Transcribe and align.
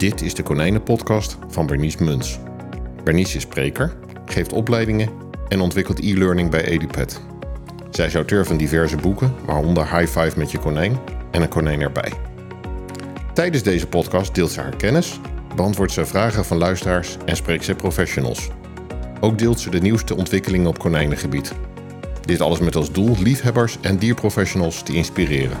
Dit 0.00 0.22
is 0.22 0.34
de 0.34 0.42
Konijnenpodcast 0.42 1.36
van 1.48 1.66
Bernice 1.66 2.04
Muns. 2.04 2.38
Bernice 3.04 3.36
is 3.36 3.42
spreker, 3.42 3.96
geeft 4.24 4.52
opleidingen 4.52 5.10
en 5.48 5.60
ontwikkelt 5.60 6.00
e-learning 6.00 6.50
bij 6.50 6.64
EduPet. 6.64 7.20
Zij 7.90 8.06
is 8.06 8.14
auteur 8.14 8.46
van 8.46 8.56
diverse 8.56 8.96
boeken, 8.96 9.34
waaronder 9.44 9.96
High 9.96 10.18
Five 10.18 10.38
met 10.38 10.50
je 10.50 10.58
konijn 10.58 10.98
en 11.30 11.42
een 11.42 11.48
konijn 11.48 11.80
erbij. 11.80 12.12
Tijdens 13.32 13.62
deze 13.62 13.86
podcast 13.86 14.34
deelt 14.34 14.50
ze 14.50 14.60
haar 14.60 14.76
kennis, 14.76 15.20
beantwoordt 15.56 15.92
ze 15.92 16.06
vragen 16.06 16.44
van 16.44 16.56
luisteraars 16.56 17.16
en 17.24 17.36
spreekt 17.36 17.64
ze 17.64 17.74
professionals. 17.74 18.48
Ook 19.20 19.38
deelt 19.38 19.60
ze 19.60 19.70
de 19.70 19.80
nieuwste 19.80 20.16
ontwikkelingen 20.16 20.68
op 20.68 20.78
konijnengebied. 20.78 21.52
Dit 22.20 22.40
alles 22.40 22.60
met 22.60 22.76
als 22.76 22.92
doel 22.92 23.16
liefhebbers 23.18 23.78
en 23.80 23.98
dierprofessionals 23.98 24.82
te 24.82 24.92
inspireren. 24.92 25.58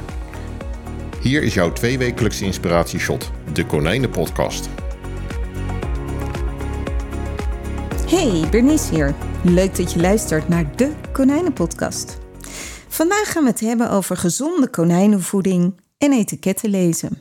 Hier 1.20 1.42
is 1.42 1.54
jouw 1.54 1.72
tweewekelijkse 1.72 2.44
inspiratieshot, 2.44 3.30
de 3.52 3.66
Konijnenpodcast. 3.66 4.68
Hey, 8.06 8.48
Bernice 8.50 8.94
hier. 8.94 9.14
Leuk 9.44 9.76
dat 9.76 9.92
je 9.92 10.00
luistert 10.00 10.48
naar 10.48 10.76
de 10.76 10.92
Konijnenpodcast. 11.12 12.18
Vandaag 12.88 13.32
gaan 13.32 13.42
we 13.42 13.50
het 13.50 13.60
hebben 13.60 13.90
over 13.90 14.16
gezonde 14.16 14.68
konijnenvoeding 14.68 15.80
en 15.98 16.12
etiketten 16.12 16.70
lezen. 16.70 17.18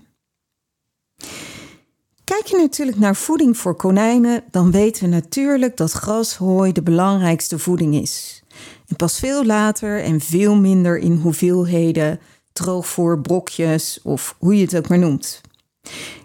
Kijk 2.23 2.45
je 2.45 2.57
natuurlijk 2.57 2.97
naar 2.97 3.15
voeding 3.15 3.57
voor 3.57 3.75
konijnen, 3.75 4.43
dan 4.51 4.71
weten 4.71 5.03
we 5.03 5.09
natuurlijk 5.09 5.77
dat 5.77 5.91
grashooi 5.91 6.71
de 6.71 6.83
belangrijkste 6.83 7.59
voeding 7.59 7.95
is. 7.95 8.43
En 8.87 8.95
pas 8.95 9.19
veel 9.19 9.45
later 9.45 10.03
en 10.03 10.19
veel 10.19 10.55
minder 10.55 10.97
in 10.97 11.15
hoeveelheden 11.15 12.19
droogvoer, 12.59 13.21
brokjes 13.21 13.99
of 14.03 14.35
hoe 14.39 14.55
je 14.55 14.61
het 14.63 14.75
ook 14.75 14.87
maar 14.87 14.99
noemt. 14.99 15.41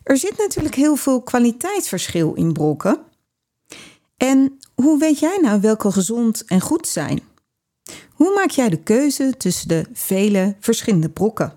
Er 0.03 0.17
zit 0.17 0.37
natuurlijk 0.37 0.75
heel 0.75 0.97
veel 0.97 1.23
kwaliteitsverschil 1.23 2.35
in 2.35 2.53
brokken. 2.53 2.99
En 4.17 4.59
hoe 4.75 4.99
weet 4.99 5.19
jij 5.19 5.39
nou 5.43 5.61
welke 5.61 5.93
gezond 5.93 6.45
en 6.45 6.61
goed 6.61 6.89
zijn? 6.89 7.21
Hoe 8.11 8.35
maak 8.35 8.51
jij 8.51 8.69
de 8.69 8.83
keuze 8.83 9.35
tussen 9.37 9.69
de 9.69 9.87
vele 9.93 10.57
verschillende 10.61 11.09
brokken? 11.09 11.53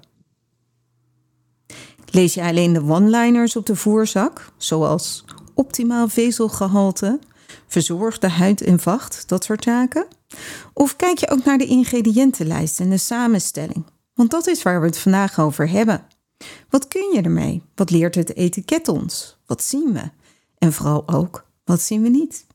Lees 2.11 2.33
je 2.33 2.41
alleen 2.41 2.73
de 2.73 2.83
one-liners 2.83 3.55
op 3.55 3.65
de 3.65 3.75
voerzak, 3.75 4.51
zoals 4.57 5.25
optimaal 5.53 6.07
vezelgehalte, 6.07 7.19
verzorgde 7.67 8.27
huid 8.27 8.61
en 8.61 8.79
vacht, 8.79 9.27
dat 9.27 9.43
soort 9.43 9.63
zaken? 9.63 10.07
Of 10.73 10.95
kijk 10.95 11.17
je 11.17 11.29
ook 11.29 11.43
naar 11.43 11.57
de 11.57 11.65
ingrediëntenlijst 11.65 12.79
en 12.79 12.89
de 12.89 12.97
samenstelling? 12.97 13.85
Want 14.17 14.31
dat 14.31 14.47
is 14.47 14.63
waar 14.63 14.79
we 14.79 14.85
het 14.85 14.97
vandaag 14.97 15.39
over 15.39 15.69
hebben. 15.69 16.05
Wat 16.69 16.87
kun 16.87 17.11
je 17.13 17.21
ermee? 17.21 17.61
Wat 17.75 17.89
leert 17.89 18.15
het 18.15 18.35
etiket 18.35 18.87
ons? 18.87 19.37
Wat 19.45 19.63
zien 19.63 19.93
we? 19.93 20.09
En 20.57 20.73
vooral 20.73 21.07
ook, 21.07 21.45
wat 21.63 21.81
zien 21.81 22.01
we 22.01 22.09
niet? 22.09 22.45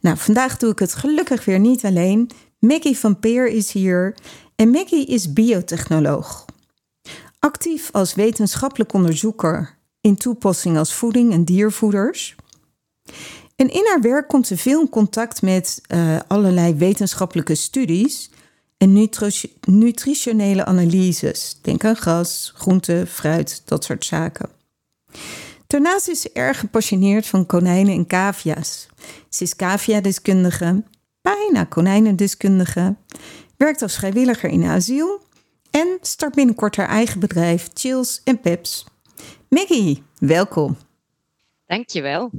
Nou, 0.00 0.16
vandaag 0.16 0.56
doe 0.56 0.70
ik 0.70 0.78
het 0.78 0.94
gelukkig 0.94 1.44
weer 1.44 1.58
niet 1.58 1.84
alleen. 1.84 2.30
Maggie 2.58 2.98
van 2.98 3.18
Peer 3.18 3.46
is 3.46 3.72
hier 3.72 4.16
en 4.56 4.70
Maggie 4.70 5.06
is 5.06 5.32
biotechnoloog. 5.32 6.44
Actief 7.38 7.88
als 7.92 8.14
wetenschappelijk 8.14 8.92
onderzoeker 8.92 9.78
in 10.00 10.16
toepassing 10.16 10.78
als 10.78 10.94
voeding 10.94 11.32
en 11.32 11.44
diervoeders. 11.44 12.34
En 13.56 13.72
in 13.72 13.86
haar 13.86 14.00
werk 14.00 14.28
komt 14.28 14.46
ze 14.46 14.56
veel 14.56 14.80
in 14.80 14.88
contact 14.88 15.42
met 15.42 15.80
uh, 15.88 16.16
allerlei 16.26 16.74
wetenschappelijke 16.74 17.54
studies 17.54 18.30
en 18.76 19.08
nutritionele 19.66 20.64
analyses. 20.64 21.58
Denk 21.62 21.84
aan 21.84 21.96
gras, 21.96 22.52
groente, 22.54 23.04
fruit, 23.08 23.62
dat 23.64 23.84
soort 23.84 24.04
zaken. 24.04 24.48
Daarnaast 25.66 26.08
is 26.08 26.20
ze 26.20 26.30
erg 26.32 26.58
gepassioneerd 26.58 27.26
van 27.26 27.46
konijnen 27.46 27.94
en 27.94 28.06
cavia's. 28.06 28.88
Ze 29.28 29.42
is 29.42 29.56
cavia-deskundige, 29.56 30.82
bijna 31.22 31.64
konijnendeskundige, 31.64 32.96
werkt 33.56 33.82
als 33.82 33.94
vrijwilliger 33.94 34.50
in 34.50 34.64
asiel 34.64 35.20
en 35.70 35.98
start 36.00 36.34
binnenkort 36.34 36.76
haar 36.76 36.88
eigen 36.88 37.20
bedrijf 37.20 37.70
Chills 37.74 38.20
en 38.24 38.40
Peps. 38.40 38.86
Maggie, 39.48 40.02
welkom. 40.18 40.76
Dankjewel. 41.66 42.30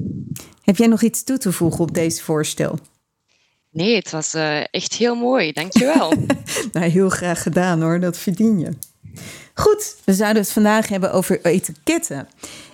Heb 0.61 0.77
jij 0.77 0.87
nog 0.87 1.01
iets 1.01 1.23
toe 1.23 1.37
te 1.37 1.51
voegen 1.51 1.79
op 1.79 1.93
deze 1.93 2.23
voorstel? 2.23 2.79
Nee, 3.75 3.95
het 3.95 4.11
was 4.11 4.35
uh, 4.35 4.63
echt 4.71 4.93
heel 4.93 5.15
mooi. 5.15 5.51
Dankjewel. 5.51 6.13
nou, 6.71 6.85
heel 6.85 7.09
graag 7.09 7.43
gedaan 7.43 7.81
hoor. 7.81 7.99
Dat 7.99 8.17
verdien 8.17 8.59
je. 8.59 8.69
Goed, 9.53 9.95
we 10.03 10.13
zouden 10.13 10.41
het 10.41 10.51
vandaag 10.51 10.87
hebben 10.87 11.11
over 11.11 11.45
etiketten. 11.45 12.27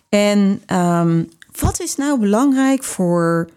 En 0.09 0.63
um, 0.73 1.29
wat 1.59 1.79
is 1.79 1.95
nou 1.95 2.19
belangrijk 2.19 2.83
voor 2.83 3.49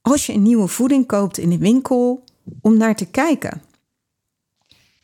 als 0.00 0.26
je 0.26 0.32
een 0.32 0.42
nieuwe 0.42 0.66
voeding 0.66 1.06
koopt 1.06 1.38
in 1.38 1.50
de 1.50 1.58
winkel 1.58 2.24
om 2.60 2.76
naar 2.76 2.96
te 2.96 3.06
kijken? 3.06 3.62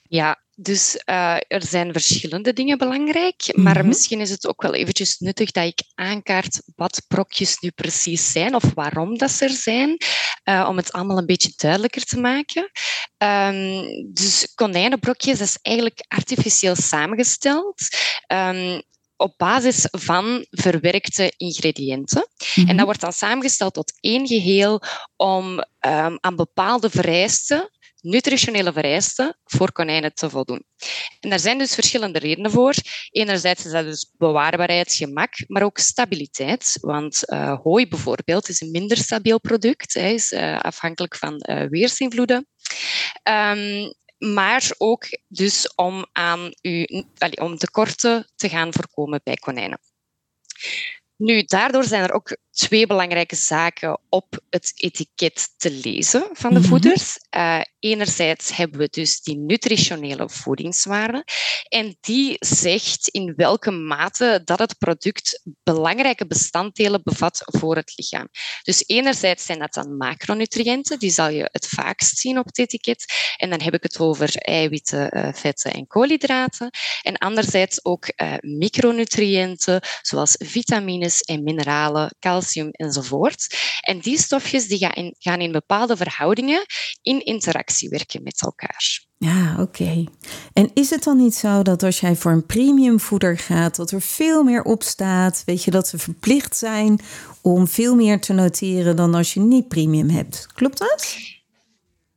Ja, 0.03 0.39
dus 0.61 1.03
uh, 1.07 1.37
er 1.49 1.63
zijn 1.63 1.93
verschillende 1.93 2.53
dingen 2.53 2.79
belangrijk, 2.79 3.51
maar 3.53 3.75
mm 3.75 3.81
-hmm. 3.81 3.89
misschien 3.89 4.21
is 4.21 4.31
het 4.31 4.47
ook 4.47 4.63
wel 4.63 4.75
eventjes 4.75 5.19
nuttig 5.19 5.51
dat 5.51 5.65
ik 5.65 5.83
aankaart 5.95 6.63
wat 6.77 7.03
brokjes 7.09 7.59
nu 7.59 7.71
precies 7.71 8.33
zijn 8.33 8.55
of 8.55 8.65
waarom 8.75 9.19
dat 9.19 9.31
ze 9.31 9.45
er 9.45 9.51
zijn, 9.51 9.97
uh, 10.45 10.67
om 10.69 10.77
het 10.77 10.93
allemaal 10.93 11.19
een 11.19 11.27
beetje 11.27 11.53
duidelijker 11.57 12.05
te 12.05 12.21
maken. 12.21 12.71
Um, 13.19 14.13
dus 14.13 14.53
konijnenbrokjes 14.55 15.41
is 15.41 15.59
eigenlijk 15.63 16.05
artificieel 16.09 16.77
samengesteld. 16.77 17.89
Um, 18.33 18.83
op 19.17 19.35
basis 19.37 19.89
van 19.91 20.47
verwerkte 20.51 21.33
ingrediënten. 21.37 22.27
Mm 22.29 22.47
-hmm. 22.55 22.69
En 22.69 22.77
dat 22.77 22.85
wordt 22.85 23.01
dan 23.01 23.13
samengesteld 23.13 23.75
tot 23.75 23.93
één 24.01 24.27
geheel 24.27 24.83
om 25.17 25.45
um, 25.87 26.19
aan 26.21 26.37
bepaalde 26.37 26.91
vereisten 26.91 27.71
nutritionele 28.01 28.73
vereisten 28.73 29.39
voor 29.45 29.73
konijnen 29.73 30.15
te 30.15 30.31
voldoen. 30.31 30.65
En 31.21 31.31
daar 31.31 31.39
zijn 31.39 31.59
dus 31.59 31.75
verschillende 31.75 32.19
redenen 32.19 32.51
voor. 32.51 32.75
Enerzijds 33.11 33.65
is 33.65 33.73
dat 33.73 33.85
dus 33.85 34.13
bewaarbaarheid, 34.17 34.95
gemak, 34.95 35.33
maar 35.47 35.63
ook 35.63 35.79
stabiliteit. 35.79 36.79
Want 36.81 37.23
uh, 37.27 37.59
hooi 37.63 37.89
bijvoorbeeld 37.89 38.49
is 38.49 38.61
een 38.61 38.71
minder 38.71 38.97
stabiel 38.97 39.41
product. 39.41 39.95
Hij 39.95 40.15
is 40.15 40.33
uh, 40.33 40.59
afhankelijk 40.59 41.17
van 41.17 41.45
uh, 41.49 41.65
weersinvloeden. 41.69 42.47
Um, 43.23 43.93
maar 44.19 44.71
ook 44.79 45.07
dus 45.29 45.75
om, 45.75 46.07
aan 46.13 46.55
u, 46.63 46.87
om 47.41 47.57
tekorten 47.57 48.31
te 48.37 48.49
gaan 48.49 48.73
voorkomen 48.73 49.21
bij 49.25 49.37
konijnen. 49.37 49.81
Nu, 51.17 51.43
daardoor 51.43 51.85
zijn 51.85 52.03
er 52.03 52.13
ook 52.13 52.37
twee 52.59 52.87
belangrijke 52.87 53.37
zaken 53.37 54.01
op 54.09 54.41
het 54.51 54.73
etiket 54.75 55.49
te 55.57 55.71
lezen 55.71 56.29
van 56.33 56.55
de 56.55 56.63
voeders. 56.63 57.19
Uh, 57.37 57.61
enerzijds 57.79 58.57
hebben 58.57 58.79
we 58.79 58.89
dus 58.91 59.21
die 59.21 59.37
nutritionele 59.37 60.29
voedingswaarde. 60.29 61.25
En 61.69 61.97
die 62.01 62.37
zegt 62.39 63.09
in 63.09 63.33
welke 63.37 63.71
mate 63.71 64.41
dat 64.45 64.59
het 64.59 64.79
product 64.79 65.43
belangrijke 65.63 66.27
bestanddelen 66.27 67.01
bevat 67.05 67.43
voor 67.45 67.77
het 67.77 67.93
lichaam. 67.97 68.29
Dus 68.63 68.85
enerzijds 68.87 69.45
zijn 69.45 69.59
dat 69.59 69.75
dan 69.75 69.97
macronutriënten, 69.97 70.99
die 70.99 71.11
zal 71.11 71.29
je 71.29 71.49
het 71.53 71.67
vaakst 71.67 72.19
zien 72.19 72.39
op 72.39 72.47
het 72.47 72.59
etiket. 72.59 73.05
En 73.37 73.51
dan 73.51 73.61
heb 73.61 73.75
ik 73.75 73.83
het 73.83 73.99
over 73.99 74.37
eiwitten, 74.37 75.17
uh, 75.17 75.29
vetten 75.33 75.73
en 75.73 75.87
koolhydraten. 75.87 76.71
En 77.03 77.17
anderzijds 77.17 77.85
ook 77.85 78.13
uh, 78.17 78.35
micronutriënten, 78.41 79.81
zoals 80.03 80.37
vitamines 80.39 81.21
en 81.21 81.43
mineralen, 81.43 82.15
calcium 82.19 82.47
enzovoort. 82.55 83.57
En 83.81 83.99
die 83.99 84.19
stofjes 84.19 84.69
die 84.69 84.79
gaan, 84.79 84.93
in, 84.93 85.15
gaan 85.19 85.41
in 85.41 85.53
bepaalde 85.53 85.97
verhoudingen 85.97 86.65
in 87.03 87.25
interactie 87.25 87.89
werken 87.89 88.23
met 88.23 88.43
elkaar. 88.43 89.07
Ja, 89.19 89.53
oké. 89.53 89.63
Okay. 89.63 90.09
En 90.53 90.71
is 90.75 90.91
het 90.91 91.05
dan 91.05 91.17
niet 91.17 91.35
zo 91.35 91.63
dat 91.63 91.83
als 91.83 92.01
jij 92.01 92.17
voor 92.17 92.33
een 92.33 92.47
premiumvoeder 92.47 93.39
gaat, 93.39 93.77
dat 93.77 93.91
er 93.91 94.03
veel 94.03 94.43
meer 94.43 94.63
op 94.63 94.83
staat? 94.83 95.43
Weet 95.47 95.65
je, 95.65 95.71
dat 95.71 95.89
ze 95.89 95.99
verplicht 95.99 96.57
zijn 96.57 97.01
om 97.43 97.69
veel 97.69 97.95
meer 97.95 98.21
te 98.21 98.33
noteren 98.33 98.97
dan 98.97 99.15
als 99.15 99.35
je 99.35 99.41
niet 99.41 99.69
premium 99.69 100.09
hebt? 100.09 100.47
Klopt 100.55 100.79
dat? 100.79 101.17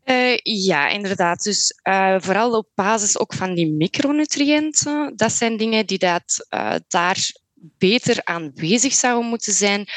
Uh, 0.05 0.37
ja, 0.43 0.87
inderdaad. 0.87 1.43
Dus 1.43 1.79
uh, 1.83 2.15
vooral 2.19 2.51
op 2.51 2.67
basis 2.75 3.19
ook 3.19 3.33
van 3.33 3.55
die 3.55 3.71
micronutriënten. 3.71 5.13
Dat 5.15 5.31
zijn 5.31 5.57
dingen 5.57 5.85
die 5.85 5.97
dat, 5.97 6.47
uh, 6.49 6.75
daar 6.87 7.31
beter 7.77 8.21
aanwezig 8.23 8.93
zouden 8.93 9.29
moeten 9.29 9.53
zijn. 9.53 9.87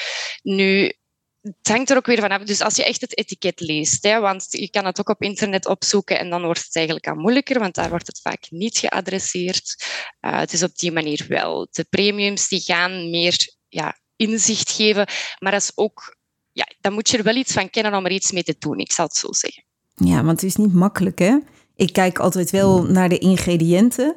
Nu, 0.43 0.93
het 1.40 1.69
hangt 1.69 1.90
er 1.90 1.96
ook 1.96 2.06
weer 2.06 2.20
vanaf. 2.20 2.43
Dus 2.43 2.61
als 2.61 2.76
je 2.76 2.84
echt 2.84 3.00
het 3.00 3.19
etiket 3.19 3.61
leest, 3.61 4.02
hè, 4.02 4.20
want 4.20 4.46
je 4.50 4.70
kan 4.70 4.84
het 4.84 5.00
ook 5.00 5.08
op 5.08 5.22
internet 5.22 5.66
opzoeken 5.66 6.19
en 6.19 6.31
dan 6.31 6.43
wordt 6.43 6.64
het 6.64 6.76
eigenlijk 6.76 7.06
al 7.08 7.14
moeilijker, 7.14 7.58
want 7.58 7.75
daar 7.75 7.88
wordt 7.88 8.06
het 8.06 8.20
vaak 8.20 8.46
niet 8.50 8.78
geadresseerd. 8.78 9.84
Uh, 10.20 10.38
het 10.38 10.52
is 10.52 10.62
op 10.62 10.78
die 10.78 10.93
manier 10.93 11.25
wel. 11.28 11.69
De 11.70 11.87
premiums 11.90 12.49
die 12.49 12.61
gaan 12.61 13.11
meer 13.11 13.55
ja, 13.69 13.99
inzicht 14.17 14.70
geven, 14.70 15.06
maar 15.38 15.52
dat 15.52 15.62
is 15.62 15.72
ook, 15.75 16.17
ja, 16.52 16.67
dan 16.81 16.93
moet 16.93 17.08
je 17.10 17.17
er 17.17 17.25
wel 17.25 17.37
iets 17.37 17.52
van 17.52 17.70
kennen 17.70 17.94
om 17.94 18.05
er 18.05 18.12
iets 18.12 18.32
mee 18.32 18.43
te 18.43 18.56
doen, 18.58 18.78
ik 18.78 18.93
zal 18.93 19.05
het 19.05 19.17
zo 19.17 19.32
zeggen. 19.32 19.64
Ja, 19.94 20.25
want 20.25 20.40
het 20.40 20.50
is 20.50 20.56
niet 20.56 20.75
makkelijk 20.75 21.19
hè? 21.19 21.38
Ik 21.76 21.92
kijk 21.92 22.18
altijd 22.18 22.50
wel 22.50 22.82
naar 22.82 23.08
de 23.08 23.18
ingrediënten 23.18 24.16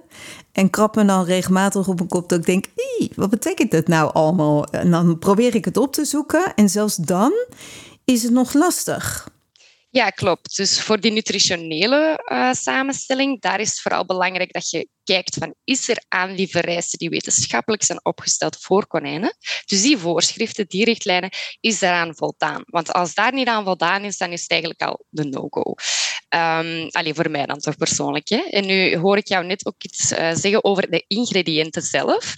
en 0.52 0.70
krap 0.70 0.96
me 0.96 1.06
dan 1.06 1.24
regelmatig 1.24 1.88
op 1.88 2.00
een 2.00 2.08
kop 2.08 2.30
dat 2.30 2.40
ik 2.40 2.46
denk, 2.46 2.66
wat 3.16 3.30
betekent 3.30 3.72
dat 3.72 3.88
nou 3.88 4.14
allemaal? 4.14 4.66
En 4.66 4.92
dan 4.92 5.20
probeer 5.20 5.56
ik 5.56 5.66
het 5.66 5.78
op 5.78 5.94
te 5.94 6.06
zoeken 6.06 6.54
en 6.56 6.70
zelfs 6.70 6.96
dan 6.96 7.34
is 8.06 8.24
het 8.24 8.32
nog 8.32 8.54
lastig. 8.54 9.30
Ja, 9.90 10.10
klopt. 10.10 10.56
Dus 10.56 10.82
voor 10.82 11.00
die 11.00 11.12
nutritionele 11.12 12.24
uh, 12.32 12.54
samenstelling, 12.54 13.42
daar 13.42 13.60
is 13.60 13.82
vooral 13.82 14.06
belangrijk 14.06 14.54
dat 14.54 14.70
je 14.70 14.90
kijkt 15.04 15.36
van 15.36 15.56
is 15.64 15.90
er 15.90 16.04
aan 16.08 16.36
die 16.36 16.50
wetenschappelijk 17.10 17.84
zijn 17.84 18.06
opgesteld 18.06 18.58
voor 18.60 18.88
konijnen. 18.88 19.38
Dus 19.66 19.82
die 19.82 19.98
voorschriften, 19.98 20.68
die 20.68 20.86
richtlijnen, 20.86 21.30
is 21.60 21.80
daaraan 21.80 22.16
voldaan. 22.16 22.62
Want 22.66 22.92
als 22.92 23.14
daar 23.14 23.34
niet 23.34 23.48
aan 23.48 23.64
voldaan 23.64 24.04
is, 24.04 24.18
dan 24.18 24.32
is 24.32 24.42
het 24.42 24.52
eigenlijk 24.52 24.82
al 24.82 25.06
de 25.10 25.24
no-go. 25.24 25.76
Um, 26.36 26.88
alleen 26.92 27.16
voor 27.16 27.32
mij 27.32 27.46
dan 27.46 27.60
toch 27.60 27.78
persoonlijk. 27.78 28.30
Hè? 28.30 28.42
En 28.50 28.66
nu 28.66 28.98
hoor 28.98 29.18
ik 29.18 29.28
jou 29.28 29.46
net 29.46 29.66
ook 29.66 29.84
iets 29.84 30.12
uh, 30.12 30.34
zeggen 30.34 30.64
over 30.64 30.92
de 30.92 31.04
ingrediënten 31.08 31.82
zelf. 31.82 32.34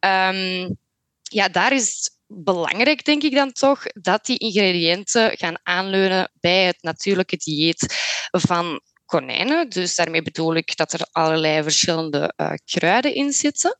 Um, 0.00 0.78
ja, 1.22 1.48
daar 1.48 1.72
is 1.72 2.10
belangrijk, 2.32 3.04
denk 3.04 3.22
ik 3.22 3.34
dan 3.34 3.52
toch, 3.52 3.82
dat 3.86 4.26
die 4.26 4.38
ingrediënten 4.38 5.36
gaan 5.36 5.58
aanleunen 5.62 6.30
bij 6.40 6.64
het 6.64 6.82
natuurlijke 6.82 7.36
dieet 7.36 7.94
van 8.30 8.80
konijnen. 9.04 9.68
Dus 9.68 9.94
daarmee 9.94 10.22
bedoel 10.22 10.54
ik 10.54 10.76
dat 10.76 10.92
er 10.92 11.08
allerlei 11.12 11.62
verschillende 11.62 12.32
uh, 12.36 12.52
kruiden 12.64 13.14
in 13.14 13.32
zitten. 13.32 13.78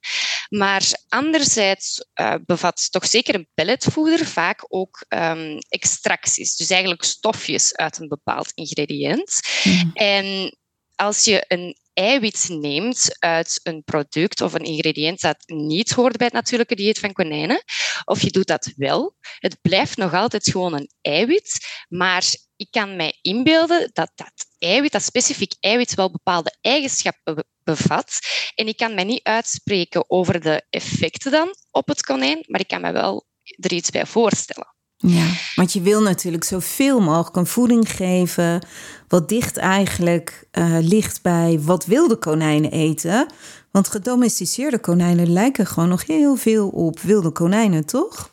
Maar 0.49 0.83
anderzijds 1.09 2.05
uh, 2.21 2.35
bevat 2.45 2.91
toch 2.91 3.07
zeker 3.07 3.35
een 3.35 3.49
pelletvoeder 3.55 4.27
vaak 4.27 4.65
ook 4.69 5.05
um, 5.09 5.59
extracties. 5.69 6.57
Dus 6.57 6.71
eigenlijk 6.71 7.05
stofjes 7.05 7.77
uit 7.77 7.99
een 7.99 8.09
bepaald 8.09 8.53
ingrediënt. 8.55 9.41
Mm. 9.65 9.91
En 9.95 10.57
als 10.95 11.25
je 11.25 11.45
een 11.49 11.77
eiwit 12.01 12.49
neemt 12.49 13.17
uit 13.19 13.61
een 13.63 13.83
product 13.85 14.41
of 14.41 14.55
een 14.55 14.65
ingrediënt 14.65 15.21
dat 15.21 15.37
niet 15.47 15.91
hoort 15.91 16.17
bij 16.17 16.27
het 16.27 16.35
natuurlijke 16.35 16.75
dieet 16.75 16.99
van 16.99 17.13
konijnen, 17.13 17.63
of 18.05 18.23
je 18.23 18.31
doet 18.31 18.47
dat 18.47 18.73
wel, 18.77 19.17
het 19.39 19.61
blijft 19.61 19.97
nog 19.97 20.15
altijd 20.15 20.51
gewoon 20.51 20.75
een 20.75 20.91
eiwit, 21.01 21.67
maar 21.89 22.25
ik 22.57 22.71
kan 22.71 22.97
mij 22.97 23.19
inbeelden 23.23 23.91
dat 23.93 24.11
dat 24.15 24.47
eiwit, 24.59 24.93
dat 24.93 25.03
specifiek 25.03 25.55
eiwit, 25.61 25.95
wel 25.95 26.11
bepaalde 26.11 26.57
eigenschappen 26.61 27.45
bevat. 27.65 28.19
En 28.55 28.69
ik 28.69 28.77
kan 28.77 28.95
mij 28.95 29.05
niet 29.05 29.23
uitspreken 29.23 30.11
over 30.11 30.41
de 30.41 30.63
effecten 30.71 31.31
dan 31.31 31.55
op 31.71 31.89
het 31.89 32.03
konijn, 32.03 32.45
maar 32.47 32.61
ik 32.61 32.69
kan 32.69 32.81
me 32.81 32.93
wel 32.93 33.27
er 33.59 33.73
iets 33.73 33.91
bij 33.91 34.07
voorstellen. 34.07 34.75
Ja, 35.03 35.27
want 35.55 35.73
je 35.73 35.81
wil 35.81 36.03
natuurlijk 36.03 36.45
zoveel 36.45 37.01
mogelijk 37.01 37.37
een 37.37 37.47
voeding 37.47 37.91
geven. 37.91 38.67
wat 39.09 39.29
dicht 39.29 39.57
eigenlijk 39.57 40.45
uh, 40.53 40.77
ligt 40.81 41.23
bij 41.23 41.61
wat 41.63 41.87
wilde 41.87 42.17
konijnen 42.17 42.71
eten. 42.71 43.27
Want 43.71 43.89
gedomesticeerde 43.89 44.79
konijnen 44.79 45.33
lijken 45.33 45.67
gewoon 45.67 45.89
nog 45.89 46.07
heel 46.07 46.37
veel 46.37 46.69
op 46.69 47.01
wilde 47.01 47.31
konijnen, 47.31 47.87
toch? 47.87 48.31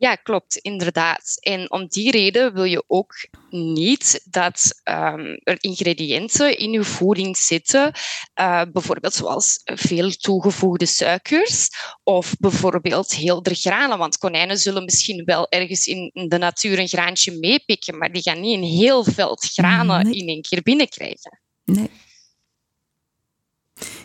Ja, 0.00 0.14
klopt, 0.14 0.56
inderdaad. 0.56 1.36
En 1.40 1.70
om 1.70 1.86
die 1.86 2.10
reden 2.10 2.54
wil 2.54 2.64
je 2.64 2.84
ook 2.86 3.14
niet 3.50 4.20
dat 4.24 4.80
um, 4.84 5.40
er 5.42 5.56
ingrediënten 5.60 6.58
in 6.58 6.70
je 6.70 6.84
voeding 6.84 7.36
zitten, 7.36 7.92
uh, 8.40 8.62
bijvoorbeeld 8.72 9.14
zoals 9.14 9.60
veel 9.64 10.10
toegevoegde 10.10 10.86
suikers 10.86 11.68
of 12.02 12.34
bijvoorbeeld 12.38 13.14
heel 13.14 13.42
de 13.42 13.54
granen. 13.54 13.98
Want 13.98 14.18
konijnen 14.18 14.58
zullen 14.58 14.84
misschien 14.84 15.24
wel 15.24 15.48
ergens 15.48 15.86
in 15.86 16.10
de 16.28 16.38
natuur 16.38 16.78
een 16.78 16.88
graantje 16.88 17.38
meepikken, 17.38 17.98
maar 17.98 18.12
die 18.12 18.22
gaan 18.22 18.40
niet 18.40 18.56
een 18.56 18.78
heel 18.78 19.04
veld 19.04 19.44
granen 19.44 20.12
in 20.12 20.28
één 20.28 20.42
keer 20.42 20.62
binnenkrijgen. 20.62 21.40
Nee. 21.64 21.90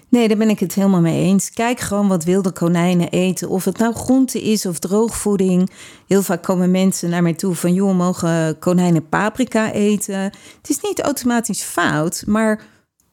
Nee, 0.09 0.27
daar 0.27 0.37
ben 0.37 0.49
ik 0.49 0.59
het 0.59 0.73
helemaal 0.73 1.01
mee 1.01 1.23
eens. 1.23 1.51
Kijk 1.51 1.79
gewoon 1.79 2.07
wat 2.07 2.23
wilde 2.23 2.51
konijnen 2.51 3.09
eten. 3.09 3.49
Of 3.49 3.65
het 3.65 3.77
nou 3.77 3.93
groente 3.93 4.41
is 4.41 4.65
of 4.65 4.79
droogvoeding. 4.79 5.69
Heel 6.07 6.21
vaak 6.21 6.43
komen 6.43 6.71
mensen 6.71 7.09
naar 7.09 7.23
mij 7.23 7.33
toe 7.33 7.55
van... 7.55 7.73
joh, 7.73 7.95
mogen 7.95 8.59
konijnen 8.59 9.09
paprika 9.09 9.71
eten? 9.71 10.19
Het 10.57 10.69
is 10.69 10.79
niet 10.81 11.01
automatisch 11.01 11.61
fout, 11.61 12.23
maar... 12.27 12.63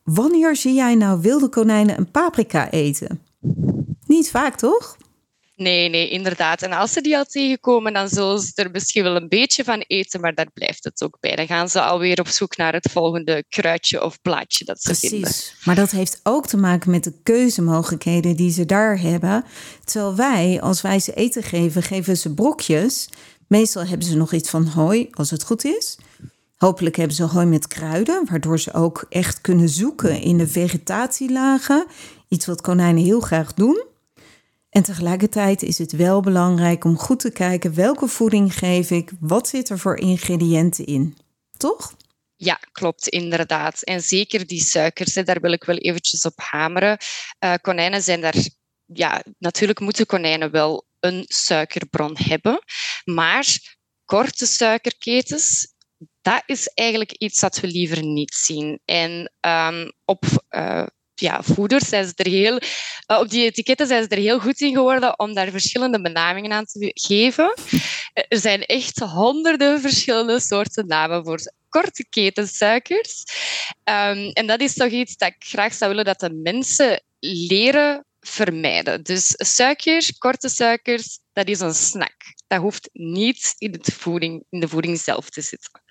wanneer 0.05 0.57
zie 0.57 0.75
jij 0.75 0.95
nou 0.95 1.21
wilde 1.21 1.49
konijnen 1.49 1.99
een 1.99 2.11
paprika 2.11 2.71
eten? 2.71 3.21
Niet 4.07 4.31
vaak, 4.31 4.57
toch? 4.57 4.97
Nee, 5.63 5.89
nee, 5.89 6.09
inderdaad. 6.09 6.63
En 6.63 6.73
als 6.73 6.93
ze 6.93 7.01
die 7.01 7.17
al 7.17 7.25
tegenkomen, 7.25 7.93
dan 7.93 8.09
zullen 8.09 8.41
ze 8.41 8.53
er 8.55 8.71
misschien 8.71 9.03
wel 9.03 9.17
een 9.17 9.29
beetje 9.29 9.65
van 9.65 9.85
eten, 9.87 10.21
maar 10.21 10.35
daar 10.35 10.51
blijft 10.55 10.85
het 10.85 11.03
ook 11.03 11.17
bij. 11.21 11.37
Dan 11.37 11.47
gaan 11.47 11.69
ze 11.69 11.81
alweer 11.81 12.21
op 12.21 12.29
zoek 12.29 12.57
naar 12.57 12.73
het 12.73 12.91
volgende 12.91 13.45
kruidje 13.49 14.05
of 14.05 14.21
blaadje 14.23 14.65
dat 14.65 14.81
ze 14.83 14.89
Precies. 14.89 15.11
vinden. 15.11 15.33
Maar 15.65 15.75
dat 15.75 15.91
heeft 15.91 16.21
ook 16.23 16.47
te 16.47 16.57
maken 16.57 16.91
met 16.91 17.05
de 17.05 17.15
keuzemogelijkheden 17.23 18.37
die 18.37 18.51
ze 18.51 18.67
daar 18.67 19.01
hebben. 19.01 19.45
Terwijl 19.85 20.17
wij, 20.17 20.61
als 20.61 20.81
wij 20.81 20.99
ze 20.99 21.15
eten 21.15 21.43
geven, 21.43 21.83
geven 21.83 22.17
ze 22.17 22.35
brokjes. 22.35 23.09
Meestal 23.49 23.87
hebben 23.87 24.07
ze 24.07 24.17
nog 24.17 24.33
iets 24.33 24.51
van 24.51 24.67
hooi, 24.67 25.09
als 25.11 25.31
het 25.31 25.45
goed 25.45 25.65
is. 25.65 25.99
Hopelijk 26.57 26.97
hebben 26.97 27.17
ze 27.17 27.25
hooi 27.25 27.47
met 27.47 27.67
kruiden, 27.67 28.27
waardoor 28.31 28.59
ze 28.59 28.73
ook 28.73 29.07
echt 29.09 29.41
kunnen 29.41 29.69
zoeken 29.69 30.21
in 30.21 30.39
de 30.39 30.49
vegetatielagen. 30.49 31.87
Iets 32.29 32.47
wat 32.47 32.61
konijnen 32.61 33.05
heel 33.05 33.21
graag 33.21 33.55
doen. 33.55 33.91
En 34.73 34.83
tegelijkertijd 34.83 35.63
is 35.63 35.79
het 35.79 35.93
wel 35.93 36.21
belangrijk 36.21 36.85
om 36.85 36.99
goed 36.99 37.21
te 37.21 37.33
kijken 37.33 37.75
welke 37.75 38.09
voeding 38.09 38.55
geef 38.55 38.91
ik, 38.91 39.11
wat 39.21 39.49
zit 39.49 39.69
er 39.69 39.79
voor 39.79 39.97
ingrediënten 39.97 40.87
in. 40.87 41.17
Toch? 41.57 41.95
Ja, 42.37 42.61
klopt, 42.73 43.09
inderdaad. 43.09 43.83
En 43.83 44.01
zeker 44.01 44.47
die 44.47 44.61
suikers, 44.61 45.15
daar 45.15 45.41
wil 45.41 45.53
ik 45.53 45.65
wel 45.65 45.77
eventjes 45.77 46.25
op 46.25 46.33
hameren. 46.37 46.99
Uh, 47.45 47.55
konijnen 47.61 48.03
zijn 48.03 48.21
daar, 48.21 48.49
ja, 48.85 49.23
natuurlijk 49.39 49.81
moeten 49.81 50.07
konijnen 50.07 50.51
wel 50.51 50.87
een 51.01 51.25
suikerbron 51.29 52.17
hebben, 52.19 52.63
maar 53.05 53.59
korte 54.05 54.47
suikerketens, 54.47 55.75
dat 56.23 56.43
is 56.47 56.67
eigenlijk 56.67 57.13
iets 57.13 57.41
dat 57.41 57.61
we 57.61 57.67
liever 57.67 58.05
niet 58.05 58.35
zien. 58.35 58.81
En 58.85 59.33
um, 59.41 59.93
op 60.05 60.25
uh, 60.51 60.87
ja, 61.15 61.43
voeders 61.43 61.89
zijn 61.89 62.07
ze 62.07 62.13
er 62.17 62.31
heel, 62.31 62.61
uh, 63.11 63.19
op 63.19 63.31
die 63.31 63.45
etiketten 63.45 63.87
zijn 63.87 64.03
ze 64.03 64.09
er 64.09 64.19
heel 64.19 64.41
goed 64.41 64.61
in 64.61 64.75
geworden 64.75 65.19
om 65.19 65.35
daar 65.35 65.51
verschillende 65.51 66.01
benamingen 66.01 66.53
aan 66.53 66.65
te 66.65 66.91
geven. 66.95 67.55
Er 68.29 68.39
zijn 68.39 68.63
echt 68.63 68.99
honderden 68.99 69.81
verschillende 69.81 70.41
soorten 70.41 70.87
namen 70.87 71.25
voor 71.25 71.53
korte 71.69 72.07
ketensuikers. 72.09 73.25
Um, 73.85 74.31
en 74.33 74.47
dat 74.47 74.61
is 74.61 74.75
toch 74.75 74.91
iets 74.91 75.17
dat 75.17 75.29
ik 75.29 75.45
graag 75.45 75.75
zou 75.75 75.91
willen 75.91 76.05
dat 76.05 76.21
de 76.21 76.33
mensen 76.33 77.03
leren 77.21 78.05
vermijden. 78.21 79.03
Dus 79.03 79.35
suiker, 79.37 80.13
korte 80.19 80.49
suikers, 80.49 81.19
dat 81.33 81.49
is 81.49 81.61
een 81.61 81.75
snack. 81.75 82.17
Dat 82.47 82.61
hoeft 82.61 82.89
niet 82.93 83.55
in, 83.59 83.73
het 83.73 83.93
voeding, 83.93 84.45
in 84.51 84.61
de 84.61 84.69
voeding 84.69 84.99
zelf 84.99 85.31
te 85.31 85.41
zitten. 85.41 85.82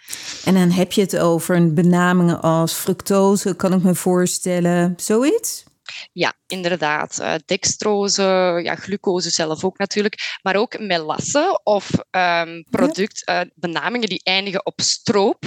En 0.46 0.54
dan 0.54 0.72
heb 0.72 0.92
je 0.92 1.02
het 1.02 1.18
over 1.18 1.74
benamingen 1.74 2.42
als 2.42 2.74
fructose, 2.74 3.56
kan 3.56 3.74
ik 3.74 3.84
me 3.84 3.96
voorstellen, 3.96 4.94
zoiets? 4.98 5.64
Ja, 6.12 6.34
inderdaad. 6.48 7.18
Uh, 7.22 7.34
dextrose, 7.46 8.60
ja, 8.64 8.76
glucose 8.76 9.30
zelf 9.30 9.64
ook 9.64 9.78
natuurlijk, 9.78 10.40
maar 10.42 10.56
ook 10.56 10.80
melasse 10.80 11.60
of 11.64 11.92
um, 12.12 12.64
product, 12.70 13.30
uh, 13.30 13.42
benamingen 13.56 14.10
die 14.10 14.22
eindigen 14.24 14.66
op 14.66 14.82
stroop. 14.82 15.44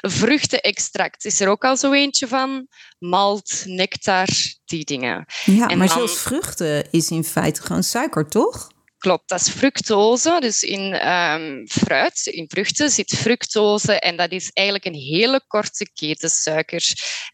Vruchtenextract 0.00 1.24
is 1.24 1.40
er 1.40 1.48
ook 1.48 1.64
al 1.64 1.76
zo 1.76 1.92
eentje 1.92 2.28
van. 2.28 2.66
Malt, 2.98 3.62
nectar, 3.64 4.28
die 4.64 4.84
dingen. 4.84 5.24
Ja, 5.44 5.68
en 5.68 5.78
maar 5.78 5.86
dan... 5.86 5.96
zelfs 5.96 6.18
vruchten 6.18 6.90
is 6.92 7.10
in 7.10 7.24
feite 7.24 7.62
gewoon 7.62 7.82
suiker, 7.82 8.28
toch? 8.28 8.74
Klopt, 8.98 9.28
dat 9.28 9.40
is 9.40 9.48
fructose. 9.48 10.36
Dus 10.40 10.62
in 10.62 11.08
um, 11.08 11.68
fruit, 11.68 12.26
in 12.26 12.44
vruchten, 12.48 12.90
zit 12.90 13.14
fructose 13.16 14.00
en 14.00 14.16
dat 14.16 14.32
is 14.32 14.50
eigenlijk 14.52 14.86
een 14.86 14.94
hele 14.94 15.44
korte 15.46 15.90
keten 15.92 16.30
suiker. 16.30 16.82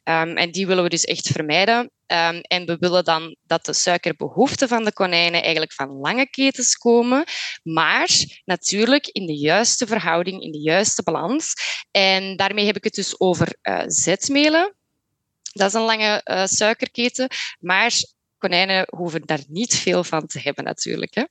Um, 0.04 0.36
en 0.36 0.50
die 0.50 0.66
willen 0.66 0.82
we 0.82 0.88
dus 0.88 1.04
echt 1.04 1.28
vermijden. 1.28 1.90
Um, 2.06 2.40
en 2.40 2.64
we 2.66 2.76
willen 2.78 3.04
dan 3.04 3.36
dat 3.46 3.64
de 3.64 3.72
suikerbehoeften 3.72 4.68
van 4.68 4.84
de 4.84 4.92
konijnen 4.92 5.42
eigenlijk 5.42 5.72
van 5.72 5.88
lange 5.88 6.30
ketens 6.30 6.76
komen, 6.76 7.24
maar 7.62 8.08
natuurlijk 8.44 9.06
in 9.06 9.26
de 9.26 9.36
juiste 9.36 9.86
verhouding, 9.86 10.42
in 10.42 10.52
de 10.52 10.60
juiste 10.60 11.02
balans. 11.02 11.54
En 11.90 12.36
daarmee 12.36 12.66
heb 12.66 12.76
ik 12.76 12.84
het 12.84 12.94
dus 12.94 13.20
over 13.20 13.56
uh, 13.62 13.82
zetmelen. 13.86 14.76
Dat 15.52 15.68
is 15.68 15.74
een 15.74 15.80
lange 15.80 16.20
uh, 16.24 16.46
suikerketen, 16.46 17.28
maar 17.58 17.92
konijnen 18.38 18.86
hoeven 18.96 19.26
daar 19.26 19.42
niet 19.48 19.74
veel 19.74 20.04
van 20.04 20.26
te 20.26 20.40
hebben 20.40 20.64
natuurlijk. 20.64 21.14
Hè? 21.14 21.22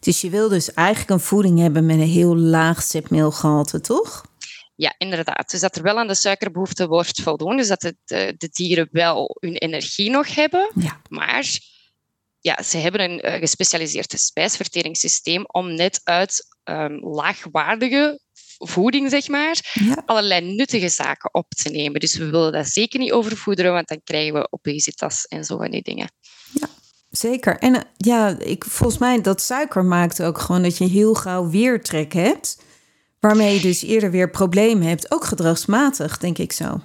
Dus 0.00 0.20
je 0.20 0.30
wil 0.30 0.48
dus 0.48 0.72
eigenlijk 0.72 1.10
een 1.10 1.20
voeding 1.20 1.58
hebben 1.58 1.86
met 1.86 1.96
een 1.96 2.08
heel 2.08 2.36
laag 2.36 2.82
zetmeelgehalte, 2.82 3.80
toch? 3.80 4.24
Ja, 4.76 4.94
inderdaad. 4.98 5.50
Dus 5.50 5.60
dat 5.60 5.76
er 5.76 5.82
wel 5.82 5.98
aan 5.98 6.06
de 6.06 6.14
suikerbehoefte 6.14 6.86
wordt 6.86 7.22
voldoen. 7.22 7.56
Dus 7.56 7.68
dat 7.68 7.80
de, 7.80 8.34
de 8.36 8.48
dieren 8.52 8.88
wel 8.90 9.36
hun 9.40 9.56
energie 9.56 10.10
nog 10.10 10.34
hebben. 10.34 10.70
Ja. 10.74 11.00
Maar 11.08 11.58
ja, 12.40 12.62
ze 12.62 12.78
hebben 12.78 13.00
een 13.00 13.26
uh, 13.26 13.34
gespecialiseerd 13.34 14.20
spijsverteringssysteem 14.20 15.44
om 15.46 15.74
net 15.74 16.00
uit 16.02 16.46
um, 16.64 17.14
laagwaardige 17.14 18.20
voeding, 18.58 19.10
zeg 19.10 19.28
maar, 19.28 19.60
allerlei 20.06 20.54
nuttige 20.54 20.88
zaken 20.88 21.34
op 21.34 21.48
te 21.48 21.68
nemen. 21.68 22.00
Dus 22.00 22.16
we 22.16 22.30
willen 22.30 22.52
dat 22.52 22.66
zeker 22.66 22.98
niet 22.98 23.12
overvoederen, 23.12 23.72
want 23.72 23.88
dan 23.88 24.00
krijgen 24.04 24.34
we 24.34 24.46
obesitas 24.50 25.24
en 25.24 25.44
zo 25.44 25.56
van 25.56 25.70
die 25.70 25.82
dingen. 25.82 26.08
Zeker. 27.16 27.58
En 27.58 27.74
eh, 27.74 27.80
ja, 27.96 28.36
ik, 28.38 28.64
volgens 28.64 28.98
mij 28.98 29.20
dat 29.20 29.40
suiker 29.40 29.84
maakt 29.84 30.22
ook 30.22 30.38
gewoon 30.38 30.62
dat 30.62 30.78
je 30.78 30.84
heel 30.84 31.14
gauw 31.14 31.50
weertrek 31.50 32.12
hebt. 32.12 32.62
Waarmee 33.20 33.54
je 33.54 33.60
dus 33.60 33.82
eerder 33.82 34.10
weer 34.10 34.30
problemen 34.30 34.86
hebt. 34.86 35.12
Ook 35.12 35.24
gedragsmatig, 35.24 36.18
denk 36.18 36.38
ik 36.38 36.52
zo. 36.52 36.80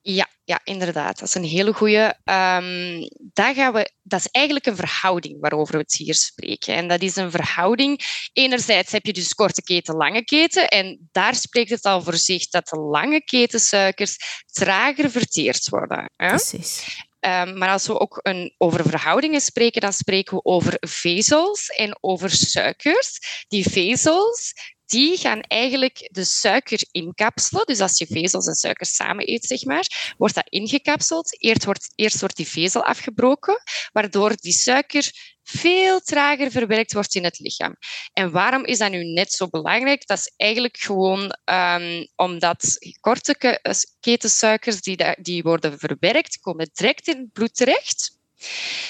Ja, 0.00 0.28
ja, 0.44 0.60
inderdaad. 0.64 1.18
Dat 1.18 1.28
is 1.28 1.34
een 1.34 1.44
hele 1.44 1.72
goede. 1.72 2.04
Um, 2.24 3.08
gaan 3.34 3.72
we, 3.72 3.90
dat 4.02 4.20
is 4.20 4.28
eigenlijk 4.30 4.66
een 4.66 4.76
verhouding 4.76 5.40
waarover 5.40 5.74
we 5.74 5.80
het 5.80 5.94
hier 5.94 6.14
spreken. 6.14 6.74
En 6.74 6.88
dat 6.88 7.02
is 7.02 7.16
een 7.16 7.30
verhouding. 7.30 8.00
Enerzijds 8.32 8.92
heb 8.92 9.06
je 9.06 9.12
dus 9.12 9.34
korte 9.34 9.62
keten, 9.62 9.96
lange 9.96 10.24
keten. 10.24 10.68
En 10.68 11.08
daar 11.12 11.34
spreekt 11.34 11.70
het 11.70 11.84
al 11.84 12.02
voor 12.02 12.16
zich 12.16 12.48
dat 12.48 12.68
de 12.68 12.78
lange 12.78 13.24
ketensuikers 13.24 14.16
trager 14.52 15.10
verteerd 15.10 15.68
worden. 15.68 16.10
Hè? 16.16 16.28
Precies. 16.28 17.06
Um, 17.20 17.58
maar 17.58 17.68
als 17.68 17.86
we 17.86 18.00
ook 18.00 18.20
een, 18.22 18.54
over 18.58 18.88
verhoudingen 18.88 19.40
spreken, 19.40 19.80
dan 19.80 19.92
spreken 19.92 20.36
we 20.36 20.44
over 20.44 20.76
vezels 20.80 21.68
en 21.68 21.98
over 22.00 22.30
suikers. 22.30 23.18
Die 23.48 23.70
vezels 23.70 24.52
die 24.88 25.16
gaan 25.16 25.40
eigenlijk 25.40 26.08
de 26.12 26.24
suiker 26.24 26.86
inkapselen. 26.90 27.66
Dus 27.66 27.80
als 27.80 27.98
je 27.98 28.06
vezels 28.06 28.46
en 28.46 28.54
suiker 28.54 28.86
samen 28.86 29.30
eet, 29.30 29.44
zeg 29.44 29.64
maar, 29.64 30.14
wordt 30.16 30.34
dat 30.34 30.48
ingekapseld. 30.48 31.42
Eerst 31.42 31.64
wordt, 31.64 31.92
eerst 31.94 32.20
wordt 32.20 32.36
die 32.36 32.48
vezel 32.48 32.84
afgebroken, 32.84 33.62
waardoor 33.92 34.36
die 34.36 34.52
suiker 34.52 35.36
veel 35.50 36.00
trager 36.00 36.50
verwerkt 36.50 36.92
wordt 36.92 37.14
in 37.14 37.24
het 37.24 37.38
lichaam. 37.38 37.76
En 38.12 38.30
waarom 38.30 38.64
is 38.64 38.78
dat 38.78 38.90
nu 38.90 39.04
net 39.04 39.32
zo 39.32 39.48
belangrijk? 39.48 40.06
Dat 40.06 40.18
is 40.18 40.32
eigenlijk 40.36 40.76
gewoon 40.76 41.36
um, 41.44 42.08
omdat 42.16 42.76
korte 43.00 43.60
ketensuikers 44.00 44.80
die, 44.80 45.16
die 45.20 45.42
worden 45.42 45.78
verwerkt, 45.78 46.38
komen 46.40 46.70
direct 46.72 47.08
in 47.08 47.18
het 47.18 47.32
bloed 47.32 47.54
terecht. 47.54 48.16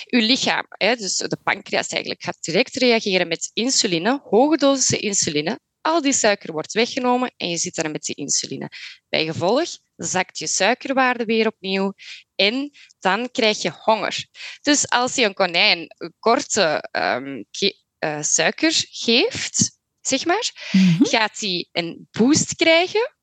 Uw 0.06 0.20
lichaam, 0.20 0.66
dus 0.78 1.16
de 1.16 1.38
pancreas 1.42 1.88
eigenlijk, 1.88 2.22
gaat 2.22 2.38
direct 2.40 2.76
reageren 2.76 3.28
met 3.28 3.50
insuline, 3.52 4.20
hoge 4.24 4.56
dosissen 4.56 5.00
insuline. 5.00 5.58
Al 5.80 6.00
die 6.00 6.12
suiker 6.12 6.52
wordt 6.52 6.72
weggenomen 6.72 7.32
en 7.36 7.48
je 7.48 7.56
zit 7.56 7.74
daar 7.74 7.90
met 7.90 8.02
die 8.02 8.14
insuline. 8.14 8.70
Bij 9.08 9.24
gevolg 9.24 9.68
zakt 9.96 10.38
je 10.38 10.46
suikerwaarde 10.46 11.24
weer 11.24 11.46
opnieuw 11.46 11.92
en 12.34 12.70
dan 12.98 13.30
krijg 13.30 13.62
je 13.62 13.70
honger. 13.70 14.26
Dus 14.62 14.88
als 14.88 15.14
je 15.14 15.24
een 15.24 15.34
konijn 15.34 15.94
een 15.96 16.14
korte 16.18 16.88
um, 16.92 17.44
uh, 17.98 18.22
suiker 18.22 18.72
geeft, 18.90 19.78
zeg 20.00 20.24
maar, 20.24 20.70
mm 20.72 20.96
gaat 21.00 21.40
hij 21.40 21.68
een 21.72 22.08
boost 22.10 22.54
krijgen. 22.54 23.16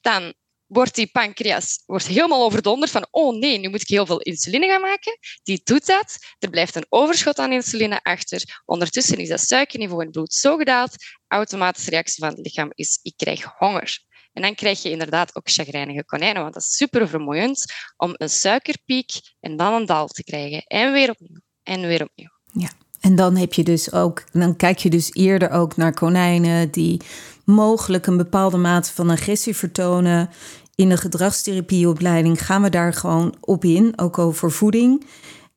Dan 0.00 0.34
wordt 0.68 0.94
die 0.94 1.06
pancreas 1.06 1.82
wordt 1.86 2.06
helemaal 2.06 2.44
overdonderd 2.44 2.90
van 2.90 3.06
oh 3.10 3.38
nee, 3.38 3.58
nu 3.58 3.68
moet 3.68 3.80
ik 3.80 3.88
heel 3.88 4.06
veel 4.06 4.20
insuline 4.20 4.66
gaan 4.66 4.80
maken. 4.80 5.18
Die 5.42 5.60
doet 5.64 5.86
dat. 5.86 6.16
Er 6.38 6.50
blijft 6.50 6.74
een 6.74 6.86
overschot 6.88 7.38
aan 7.38 7.52
insuline 7.52 8.02
achter. 8.02 8.60
Ondertussen 8.64 9.18
is 9.18 9.28
dat 9.28 9.40
suikerniveau 9.40 10.00
in 10.00 10.06
het 10.06 10.16
bloed 10.16 10.34
zo 10.34 10.56
gedaald. 10.56 10.94
Automatische 11.28 11.90
reactie 11.90 12.24
van 12.24 12.34
het 12.34 12.46
lichaam 12.46 12.70
is 12.74 12.98
ik 13.02 13.12
krijg 13.16 13.44
honger. 13.58 14.06
En 14.32 14.42
dan 14.42 14.54
krijg 14.54 14.82
je 14.82 14.90
inderdaad 14.90 15.36
ook 15.36 15.50
chagrijnige 15.50 16.04
konijnen, 16.04 16.42
want 16.42 16.54
dat 16.54 16.62
is 16.62 16.76
super 16.76 17.08
vermoeiend 17.08 17.64
om 17.96 18.14
een 18.16 18.30
suikerpiek 18.30 19.10
en 19.40 19.56
dan 19.56 19.74
een 19.74 19.86
dal 19.86 20.06
te 20.06 20.24
krijgen. 20.24 20.62
En 20.62 20.92
weer 20.92 21.10
opnieuw. 21.10 21.40
En 21.62 21.80
weer 21.80 22.02
opnieuw. 22.02 22.30
Ja, 22.52 22.70
en 23.00 23.16
dan 23.16 23.36
heb 23.36 23.52
je 23.52 23.62
dus 23.62 23.92
ook, 23.92 24.24
dan 24.32 24.56
kijk 24.56 24.78
je 24.78 24.90
dus 24.90 25.14
eerder 25.14 25.50
ook 25.50 25.76
naar 25.76 25.94
konijnen 25.94 26.70
die 26.70 27.00
mogelijk 27.48 28.06
een 28.06 28.16
bepaalde 28.16 28.56
mate 28.56 28.92
van 28.92 29.10
agressie 29.10 29.56
vertonen. 29.56 30.30
In 30.74 30.88
de 30.88 30.96
gedragstherapieopleiding 30.96 32.44
gaan 32.44 32.62
we 32.62 32.70
daar 32.70 32.92
gewoon 32.92 33.34
op 33.40 33.64
in, 33.64 33.92
ook 33.96 34.18
over 34.18 34.50
voeding. 34.50 35.06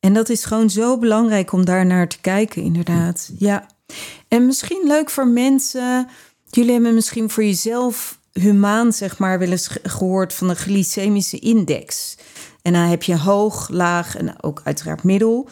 En 0.00 0.12
dat 0.12 0.28
is 0.28 0.44
gewoon 0.44 0.70
zo 0.70 0.98
belangrijk 0.98 1.52
om 1.52 1.64
daar 1.64 1.86
naar 1.86 2.08
te 2.08 2.20
kijken, 2.20 2.62
inderdaad. 2.62 3.30
Ja. 3.38 3.66
En 4.28 4.46
misschien 4.46 4.82
leuk 4.86 5.10
voor 5.10 5.26
mensen. 5.26 6.08
Jullie 6.50 6.72
hebben 6.72 6.94
misschien 6.94 7.30
voor 7.30 7.44
jezelf 7.44 8.18
humaan, 8.32 8.92
zeg 8.92 9.18
maar, 9.18 9.38
wel 9.38 9.50
eens 9.50 9.68
gehoord 9.82 10.32
van 10.32 10.48
de 10.48 10.54
glycemische 10.54 11.38
index. 11.38 12.16
En 12.62 12.72
dan 12.72 12.82
heb 12.82 13.02
je 13.02 13.18
hoog, 13.18 13.68
laag 13.68 14.16
en 14.16 14.42
ook 14.42 14.60
uiteraard 14.64 15.02
middel. 15.02 15.48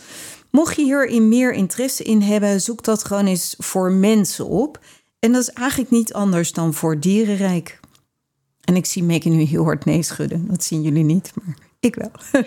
Mocht 0.51 0.77
je 0.77 0.83
hierin 0.83 1.29
meer 1.29 1.53
interesse 1.53 2.03
in 2.03 2.21
hebben, 2.21 2.61
zoek 2.61 2.85
dat 2.85 3.05
gewoon 3.05 3.27
eens 3.27 3.55
voor 3.59 3.93
mensen 3.93 4.47
op. 4.47 4.79
En 5.21 5.33
dat 5.33 5.43
is 5.43 5.51
eigenlijk 5.51 5.91
niet 5.91 6.13
anders 6.13 6.53
dan 6.53 6.75
voor 6.75 7.01
dierenrijk. 7.01 7.81
En 8.61 8.77
ik 8.77 8.87
zie 8.87 9.03
Megan 9.03 9.37
nu 9.37 9.43
heel 9.43 9.65
hard 9.65 9.85
nee 9.85 10.03
schudden. 10.03 10.47
Dat 10.49 10.65
zien 10.65 10.83
jullie 10.83 11.05
niet, 11.05 11.33
maar 11.35 11.57
ik 11.81 11.95
wel. 11.95 12.11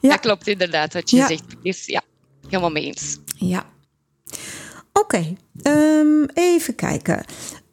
ja. 0.00 0.08
Dat 0.08 0.20
klopt 0.20 0.46
inderdaad 0.46 0.92
wat 0.92 1.10
je 1.10 1.16
zegt. 1.16 1.44
Is, 1.62 1.86
ja, 1.86 2.02
helemaal 2.46 2.70
mee 2.70 2.84
eens. 2.84 3.18
Ja. 3.36 3.66
Oké, 4.92 5.36
ehm, 5.62 6.24
even 6.34 6.74
kijken. 6.74 7.24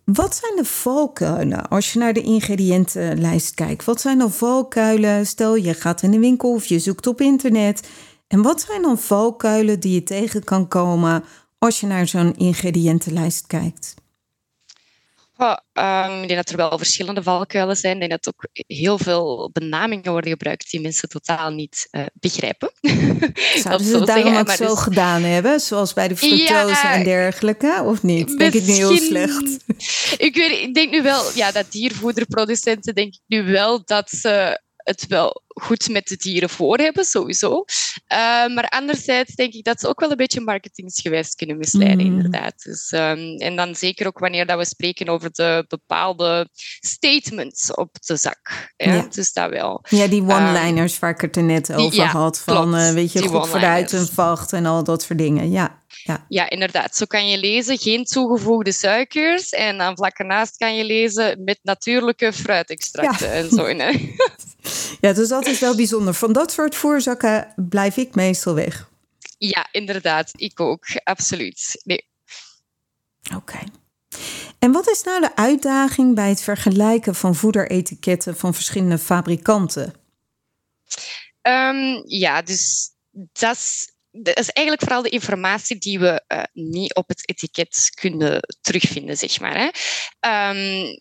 Wat 0.05 0.35
zijn 0.35 0.55
de 0.55 0.65
valkuilen 0.65 1.67
als 1.69 1.93
je 1.93 1.99
naar 1.99 2.13
de 2.13 2.21
ingrediëntenlijst 2.21 3.53
kijkt? 3.53 3.83
Wat 3.83 4.01
zijn 4.01 4.17
dan 4.17 4.31
valkuilen? 4.31 5.27
Stel 5.27 5.55
je 5.55 5.73
gaat 5.73 6.01
in 6.01 6.11
de 6.11 6.19
winkel 6.19 6.53
of 6.53 6.65
je 6.65 6.79
zoekt 6.79 7.07
op 7.07 7.21
internet. 7.21 7.87
En 8.27 8.41
wat 8.41 8.61
zijn 8.61 8.81
dan 8.81 8.99
valkuilen 8.99 9.79
die 9.79 9.93
je 9.93 10.03
tegen 10.03 10.43
kan 10.43 10.67
komen 10.67 11.23
als 11.57 11.79
je 11.79 11.87
naar 11.87 12.07
zo'n 12.07 12.35
ingrediëntenlijst 12.35 13.47
kijkt? 13.47 13.95
Um, 15.41 16.21
ik 16.21 16.27
denk 16.27 16.35
dat 16.35 16.49
er 16.49 16.57
wel 16.57 16.77
verschillende 16.77 17.23
valkuilen 17.23 17.75
zijn. 17.75 17.93
Ik 17.93 17.99
denk 17.99 18.23
dat 18.23 18.33
ook 18.33 18.47
heel 18.67 18.97
veel 18.97 19.49
benamingen 19.53 20.11
worden 20.11 20.29
gebruikt 20.31 20.71
die 20.71 20.81
mensen 20.81 21.09
totaal 21.09 21.51
niet 21.51 21.87
uh, 21.91 22.05
begrijpen. 22.13 22.71
Zouden 23.55 23.87
ze 23.87 23.97
het 23.97 24.05
daarom 24.05 24.35
ook 24.35 24.51
zo 24.51 24.67
dus... 24.67 24.79
gedaan 24.79 25.21
hebben? 25.21 25.59
Zoals 25.59 25.93
bij 25.93 26.07
de 26.07 26.15
fructose 26.15 26.87
en 26.87 27.03
dergelijke? 27.03 27.81
Of 27.85 28.03
niet? 28.03 28.37
Denk 28.37 28.53
ik 28.53 28.65
nu 28.65 28.73
heel 28.73 28.97
slecht? 28.97 29.57
ik, 30.17 30.35
weet, 30.35 30.59
ik 30.59 30.73
denk 30.73 30.91
nu 30.91 31.01
wel 31.01 31.23
ja, 31.33 31.51
dat 31.51 31.71
diervoederproducenten 31.71 32.95
denk 32.95 33.13
ik 33.13 33.21
nu 33.27 33.43
wel 33.43 33.81
dat 33.85 34.09
ze 34.09 34.61
het 34.83 35.07
wel 35.07 35.41
goed 35.47 35.89
met 35.89 36.07
de 36.07 36.15
dieren 36.15 36.49
voor 36.49 36.77
hebben, 36.77 37.05
sowieso. 37.05 37.51
Uh, 37.53 38.17
maar 38.55 38.69
anderzijds 38.69 39.35
denk 39.35 39.53
ik 39.53 39.63
dat 39.63 39.79
ze 39.79 39.87
ook 39.87 39.99
wel 39.99 40.11
een 40.11 40.17
beetje 40.17 40.41
marketingsgewijs 40.41 41.35
kunnen 41.35 41.57
misleiden, 41.57 42.05
mm. 42.05 42.13
inderdaad. 42.15 42.63
Dus, 42.63 42.91
um, 42.91 43.37
en 43.37 43.55
dan 43.55 43.75
zeker 43.75 44.07
ook 44.07 44.19
wanneer 44.19 44.45
dat 44.45 44.57
we 44.57 44.65
spreken 44.65 45.09
over 45.09 45.31
de 45.31 45.65
bepaalde 45.67 46.49
statements 46.79 47.73
op 47.73 47.95
de 48.05 48.15
zak. 48.15 48.71
Ja, 48.77 48.93
ja. 48.93 49.07
Dus 49.09 49.33
dat 49.33 49.49
wel. 49.49 49.85
Ja, 49.89 50.07
die 50.07 50.21
one-liners 50.21 50.93
um, 50.93 50.99
waar 50.99 51.09
ik 51.09 51.21
het 51.21 51.35
er 51.35 51.43
net 51.43 51.73
over 51.73 51.95
ja, 51.95 52.07
had. 52.07 52.39
Van, 52.39 52.75
uh, 52.75 52.91
weet 52.91 53.11
je, 53.11 53.27
goed 53.27 53.47
vooruit 53.47 53.93
en 53.93 54.07
vacht 54.07 54.53
en 54.53 54.65
al 54.65 54.83
dat 54.83 55.01
soort 55.01 55.19
dingen. 55.19 55.51
Ja. 55.51 55.79
Ja. 56.03 56.25
ja, 56.27 56.49
inderdaad. 56.49 56.95
Zo 56.95 57.05
kan 57.05 57.27
je 57.27 57.37
lezen, 57.37 57.77
geen 57.77 58.03
toegevoegde 58.03 58.71
suikers. 58.71 59.49
En 59.49 59.77
dan 59.77 59.95
vlak 59.95 60.17
ernaast 60.17 60.57
kan 60.57 60.75
je 60.75 60.83
lezen 60.83 61.43
met 61.43 61.59
natuurlijke 61.61 62.33
fruitextracten 62.33 63.27
ja. 63.27 63.33
en 63.33 63.49
zo. 63.49 63.65
ja, 65.01 65.13
dus 65.13 65.27
dat 65.27 65.47
is 65.47 65.59
wel 65.59 65.75
bijzonder. 65.75 66.13
Van 66.13 66.33
dat 66.33 66.51
soort 66.51 66.75
voorzakken 66.75 67.53
blijf 67.69 67.97
ik 67.97 68.15
meestal 68.15 68.53
weg. 68.53 68.89
Ja, 69.37 69.67
inderdaad. 69.71 70.31
Ik 70.35 70.59
ook. 70.59 70.85
Absoluut. 71.03 71.81
Nee. 71.83 72.07
Oké. 73.35 73.59
En 74.59 74.71
wat 74.71 74.89
is 74.89 75.03
nou 75.03 75.21
de 75.21 75.35
uitdaging 75.35 76.15
bij 76.15 76.29
het 76.29 76.41
vergelijken 76.41 77.15
van 77.15 77.35
voederetiketten 77.35 78.37
van 78.37 78.53
verschillende 78.53 78.97
fabrikanten? 78.97 79.93
Um, 81.41 82.03
ja, 82.05 82.41
dus 82.41 82.91
dat 83.33 83.55
is 83.55 83.91
dat 84.11 84.39
is 84.39 84.49
eigenlijk 84.49 84.85
vooral 84.85 85.01
de 85.01 85.09
informatie 85.09 85.77
die 85.77 85.99
we 85.99 86.23
uh, 86.27 86.43
niet 86.53 86.95
op 86.95 87.07
het 87.07 87.29
etiket 87.29 87.91
kunnen 87.99 88.39
terugvinden, 88.61 89.17
zeg 89.17 89.39
maar. 89.39 89.57
Hè. 89.57 89.69
Um, 90.49 90.99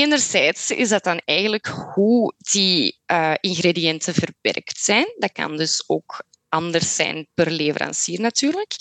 enerzijds 0.00 0.70
is 0.70 0.88
dat 0.88 1.04
dan 1.04 1.20
eigenlijk 1.24 1.66
hoe 1.66 2.34
die 2.38 3.00
uh, 3.12 3.34
ingrediënten 3.40 4.14
verwerkt 4.14 4.78
zijn. 4.78 5.14
Dat 5.18 5.32
kan 5.32 5.56
dus 5.56 5.84
ook 5.86 6.24
anders 6.48 6.94
zijn 6.94 7.26
per 7.34 7.50
leverancier 7.50 8.20
natuurlijk. 8.20 8.72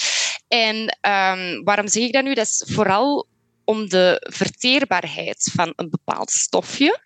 En 0.48 0.76
um, 1.02 1.64
waarom 1.64 1.88
zeg 1.88 2.04
ik 2.04 2.14
dat 2.14 2.24
nu? 2.24 2.34
Dat 2.34 2.48
is 2.48 2.64
vooral 2.66 3.28
om 3.64 3.90
de 3.90 4.28
verteerbaarheid 4.30 5.52
van 5.56 5.74
een 5.76 5.90
bepaald 5.90 6.32
stofje 6.32 7.00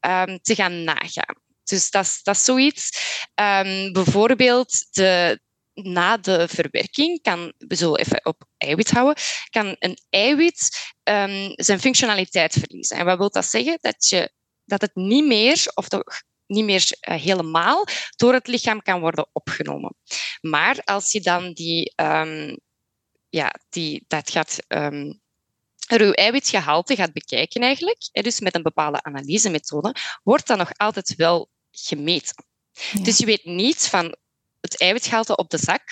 um, 0.00 0.38
te 0.42 0.54
gaan 0.54 0.84
nagaan. 0.84 1.36
Dus 1.64 1.90
dat 1.90 2.04
is, 2.04 2.20
dat 2.22 2.38
zoiets. 2.38 2.90
Um, 3.34 3.92
bijvoorbeeld 3.92 4.86
de, 4.90 5.40
na 5.82 6.16
de 6.16 6.48
verwerking 6.48 7.22
kan, 7.22 7.52
we 7.58 7.74
zullen 7.74 8.00
even 8.00 8.24
op 8.24 8.44
eiwit 8.56 8.90
houden, 8.90 9.22
kan 9.50 9.76
een 9.78 9.98
eiwit 10.10 10.92
um, 11.04 11.52
zijn 11.54 11.80
functionaliteit 11.80 12.52
verliezen. 12.52 12.96
En 12.96 13.04
wat 13.04 13.18
wil 13.18 13.30
dat 13.30 13.44
zeggen? 13.44 13.78
Dat, 13.80 14.08
je, 14.08 14.32
dat 14.64 14.80
het 14.80 14.94
niet 14.94 15.26
meer, 15.26 15.70
of 15.74 15.88
toch 15.88 16.22
niet 16.46 16.64
meer 16.64 16.86
uh, 17.08 17.20
helemaal, 17.20 17.84
door 18.16 18.32
het 18.32 18.46
lichaam 18.46 18.82
kan 18.82 19.00
worden 19.00 19.28
opgenomen. 19.32 19.96
Maar 20.40 20.80
als 20.84 21.12
je 21.12 21.20
dan 21.20 21.52
die, 21.52 21.92
um, 21.96 22.58
ja, 23.28 23.54
die, 23.68 24.04
dat 24.08 24.30
gaat 24.30 24.58
um, 24.68 25.20
er 25.86 26.00
uw 26.00 26.12
eiwitgehalte 26.12 26.96
gaat 26.96 27.12
bekijken 27.12 27.62
eigenlijk, 27.62 28.08
dus 28.12 28.40
met 28.40 28.54
een 28.54 28.62
bepaalde 28.62 29.02
analysemethode, 29.02 29.94
wordt 30.22 30.46
dat 30.46 30.58
nog 30.58 30.70
altijd 30.76 31.14
wel 31.16 31.50
gemeten. 31.70 32.44
Dus 33.02 33.18
je 33.18 33.26
weet 33.26 33.44
niet 33.44 33.86
van 33.86 34.16
het 34.60 34.80
eiwitgehalte 34.80 35.36
op 35.36 35.50
de 35.50 35.58
zak 35.58 35.82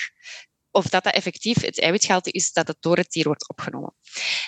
of 0.71 0.89
dat 0.89 1.05
dat 1.05 1.15
effectief 1.15 1.61
het 1.61 1.81
eiwitgehalte 1.81 2.31
is 2.31 2.53
dat 2.53 2.67
het 2.69 2.77
door 2.81 2.97
het 2.97 3.11
dier 3.11 3.25
wordt 3.25 3.49
opgenomen. 3.49 3.95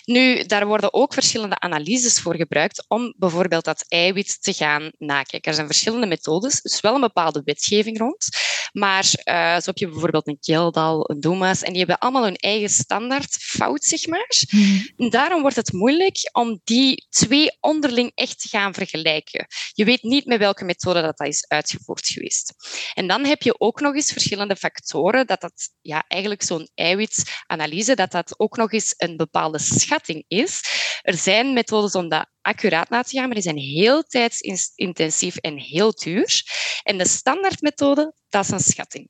Nu, 0.04 0.44
daar 0.44 0.66
worden 0.66 0.94
ook 0.94 1.12
verschillende 1.12 1.58
analyses 1.58 2.20
voor 2.20 2.36
gebruikt 2.36 2.84
om 2.88 3.14
bijvoorbeeld 3.16 3.64
dat 3.64 3.84
eiwit 3.88 4.42
te 4.42 4.52
gaan 4.52 4.90
nakijken. 4.98 5.50
Er 5.50 5.54
zijn 5.54 5.66
verschillende 5.66 6.06
methodes, 6.06 6.60
dus 6.60 6.80
wel 6.80 6.94
een 6.94 7.00
bepaalde 7.00 7.42
wetgeving 7.44 7.98
rond. 7.98 8.28
Maar 8.72 9.04
uh, 9.24 9.54
zo 9.54 9.62
heb 9.64 9.78
je 9.78 9.88
bijvoorbeeld 9.88 10.28
een 10.28 10.38
Kjeldal, 10.40 11.10
een 11.10 11.20
Dumas, 11.20 11.62
en 11.62 11.68
die 11.70 11.78
hebben 11.78 11.98
allemaal 11.98 12.24
hun 12.24 12.36
eigen 12.36 12.68
standaard 12.68 13.36
fout, 13.40 13.84
zeg 13.84 14.06
maar. 14.06 14.28
Mm. 14.50 15.10
daarom 15.10 15.40
wordt 15.40 15.56
het 15.56 15.72
moeilijk 15.72 16.28
om 16.32 16.60
die 16.64 17.06
twee 17.10 17.56
onderling 17.60 18.12
echt 18.14 18.40
te 18.40 18.48
gaan 18.48 18.74
vergelijken. 18.74 19.46
Je 19.72 19.84
weet 19.84 20.02
niet 20.02 20.24
met 20.24 20.38
welke 20.38 20.64
methode 20.64 21.00
dat, 21.00 21.16
dat 21.16 21.26
is 21.26 21.48
uitgevoerd 21.48 22.06
geweest. 22.06 22.54
En 22.94 23.06
dan 23.06 23.24
heb 23.24 23.42
je 23.42 23.60
ook 23.60 23.80
nog 23.80 23.94
eens 23.94 24.12
verschillende 24.12 24.56
factoren 24.56 25.26
dat 25.26 25.40
dat 25.40 25.70
ja, 25.80 26.04
eigenlijk 26.08 26.42
zo'n 26.42 26.70
eiwitanalyse, 26.74 27.94
dat 27.94 28.10
dat 28.10 28.34
ook 28.36 28.56
nog 28.56 28.72
eens 28.72 28.94
een 28.96 29.16
bepaalde 29.16 29.49
schatting 29.58 30.24
is. 30.28 30.62
Er 31.02 31.14
zijn 31.14 31.52
methodes 31.52 31.94
om 31.94 32.08
dat 32.08 32.26
accuraat 32.40 32.88
na 32.88 33.02
te 33.02 33.16
gaan, 33.16 33.24
maar 33.24 33.34
die 33.34 33.42
zijn 33.42 33.56
heel 33.56 34.02
tijdsintensief 34.02 35.36
en 35.36 35.58
heel 35.58 35.92
duur. 35.92 36.42
En 36.82 36.98
de 36.98 37.08
standaardmethode, 37.08 38.14
dat 38.28 38.44
is 38.44 38.50
een 38.50 38.60
schatting. 38.60 39.08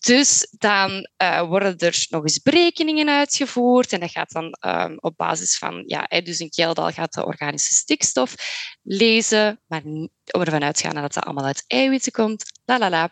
Dus 0.00 0.48
dan 0.58 1.08
uh, 1.22 1.42
worden 1.42 1.78
er 1.78 2.06
nog 2.08 2.22
eens 2.22 2.42
berekeningen 2.42 3.08
uitgevoerd 3.08 3.92
en 3.92 4.00
dat 4.00 4.10
gaat 4.10 4.30
dan 4.30 4.56
um, 4.66 4.96
op 5.00 5.16
basis 5.16 5.58
van, 5.58 5.82
ja, 5.86 6.06
dus 6.06 6.38
een 6.38 6.50
keldal 6.50 6.90
gaat 6.90 7.12
de 7.12 7.26
organische 7.26 7.74
stikstof 7.74 8.34
lezen, 8.82 9.60
maar 9.66 9.82
ervan 10.24 10.62
uitgaan 10.62 10.94
dat 10.94 11.12
dat 11.12 11.24
allemaal 11.24 11.44
uit 11.44 11.64
eiwitten 11.66 12.12
komt, 12.12 12.44
la 12.64 12.78
la 12.78 12.90
la. 12.90 13.10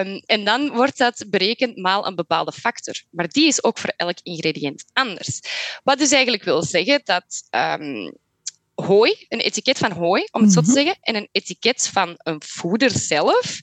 Um, 0.00 0.22
en 0.26 0.44
dan 0.44 0.70
wordt 0.70 0.98
dat 0.98 1.24
berekend 1.28 1.76
maal 1.76 2.06
een 2.06 2.14
bepaalde 2.14 2.52
factor, 2.52 3.02
maar 3.10 3.28
die 3.28 3.46
is 3.46 3.64
ook 3.64 3.78
voor 3.78 3.92
elk 3.96 4.18
ingrediënt 4.22 4.84
anders. 4.92 5.40
Wat 5.82 5.98
dus 5.98 6.10
eigenlijk 6.10 6.44
wil 6.44 6.62
zeggen 6.62 7.00
dat 7.04 7.42
um, 7.50 8.12
hooi, 8.74 9.26
een 9.28 9.40
etiket 9.40 9.78
van 9.78 9.92
hooi, 9.92 10.26
om 10.30 10.42
het 10.42 10.52
zo 10.52 10.60
te 10.60 10.66
mhm. 10.66 10.76
zeggen, 10.76 10.96
en 11.00 11.14
een 11.14 11.28
etiket 11.32 11.88
van 11.92 12.14
een 12.18 12.42
voeder 12.46 12.90
zelf, 12.90 13.60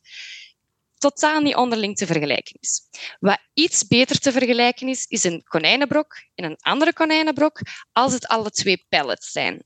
totaal 0.97 1.41
niet 1.41 1.55
onderling 1.55 1.95
te 1.95 2.05
vergelijken 2.05 2.57
is. 2.59 2.81
Wat 3.19 3.39
iets 3.53 3.87
beter 3.87 4.19
te 4.19 4.31
vergelijken 4.31 4.87
is, 4.87 5.05
is 5.05 5.23
een 5.23 5.43
konijnenbrok 5.43 6.15
en 6.35 6.45
een 6.45 6.57
andere 6.59 6.93
konijnenbrok 6.93 7.59
als 7.91 8.13
het 8.13 8.27
alle 8.27 8.49
twee 8.49 8.85
pellets 8.89 9.31
zijn. 9.31 9.65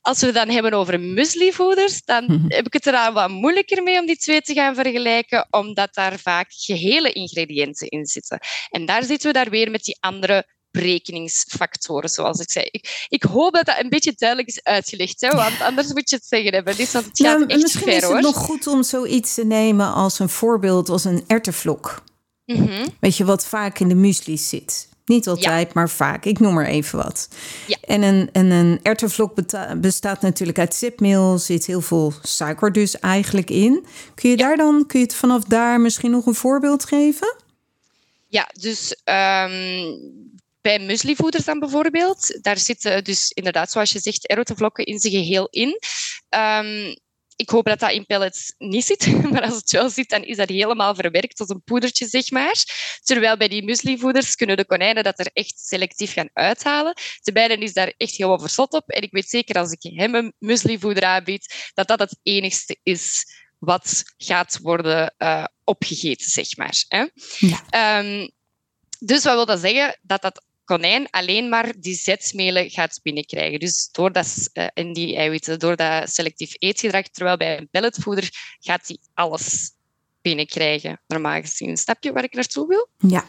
Als 0.00 0.20
we 0.20 0.26
het 0.26 0.34
dan 0.34 0.48
hebben 0.48 0.72
over 0.72 1.00
mueslivoeders, 1.00 2.02
dan 2.02 2.24
mhm. 2.24 2.44
heb 2.48 2.66
ik 2.66 2.72
het 2.72 2.86
er 2.86 3.12
wat 3.12 3.30
moeilijker 3.30 3.82
mee 3.82 4.00
om 4.00 4.06
die 4.06 4.16
twee 4.16 4.40
te 4.40 4.54
gaan 4.54 4.74
vergelijken, 4.74 5.46
omdat 5.50 5.94
daar 5.94 6.18
vaak 6.18 6.46
gehele 6.48 7.12
ingrediënten 7.12 7.88
in 7.88 8.06
zitten. 8.06 8.38
En 8.70 8.86
daar 8.86 9.04
zitten 9.04 9.32
we 9.32 9.38
daar 9.38 9.50
weer 9.50 9.70
met 9.70 9.84
die 9.84 9.96
andere 10.00 10.46
berekeningsfactoren, 10.72 12.08
zoals 12.08 12.40
ik 12.40 12.50
zei. 12.50 12.66
Ik, 12.70 13.06
ik, 13.08 13.22
hoop 13.22 13.54
dat 13.54 13.66
dat 13.66 13.80
een 13.80 13.88
beetje 13.88 14.12
duidelijk 14.16 14.48
is 14.48 14.62
uitgelegd, 14.62 15.20
hè, 15.20 15.30
want 15.30 15.60
anders 15.60 15.92
moet 15.92 16.10
je 16.10 16.16
het 16.16 16.24
zeggen 16.24 16.52
hebben. 16.52 16.76
Dit, 16.76 16.92
want 16.92 17.04
het 17.04 17.20
gaat 17.20 17.46
echt 17.46 17.62
misschien 17.62 17.82
ver, 17.82 17.96
is 17.96 18.02
het 18.02 18.20
nog 18.20 18.36
goed 18.36 18.66
om 18.66 18.82
zoiets 18.82 19.34
te 19.34 19.44
nemen 19.44 19.92
als 19.92 20.18
een 20.18 20.28
voorbeeld, 20.28 20.88
als 20.88 21.04
een 21.04 21.24
ertevlok. 21.26 22.02
Mm 22.44 22.84
Weet 23.00 23.16
je, 23.16 23.24
wat 23.24 23.46
vaak 23.46 23.78
in 23.78 23.88
de 23.88 23.94
muesli 23.94 24.38
zit. 24.38 24.90
Niet 25.04 25.28
altijd, 25.28 25.72
maar 25.72 25.90
vaak. 25.90 26.24
Ik 26.24 26.38
noem 26.38 26.58
er 26.58 26.66
even 26.66 26.98
wat. 26.98 27.28
Ja. 27.66 27.76
En 27.80 28.02
een, 28.02 28.28
en 28.32 28.50
een 28.50 29.80
bestaat 29.80 30.20
natuurlijk 30.20 30.58
uit 30.58 30.74
zipmeel. 30.74 31.38
zit 31.38 31.66
heel 31.66 31.80
veel 31.80 32.12
suiker 32.22 32.72
dus 32.72 32.98
eigenlijk 32.98 33.50
in. 33.50 33.86
Kun 34.14 34.30
je 34.30 34.36
daar 34.36 34.56
dan, 34.56 34.86
kun 34.86 34.98
je 34.98 35.04
het 35.04 35.14
vanaf 35.14 35.44
daar 35.44 35.80
misschien 35.80 36.10
nog 36.10 36.26
een 36.26 36.34
voorbeeld 36.34 36.84
geven? 36.84 37.36
Ja, 38.28 38.50
dus 38.60 38.96
um, 39.04 40.32
bij 40.62 40.78
mueslivoeders 40.78 41.44
dan 41.44 41.58
bijvoorbeeld, 41.58 42.38
daar 42.42 42.58
zitten 42.58 43.04
dus 43.04 43.30
inderdaad, 43.30 43.70
zoals 43.70 43.92
je 43.92 43.98
zegt, 43.98 44.26
erwtenvlokken 44.26 44.84
in 44.84 44.98
zijn 44.98 45.12
geheel 45.12 45.48
in. 45.50 45.78
Um, 46.28 46.94
ik 47.36 47.50
hoop 47.50 47.64
dat 47.64 47.78
dat 47.78 47.90
in 47.90 48.06
pellets 48.06 48.54
niet 48.58 48.84
zit, 48.84 49.06
maar 49.30 49.42
als 49.42 49.54
het 49.54 49.70
wel 49.70 49.90
zit, 49.90 50.08
dan 50.08 50.24
is 50.24 50.36
dat 50.36 50.48
helemaal 50.48 50.94
verwerkt 50.94 51.36
tot 51.36 51.50
een 51.50 51.62
poedertje, 51.62 52.06
zeg 52.06 52.30
maar. 52.30 52.64
Terwijl 53.02 53.36
bij 53.36 53.48
die 53.48 53.64
mueslivoeders 53.64 54.34
kunnen 54.34 54.56
de 54.56 54.64
konijnen 54.64 55.04
dat 55.04 55.18
er 55.18 55.30
echt 55.32 55.58
selectief 55.58 56.12
gaan 56.12 56.30
uithalen. 56.32 56.94
De 57.22 57.32
beiden 57.32 57.60
is 57.60 57.72
daar 57.72 57.92
echt 57.96 58.16
heel 58.16 58.38
verzot 58.38 58.72
op. 58.72 58.90
En 58.90 59.02
ik 59.02 59.12
weet 59.12 59.28
zeker 59.28 59.54
als 59.54 59.72
ik 59.72 59.82
hem 59.82 60.14
een 60.14 60.32
mueslivoeder 60.38 61.04
aanbied, 61.04 61.70
dat 61.74 61.88
dat 61.88 61.98
het 61.98 62.18
enigste 62.22 62.76
is 62.82 63.24
wat 63.58 64.02
gaat 64.16 64.58
worden 64.62 65.14
uh, 65.18 65.44
opgegeten, 65.64 66.30
zeg 66.30 66.56
maar. 66.56 66.84
Hè? 66.88 67.06
Ja. 67.38 67.98
Um, 67.98 68.30
dus 68.98 69.24
wat 69.24 69.34
wil 69.34 69.46
dat 69.46 69.60
zeggen? 69.60 69.98
Dat 70.02 70.22
dat 70.22 70.44
konijn 70.72 71.10
alleen 71.10 71.48
maar 71.48 71.72
die 71.78 71.94
zetmelen 71.94 72.70
gaat 72.70 73.00
binnenkrijgen. 73.02 73.60
Dus 73.60 73.88
door 73.92 74.12
dat, 74.12 74.50
uh, 74.54 74.66
in 74.74 74.92
die 74.92 75.16
eiwitten, 75.16 75.58
door 75.58 75.76
dat 75.76 76.10
selectief 76.10 76.54
eetgedrag, 76.58 77.08
terwijl 77.08 77.36
bij 77.36 77.58
een 77.58 77.68
pelletvoeder 77.70 78.28
gaat 78.60 78.86
hij 78.86 78.98
alles 79.14 79.70
binnenkrijgen, 80.22 81.00
normaal 81.06 81.40
gezien. 81.40 81.76
Snap 81.76 82.02
je 82.02 82.12
waar 82.12 82.24
ik 82.24 82.34
naartoe 82.34 82.66
wil? 82.68 82.88
Ja, 83.10 83.24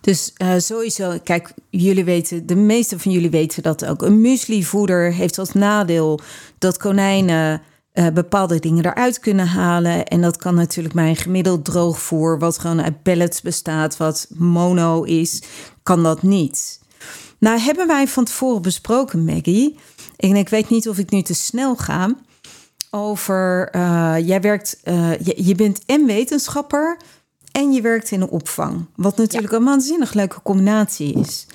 dus 0.00 0.32
uh, 0.42 0.58
sowieso, 0.58 1.18
kijk, 1.24 1.52
jullie 1.70 2.04
weten, 2.04 2.46
de 2.46 2.56
meeste 2.56 2.98
van 2.98 3.12
jullie 3.12 3.30
weten 3.30 3.62
dat 3.62 3.84
ook. 3.84 4.02
Een 4.02 4.20
mueslivoeder 4.20 5.12
heeft 5.12 5.38
als 5.38 5.52
nadeel 5.52 6.20
dat 6.58 6.76
konijnen 6.76 7.62
uh, 7.94 8.08
bepaalde 8.08 8.58
dingen 8.58 8.86
eruit 8.86 9.18
kunnen 9.18 9.46
halen. 9.46 10.06
En 10.06 10.20
dat 10.20 10.36
kan 10.36 10.54
natuurlijk 10.54 10.94
bij 10.94 11.08
een 11.08 11.16
gemiddeld 11.16 11.64
droogvoer, 11.64 12.38
wat 12.38 12.58
gewoon 12.58 12.82
uit 12.82 13.02
pellets 13.02 13.40
bestaat, 13.40 13.96
wat 13.96 14.26
mono 14.34 15.02
is, 15.02 15.42
kan 15.82 16.02
dat 16.02 16.22
niet. 16.22 16.80
Nou, 17.42 17.58
hebben 17.58 17.86
wij 17.86 18.08
van 18.08 18.24
tevoren 18.24 18.62
besproken, 18.62 19.24
Maggie. 19.24 19.76
En 20.16 20.36
ik 20.36 20.48
weet 20.48 20.68
niet 20.68 20.88
of 20.88 20.98
ik 20.98 21.10
nu 21.10 21.22
te 21.22 21.34
snel 21.34 21.76
ga. 21.76 22.14
Over, 22.90 23.68
uh, 23.76 24.14
jij 24.24 24.40
werkt, 24.40 24.80
uh, 24.84 25.18
je, 25.18 25.44
je, 25.44 25.54
bent 25.54 25.80
en 25.86 26.06
wetenschapper 26.06 26.96
en 27.52 27.72
je 27.72 27.80
werkt 27.80 28.10
in 28.10 28.20
de 28.20 28.30
opvang. 28.30 28.86
Wat 28.96 29.16
natuurlijk 29.16 29.52
een 29.52 29.64
waanzinnig 29.64 30.12
leuke 30.12 30.42
combinatie 30.42 31.14
is. 31.14 31.46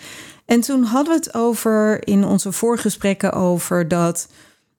En 0.46 0.62
toen 0.62 0.84
hadden 0.84 1.14
we 1.14 1.20
het 1.20 1.34
over 1.34 2.08
in 2.08 2.26
onze 2.26 2.52
voorgesprekken 2.52 3.34
over 3.34 3.88
dat 3.88 4.28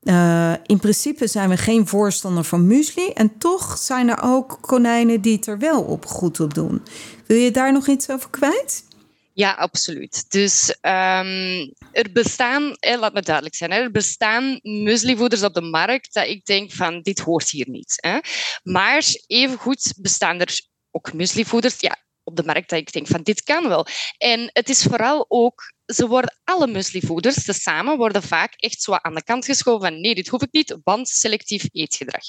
uh, 0.02 0.52
in 0.66 0.78
principe 0.78 1.26
zijn 1.26 1.48
we 1.48 1.56
geen 1.56 1.86
voorstander 1.86 2.44
van 2.44 2.66
muesli. 2.66 3.08
En 3.08 3.38
toch 3.38 3.78
zijn 3.78 4.08
er 4.08 4.22
ook 4.22 4.58
konijnen 4.60 5.20
die 5.20 5.36
het 5.36 5.46
er 5.46 5.58
wel 5.58 5.82
op 5.82 6.06
goed 6.06 6.40
op 6.40 6.54
doen. 6.54 6.82
Wil 7.26 7.36
je 7.36 7.50
daar 7.50 7.72
nog 7.72 7.86
iets 7.88 8.10
over 8.10 8.30
kwijt? 8.30 8.86
Ja, 9.38 9.52
absoluut. 9.52 10.30
Dus 10.30 10.68
um, 10.68 11.72
er 11.92 12.12
bestaan, 12.12 12.76
laat 12.80 13.12
me 13.12 13.22
duidelijk 13.22 13.54
zijn, 13.54 13.70
er 13.70 13.90
bestaan 13.90 14.58
mueslivoeders 14.62 15.42
op 15.42 15.54
de 15.54 15.60
markt 15.60 16.14
dat 16.14 16.26
ik 16.26 16.44
denk 16.44 16.72
van 16.72 17.00
dit 17.00 17.18
hoort 17.18 17.50
hier 17.50 17.68
niet. 17.68 17.94
Hè. 17.96 18.18
Maar 18.62 19.04
evengoed 19.26 19.94
bestaan 19.96 20.40
er 20.40 20.60
ook 20.90 21.12
mueslivoeders 21.12 21.80
ja, 21.80 21.96
op 22.28 22.36
de 22.36 22.44
markt 22.44 22.68
dat 22.68 22.78
ik 22.78 22.92
denk 22.92 23.06
van 23.06 23.22
dit 23.22 23.42
kan 23.42 23.68
wel. 23.68 23.86
En 24.18 24.50
het 24.52 24.68
is 24.68 24.82
vooral 24.82 25.24
ook 25.28 25.76
ze 25.94 26.06
worden 26.06 26.38
alle 26.44 26.66
mueslivoeders 26.66 27.44
tezamen 27.44 27.96
worden 27.96 28.22
vaak 28.22 28.54
echt 28.56 28.82
zo 28.82 28.92
aan 28.92 29.14
de 29.14 29.24
kant 29.24 29.44
geschoven 29.44 29.88
van 29.88 30.00
nee, 30.00 30.14
dit 30.14 30.28
hoef 30.28 30.42
ik 30.42 30.52
niet, 30.52 30.78
want 30.84 31.08
selectief 31.08 31.64
eetgedrag. 31.72 32.22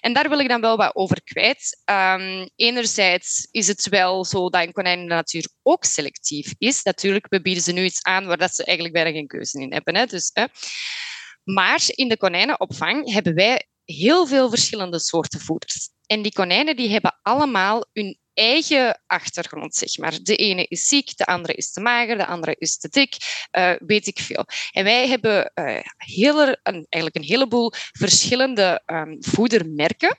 En 0.00 0.12
daar 0.12 0.28
wil 0.28 0.38
ik 0.38 0.48
dan 0.48 0.60
wel 0.60 0.76
wat 0.76 0.94
over 0.94 1.22
kwijt. 1.22 1.82
Um, 1.84 2.48
enerzijds 2.56 3.48
is 3.50 3.66
het 3.66 3.88
wel 3.88 4.24
zo 4.24 4.50
dat 4.50 4.62
een 4.62 4.72
konijn 4.72 4.98
in 4.98 5.08
de 5.08 5.14
natuur 5.14 5.48
ook 5.62 5.84
selectief 5.84 6.54
is. 6.58 6.82
Natuurlijk, 6.82 7.26
we 7.28 7.40
bieden 7.40 7.62
ze 7.62 7.72
nu 7.72 7.84
iets 7.84 8.02
aan 8.02 8.26
waar 8.26 8.38
dat 8.38 8.54
ze 8.54 8.64
eigenlijk 8.64 8.96
bijna 8.96 9.10
geen 9.10 9.26
keuze 9.26 9.60
in 9.60 9.72
hebben. 9.72 9.96
Hè? 9.96 10.06
Dus, 10.06 10.30
hè. 10.32 10.44
Maar 11.44 11.82
in 11.86 12.08
de 12.08 12.16
konijnenopvang 12.16 13.12
hebben 13.12 13.34
wij 13.34 13.66
heel 13.84 14.26
veel 14.26 14.48
verschillende 14.48 14.98
soorten 14.98 15.40
voeders. 15.40 15.90
En 16.06 16.22
die 16.22 16.32
konijnen 16.32 16.76
die 16.76 16.90
hebben 16.90 17.18
allemaal 17.22 17.86
hun 17.92 18.18
eigen 18.36 19.00
achtergrond, 19.06 19.74
zeg 19.74 19.96
maar. 19.98 20.18
De 20.22 20.36
ene 20.36 20.66
is 20.68 20.86
ziek, 20.86 21.16
de 21.16 21.26
andere 21.26 21.54
is 21.54 21.72
te 21.72 21.80
mager, 21.80 22.16
de 22.16 22.26
andere 22.26 22.56
is 22.58 22.78
te 22.78 22.88
dik, 22.88 23.16
uh, 23.52 23.72
weet 23.78 24.06
ik 24.06 24.18
veel. 24.18 24.44
En 24.72 24.84
wij 24.84 25.08
hebben 25.08 25.52
uh, 25.54 25.78
hele, 25.96 26.58
een, 26.62 26.86
eigenlijk 26.88 27.16
een 27.16 27.30
heleboel 27.30 27.72
verschillende 27.92 28.82
um, 28.86 29.16
voedermerken. 29.20 30.18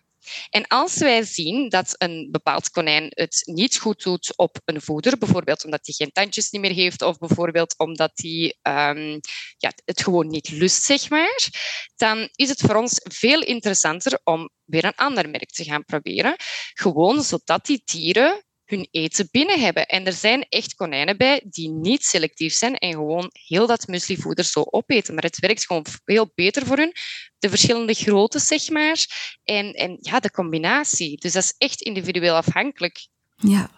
En 0.50 0.68
als 0.68 0.98
wij 0.98 1.24
zien 1.24 1.70
dat 1.70 1.96
een 1.98 2.28
bepaald 2.32 2.70
konijn 2.70 3.08
het 3.10 3.42
niet 3.46 3.78
goed 3.78 4.04
doet 4.04 4.34
op 4.36 4.58
een 4.66 4.82
voeder, 4.82 5.18
bijvoorbeeld 5.18 5.66
omdat 5.66 5.80
hij 5.84 5.96
geen 5.96 6.12
tandjes 6.12 6.50
niet 6.50 6.62
meer 6.62 6.74
heeft 6.74 7.02
of 7.02 7.18
bijvoorbeeld 7.18 7.78
omdat 7.78 8.12
hij 8.14 8.56
um, 8.62 9.20
ja, 9.58 9.72
het 9.86 10.04
gewoon 10.04 10.28
niet 10.28 10.50
lust, 10.50 10.84
zeg 10.84 11.10
maar, 11.10 11.50
dan 11.96 12.30
is 12.36 12.50
het 12.50 12.62
voor 12.62 12.76
ons 12.76 13.02
veel 13.04 13.42
interessanter 13.42 14.20
om 14.24 14.50
weer 14.66 14.86
een 14.86 14.96
ander 14.96 15.30
merk 15.30 15.52
te 15.52 15.64
gaan 15.64 15.86
proberen. 15.86 16.36
Gewoon 16.74 17.24
zodat 17.24 17.66
die 17.66 17.82
dieren 17.86 18.46
hun 18.70 18.88
eten 18.92 19.28
binnen 19.32 19.60
hebben. 19.60 19.86
En 19.86 20.06
er 20.06 20.14
zijn 20.14 20.46
echt 20.50 20.76
konijnen 20.76 21.18
bij 21.18 21.42
die 21.50 21.70
niet 21.70 22.04
selectief 22.04 22.54
zijn 22.54 22.76
en 22.76 22.92
gewoon 22.92 23.30
heel 23.32 23.68
dat 23.68 23.88
mueslivoeder 23.88 24.46
zo 24.46 24.66
opeten. 24.70 25.14
Maar 25.14 25.24
het 25.24 25.40
werkt 25.40 25.66
gewoon 25.66 25.86
veel 26.06 26.32
beter 26.36 26.66
voor 26.66 26.78
hun. 26.78 26.94
De 27.40 27.50
verschillende 27.50 27.94
groottes, 27.94 28.48
zeg 28.48 28.70
maar. 28.70 29.06
En, 29.44 29.74
en 29.74 29.98
ja, 30.02 30.20
de 30.20 30.32
combinatie. 30.32 31.20
Dus 31.20 31.34
dat 31.34 31.44
is 31.44 31.54
echt 31.58 31.82
individueel 31.82 32.36
afhankelijk. 32.36 33.08
Ja. 33.36 33.70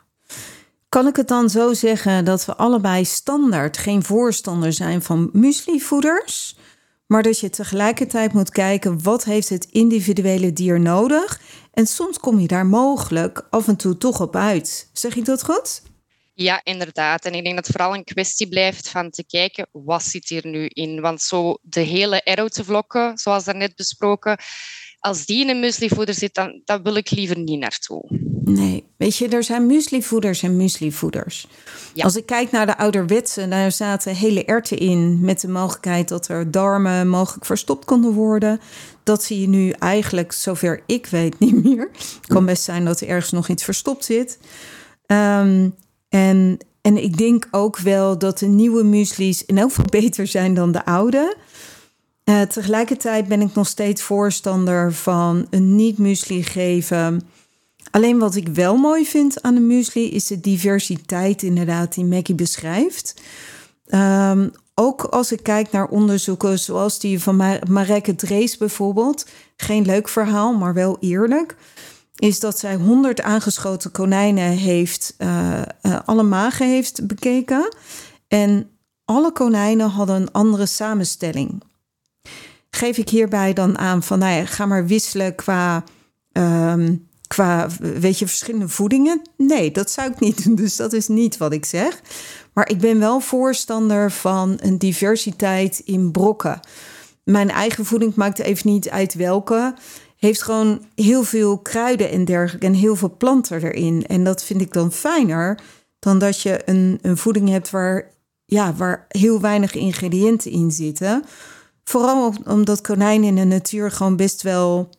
Kan 0.90 1.08
ik 1.08 1.16
het 1.16 1.28
dan 1.28 1.50
zo 1.50 1.74
zeggen 1.74 2.26
dat 2.26 2.46
we 2.46 2.56
allebei 2.56 3.06
standaard 3.06 3.78
geen 3.78 4.04
voorstander 4.04 4.74
zijn 4.74 5.02
van 5.02 5.30
mueslivoeders? 5.34 6.56
Maar 7.12 7.24
dat 7.24 7.40
je 7.40 7.50
tegelijkertijd 7.50 8.34
moet 8.34 8.50
kijken 8.50 9.04
wat 9.04 9.24
heeft 9.24 9.50
het 9.50 9.66
individuele 9.66 10.54
dier 10.54 10.80
nodig. 10.80 11.42
En 11.74 11.86
soms 11.88 12.20
kom 12.20 12.40
je 12.40 12.48
daar 12.48 12.66
mogelijk 12.66 13.48
af 13.50 13.68
en 13.68 13.76
toe 13.76 13.98
toch 13.98 14.22
op 14.22 14.36
uit. 14.36 14.90
Zeg 14.94 15.16
ik 15.16 15.26
dat 15.26 15.44
goed? 15.44 15.82
Ja, 16.34 16.62
inderdaad. 16.64 17.26
En 17.26 17.34
ik 17.34 17.44
denk 17.44 17.56
dat 17.56 17.68
het 17.68 17.76
vooral 17.76 17.96
een 17.96 18.04
kwestie 18.04 18.48
blijft 18.48 18.90
van 18.90 19.10
te 19.10 19.26
kijken 19.26 19.68
wat 19.72 20.04
zit 20.04 20.30
hier 20.30 20.48
nu 20.48 20.66
in. 20.68 21.02
Want 21.02 21.22
zo 21.22 21.58
de 21.62 21.80
hele 21.80 22.50
vlokken, 22.52 23.18
zoals 23.18 23.44
daarnet 23.44 23.76
besproken, 23.76 24.38
als 25.00 25.26
die 25.26 25.42
in 25.42 25.50
een 25.50 25.60
mueslivoeder 25.60 26.16
zit, 26.16 26.34
dan, 26.34 26.62
dan 26.66 26.84
wil 26.84 26.96
ik 26.96 27.12
liever 27.12 27.38
niet 27.38 27.60
naartoe. 27.60 28.29
Nee, 28.44 28.86
weet 28.98 29.16
je, 29.16 29.28
er 29.28 29.44
zijn 29.44 29.66
mueslivoeders 29.66 30.44
en 30.44 30.58
mueslivoeders. 30.58 31.48
Als 31.96 32.16
ik 32.16 32.26
kijk 32.26 32.52
naar 32.52 32.66
de 32.66 32.78
ouderwetse, 32.78 33.48
daar 33.48 33.72
zaten 33.72 34.16
hele 34.16 34.46
erten 34.46 34.78
in 34.78 35.20
met 35.22 35.42
de 35.42 35.48
mogelijkheid 35.48 36.08
dat 36.08 36.28
er 36.28 36.52
darmen 36.52 37.08
mogelijk 37.08 37.46
verstopt 37.46 37.86
konden 37.86 38.14
worden. 38.14 38.60
Dat 39.04 39.24
zie 39.24 39.42
je 39.42 39.48
nu 39.48 39.70
eigenlijk, 39.70 40.32
zover 40.32 40.84
ik 40.86 41.06
weet, 41.06 41.40
niet 41.46 41.64
meer. 41.64 41.90
Het 41.94 42.28
kan 42.28 42.46
best 42.46 42.64
zijn 42.64 42.86
dat 42.86 43.02
er 43.02 43.08
ergens 43.08 43.32
nog 43.32 43.48
iets 43.48 43.64
verstopt 43.64 44.06
zit. 44.06 44.40
Um, 45.06 45.76
en, 46.10 46.58
en 46.82 47.04
ik 47.04 47.18
denk 47.18 47.48
ook 47.52 47.78
wel 47.78 48.18
dat 48.18 48.40
de 48.40 48.48
nieuwe 48.48 48.84
muesli's 48.84 49.46
in 49.46 49.58
elk 49.58 49.70
geval 49.70 49.86
beter 49.90 50.28
zijn 50.28 50.54
dan 50.54 50.72
de 50.72 50.86
oude. 50.86 51.36
Uh, 52.26 52.42
tegelijkertijd 52.42 53.28
ben 53.28 53.42
ik 53.42 53.54
nog 53.54 53.68
steeds 53.68 54.02
voorstander 54.02 54.94
van 54.94 55.48
een 55.50 55.76
niet-muesli 55.76 56.44
geven 56.44 57.22
Alleen 57.92 58.20
wat 58.20 58.36
ik 58.36 58.48
wel 58.48 58.78
mooi 58.78 59.06
vind 59.06 59.42
aan 59.42 59.56
de 59.56 59.62
muesli 59.62 60.12
is 60.12 60.28
de 60.28 60.40
diversiteit 60.40 61.44
inderdaad 61.44 61.94
die 61.94 62.06
Maggie 62.06 62.36
beschrijft. 62.36 63.22
Um, 63.88 64.52
ook 64.76 65.04
als 65.04 65.32
ik 65.32 65.44
kijk 65.44 65.72
naar 65.72 65.88
onderzoeken 65.88 66.60
zoals 66.60 67.00
die 67.00 67.20
van 67.20 67.36
Mareke 67.70 68.16
Drees 68.16 68.58
bijvoorbeeld, 68.58 69.26
geen 69.56 69.86
leuk 69.86 70.08
verhaal, 70.08 70.54
maar 70.54 70.74
wel 70.74 70.98
eerlijk, 71.00 71.56
is 72.16 72.40
dat 72.40 72.60
zij 72.60 72.76
100 72.76 73.22
aangeschoten 73.22 73.92
konijnen 73.92 74.50
heeft, 74.50 75.16
uh, 75.18 75.62
uh, 75.82 76.00
alle 76.06 76.24
magen 76.24 76.68
heeft 76.68 77.08
bekeken. 77.08 77.76
En 78.28 78.70
alle 79.06 79.32
konijnen 79.32 79.90
hadden 79.90 80.16
een 80.16 80.32
andere 80.32 80.66
samenstelling. 80.66 81.64
Geef 82.70 82.98
ik 82.98 83.10
hierbij 83.10 83.54
dan 83.54 83.78
aan 83.78 84.04
van, 84.04 84.20
nou 84.20 84.34
ja, 84.34 84.46
ga 84.46 84.66
maar 84.66 84.86
wisselen 84.86 85.36
qua 85.36 85.84
um, 86.32 87.09
qua, 87.36 87.68
weet 87.80 88.20
je, 88.20 88.28
verschillende 88.28 88.70
voedingen? 88.70 89.22
Nee, 89.38 89.72
dat 89.72 89.92
zou 89.92 90.12
ik 90.12 90.20
niet 90.20 90.44
doen. 90.44 90.56
Dus 90.64 90.76
dat 90.76 90.94
is 90.94 91.08
niet 91.08 91.38
wat 91.38 91.54
ik 91.54 91.66
zeg. 91.66 92.02
Maar 92.54 92.70
ik 92.70 92.80
ben 92.80 93.00
wel 93.00 93.20
voorstander 93.20 94.12
van 94.12 94.58
een 94.62 94.78
diversiteit 94.78 95.82
in 95.86 96.12
brokken. 96.12 96.60
Mijn 97.24 97.50
eigen 97.50 97.86
voeding 97.86 98.16
maakt 98.16 98.40
even 98.40 98.72
niet 98.72 98.90
uit 98.90 99.14
welke. 99.14 99.74
Heeft 100.18 100.42
gewoon 100.42 100.82
heel 100.96 101.24
veel 101.24 101.58
kruiden 101.58 102.10
en 102.12 102.26
dergelijke 102.26 102.68
en 102.68 102.74
heel 102.74 102.96
veel 102.96 103.16
planten 103.18 103.64
erin. 103.64 104.06
En 104.08 104.24
dat 104.24 104.44
vind 104.44 104.62
ik 104.62 104.74
dan 104.74 104.92
fijner 104.92 105.60
dan 106.00 106.20
dat 106.20 106.42
je 106.42 106.62
een, 106.66 107.00
een 107.02 107.18
voeding 107.18 107.50
hebt 107.50 107.70
waar, 107.70 108.12
ja, 108.46 108.74
waar 108.74 109.06
heel 109.08 109.40
weinig 109.42 109.76
ingrediënten 109.76 110.52
in 110.52 110.72
zitten. 110.72 111.24
Vooral 111.84 112.34
omdat 112.46 112.82
konijnen 112.82 113.28
in 113.28 113.36
de 113.36 113.56
natuur 113.56 113.92
gewoon 113.92 114.16
best 114.16 114.42
wel 114.42 114.90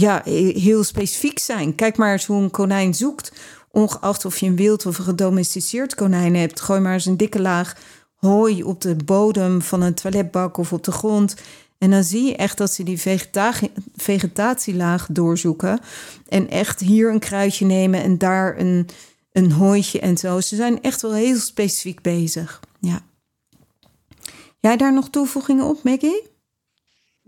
ja, 0.00 0.22
heel 0.24 0.84
specifiek 0.84 1.38
zijn. 1.38 1.74
Kijk 1.74 1.96
maar 1.96 2.12
eens 2.12 2.26
hoe 2.26 2.42
een 2.42 2.50
konijn 2.50 2.94
zoekt. 2.94 3.32
Ongeacht 3.70 4.24
of 4.24 4.38
je 4.38 4.46
een 4.46 4.56
wild 4.56 4.86
of 4.86 4.98
een 4.98 5.04
gedomesticeerd 5.04 5.94
konijn 5.94 6.36
hebt. 6.36 6.60
Gooi 6.60 6.80
maar 6.80 6.92
eens 6.92 7.06
een 7.06 7.16
dikke 7.16 7.40
laag 7.40 7.76
hooi 8.14 8.62
op 8.62 8.80
de 8.80 8.96
bodem 9.04 9.62
van 9.62 9.82
een 9.82 9.94
toiletbak 9.94 10.56
of 10.56 10.72
op 10.72 10.84
de 10.84 10.92
grond. 10.92 11.34
En 11.78 11.90
dan 11.90 12.04
zie 12.04 12.24
je 12.24 12.36
echt 12.36 12.58
dat 12.58 12.72
ze 12.72 12.82
die 12.82 13.00
vegetatielaag 13.96 15.06
doorzoeken. 15.10 15.80
En 16.28 16.50
echt 16.50 16.80
hier 16.80 17.10
een 17.10 17.18
kruidje 17.18 17.66
nemen 17.66 18.02
en 18.02 18.18
daar 18.18 18.58
een, 18.58 18.88
een 19.32 19.52
hooitje 19.52 20.00
en 20.00 20.16
zo. 20.16 20.40
Ze 20.40 20.56
zijn 20.56 20.82
echt 20.82 21.02
wel 21.02 21.14
heel 21.14 21.38
specifiek 21.38 22.00
bezig. 22.02 22.60
Ja. 22.80 23.02
Jij 24.60 24.76
daar 24.76 24.92
nog 24.92 25.10
toevoegingen 25.10 25.64
op, 25.64 25.82
Maggie? 25.82 26.29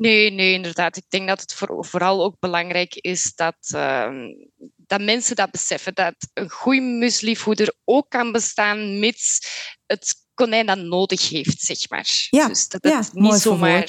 Nee, 0.02 0.30
nee, 0.30 0.52
inderdaad. 0.52 0.96
Ik 0.96 1.04
denk 1.08 1.28
dat 1.28 1.40
het 1.40 1.54
vooral 1.78 2.24
ook 2.24 2.36
belangrijk 2.38 2.94
is 2.94 3.32
dat, 3.34 3.56
ehm, 3.70 4.28
dat 4.76 5.00
mensen 5.00 5.36
dat 5.36 5.50
beseffen. 5.50 5.94
Dat 5.94 6.14
een 6.34 6.50
goede 6.50 6.80
mueslivoeder 6.80 7.74
ook 7.84 8.10
kan 8.10 8.32
bestaan 8.32 8.98
mits 8.98 9.46
het 9.86 10.14
konijn 10.34 10.66
dat 10.66 10.78
nodig 10.78 11.28
heeft, 11.28 11.60
zeg 11.60 11.90
maar. 11.90 12.26
Ja, 12.30 12.48
dus 12.48 12.68
dat 12.68 12.82
het 12.82 12.92
ja, 12.92 13.20
niet 13.20 13.40
zomaar... 13.40 13.88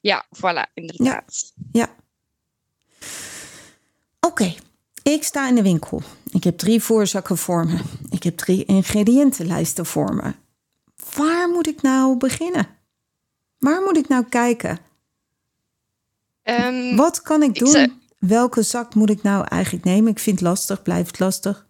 Ja, 0.00 0.26
voilà, 0.36 0.72
inderdaad. 0.74 1.52
Ja. 1.72 1.80
ja. 1.80 1.96
Oké, 4.20 4.54
ik 5.02 5.24
sta 5.24 5.48
in 5.48 5.54
de 5.54 5.62
winkel. 5.62 6.02
Ik 6.30 6.44
heb 6.44 6.58
drie 6.58 6.82
voorzakken 6.82 7.36
voor 7.36 7.66
me. 7.66 7.78
Ik 8.10 8.22
heb 8.22 8.36
drie 8.36 8.64
ingrediëntenlijsten 8.64 9.86
voor 9.86 10.14
me. 10.14 10.34
Waar 11.16 11.48
moet 11.48 11.66
ik 11.66 11.82
nou 11.82 12.16
beginnen? 12.16 12.68
Waar 13.58 13.82
moet 13.82 13.96
ik 13.96 14.08
nou 14.08 14.24
kijken? 14.28 14.78
Um, 16.44 16.96
Wat 16.96 17.22
kan 17.22 17.42
ik 17.42 17.54
doen? 17.54 18.02
Welke 18.18 18.62
zak 18.62 18.94
moet 18.94 19.10
ik 19.10 19.22
nou 19.22 19.46
eigenlijk 19.48 19.84
nemen? 19.84 20.10
Ik 20.10 20.18
vind 20.18 20.38
het 20.38 20.48
lastig, 20.48 20.82
blijft 20.82 21.18
lastig 21.18 21.66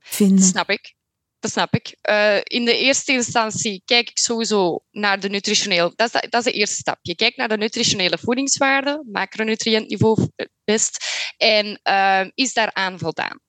vinden. 0.00 0.36
Dat 0.36 0.46
snap 0.46 0.70
ik. 0.70 0.96
Dat 1.40 1.50
snap 1.50 1.74
ik. 1.74 1.96
Uh, 2.10 2.36
in 2.42 2.64
de 2.64 2.78
eerste 2.78 3.12
instantie 3.12 3.82
kijk 3.84 4.10
ik 4.10 4.18
sowieso 4.18 4.84
naar 4.90 5.20
de 5.20 5.28
nutritioneel. 5.28 5.92
Dat 5.96 6.14
is 6.14 6.20
de, 6.20 6.26
dat 6.28 6.46
is 6.46 6.52
de 6.52 6.58
eerste 6.58 6.76
stap. 6.76 6.98
Je 7.02 7.14
kijkt 7.14 7.36
naar 7.36 7.48
de 7.48 7.56
nutritionele 7.56 8.18
voedingswaarde, 8.18 9.04
macronutriëntniveau 9.12 10.28
best. 10.64 11.04
En 11.36 11.80
uh, 11.84 12.24
is 12.34 12.52
daaraan 12.52 12.98
voldaan? 12.98 13.40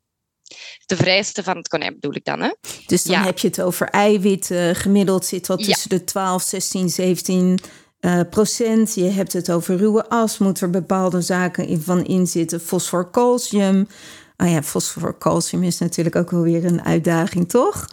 De 0.85 0.95
vereisten 0.95 1.43
van 1.43 1.57
het 1.57 1.67
konijn 1.67 1.93
bedoel 1.93 2.15
ik 2.15 2.25
dan. 2.25 2.41
Hè? 2.41 2.53
Dus 2.85 3.03
dan 3.03 3.21
heb 3.21 3.39
je 3.39 3.47
het 3.47 3.61
over 3.61 3.89
eiwitten. 3.89 4.75
Gemiddeld 4.75 5.25
zit 5.25 5.47
wat 5.47 5.63
tussen 5.63 5.89
de 5.89 6.03
12, 6.03 6.43
16, 6.43 6.89
17 6.89 7.59
uh, 8.01 8.19
procent. 8.29 8.93
Je 8.93 9.03
hebt 9.03 9.33
het 9.33 9.51
over 9.51 9.77
ruwe 9.77 10.09
as, 10.09 10.37
moet 10.37 10.61
er 10.61 10.69
bepaalde 10.69 11.21
zaken 11.21 11.67
in 11.67 11.81
van 11.81 12.05
in 12.05 12.27
zitten. 12.27 12.61
Fosfor, 12.61 13.11
calcium. 13.11 13.87
Ah 14.35 14.51
ja, 14.51 14.63
fosfor, 14.63 15.17
calcium 15.17 15.63
is 15.63 15.77
natuurlijk 15.77 16.15
ook 16.15 16.31
wel 16.31 16.41
weer 16.41 16.65
een 16.65 16.83
uitdaging, 16.83 17.49
toch? 17.49 17.87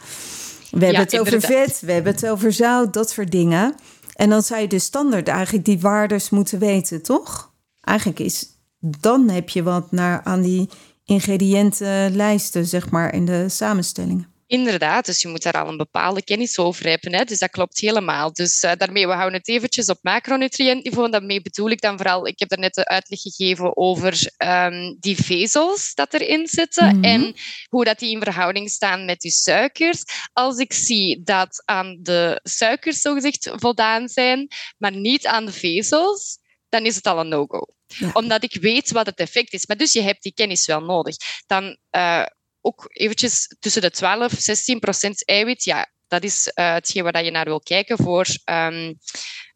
We 0.70 0.84
hebben 0.84 1.02
het 1.02 1.18
over 1.18 1.40
vet, 1.40 1.80
we 1.80 1.92
hebben 1.92 2.12
het 2.12 2.28
over 2.28 2.52
zout, 2.52 2.92
dat 2.92 3.10
soort 3.10 3.30
dingen. 3.30 3.74
En 4.14 4.30
dan 4.30 4.42
zou 4.42 4.60
je 4.60 4.68
de 4.68 4.78
standaard 4.78 5.28
eigenlijk 5.28 5.64
die 5.64 5.80
waardes 5.80 6.30
moeten 6.30 6.58
weten, 6.58 7.02
toch? 7.02 7.52
Eigenlijk 7.80 8.18
is, 8.18 8.46
dan 8.78 9.28
heb 9.28 9.48
je 9.48 9.62
wat 9.62 9.92
naar 9.92 10.20
aan 10.24 10.42
die 10.42 10.68
ingrediëntenlijsten, 11.04 12.66
zeg 12.66 12.90
maar, 12.90 13.14
in 13.14 13.24
de 13.24 13.48
samenstellingen. 13.48 14.26
Inderdaad, 14.48 15.06
dus 15.06 15.22
je 15.22 15.28
moet 15.28 15.42
daar 15.42 15.62
al 15.62 15.68
een 15.68 15.76
bepaalde 15.76 16.22
kennis 16.22 16.58
over 16.58 16.88
hebben. 16.88 17.14
Hè? 17.14 17.24
Dus 17.24 17.38
dat 17.38 17.50
klopt 17.50 17.80
helemaal. 17.80 18.32
Dus 18.32 18.62
uh, 18.62 18.72
daarmee, 18.76 19.06
we 19.06 19.12
houden 19.12 19.38
het 19.38 19.48
eventjes 19.48 19.86
op 19.86 19.98
macronutriëntniveau. 20.02 21.04
En 21.04 21.10
daarmee 21.10 21.42
bedoel 21.42 21.70
ik 21.70 21.80
dan 21.80 21.96
vooral, 21.96 22.26
ik 22.26 22.38
heb 22.38 22.48
daarnet 22.48 22.74
de 22.74 22.86
uitleg 22.86 23.20
gegeven 23.20 23.76
over 23.76 24.32
um, 24.44 24.96
die 25.00 25.16
vezels 25.24 25.94
dat 25.94 26.14
erin 26.14 26.46
zitten 26.46 26.84
mm 26.84 26.92
-hmm. 26.92 27.04
en 27.04 27.34
hoe 27.68 27.84
dat 27.84 27.98
die 27.98 28.10
in 28.10 28.22
verhouding 28.22 28.70
staan 28.70 29.04
met 29.04 29.20
die 29.20 29.30
suikers. 29.30 30.02
Als 30.32 30.58
ik 30.58 30.72
zie 30.72 31.22
dat 31.22 31.62
aan 31.64 31.98
de 32.00 32.40
suikers 32.42 33.00
zogezegd 33.00 33.50
voldaan 33.54 34.08
zijn, 34.08 34.48
maar 34.78 34.96
niet 34.96 35.26
aan 35.26 35.46
de 35.46 35.52
vezels, 35.52 36.38
dan 36.68 36.84
is 36.84 36.94
het 36.94 37.06
al 37.06 37.20
een 37.20 37.28
no-go. 37.28 37.66
Ja. 37.86 38.10
Omdat 38.12 38.42
ik 38.42 38.58
weet 38.60 38.90
wat 38.90 39.06
het 39.06 39.18
effect 39.18 39.52
is. 39.52 39.66
Maar 39.66 39.76
dus 39.76 39.92
je 39.92 40.02
hebt 40.02 40.22
die 40.22 40.34
kennis 40.34 40.66
wel 40.66 40.80
nodig. 40.80 41.16
Dan 41.46 41.78
uh, 41.96 42.26
ook 42.66 42.86
eventjes 42.88 43.54
tussen 43.60 43.82
de 43.82 43.90
12 43.90 44.32
en 44.32 44.42
16 44.42 44.78
procent 44.78 45.24
eiwit. 45.24 45.64
Ja, 45.64 45.90
dat 46.08 46.22
is 46.22 46.50
uh, 46.54 46.72
hetgeen 46.72 47.02
waar 47.02 47.24
je 47.24 47.30
naar 47.30 47.44
wil 47.44 47.60
kijken 47.60 47.96
voor 47.96 48.26
um, 48.44 48.98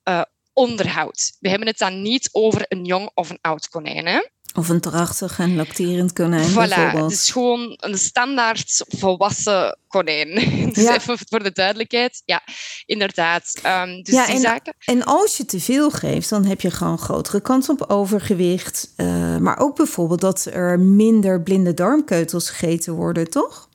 uh, 0.09 0.23
onderhoud. 0.53 1.37
We 1.41 1.49
hebben 1.49 1.69
het 1.69 1.79
dan 1.79 2.03
niet 2.03 2.29
over 2.33 2.65
een 2.69 2.85
jong 2.85 3.11
of 3.15 3.31
een 3.31 3.39
oud 3.41 3.69
konijn. 3.69 4.07
Hè? 4.07 4.21
Of 4.55 4.69
een 4.69 4.81
drachtig 4.81 5.39
en 5.39 5.57
lacterend 5.57 6.13
konijn 6.13 6.51
voilà, 6.51 6.55
bijvoorbeeld. 6.55 7.13
Is 7.13 7.31
gewoon 7.31 7.77
een 7.77 7.99
standaard 7.99 8.85
volwassen 8.89 9.79
konijn. 9.89 10.35
dus 10.75 10.85
ja. 10.85 10.95
even 10.95 11.19
voor 11.29 11.43
de 11.43 11.53
duidelijkheid. 11.53 12.23
Ja, 12.25 12.43
inderdaad. 12.87 13.61
Um, 13.67 14.03
dus 14.03 14.15
ja, 14.15 14.27
die 14.27 14.35
en, 14.35 14.41
zaken. 14.41 14.75
en 14.85 15.05
als 15.05 15.37
je 15.37 15.45
te 15.45 15.61
veel 15.61 15.91
geeft, 15.91 16.29
dan 16.29 16.45
heb 16.45 16.61
je 16.61 16.71
gewoon 16.71 16.99
grotere 16.99 17.41
kans 17.41 17.69
op 17.69 17.85
overgewicht. 17.89 18.93
Uh, 18.97 19.37
maar 19.37 19.59
ook 19.59 19.77
bijvoorbeeld 19.77 20.21
dat 20.21 20.45
er 20.53 20.81
minder 20.81 21.43
blinde 21.43 21.75
darmkeutels 21.75 22.51
gegeten 22.51 22.93
worden, 22.93 23.31
toch? 23.31 23.69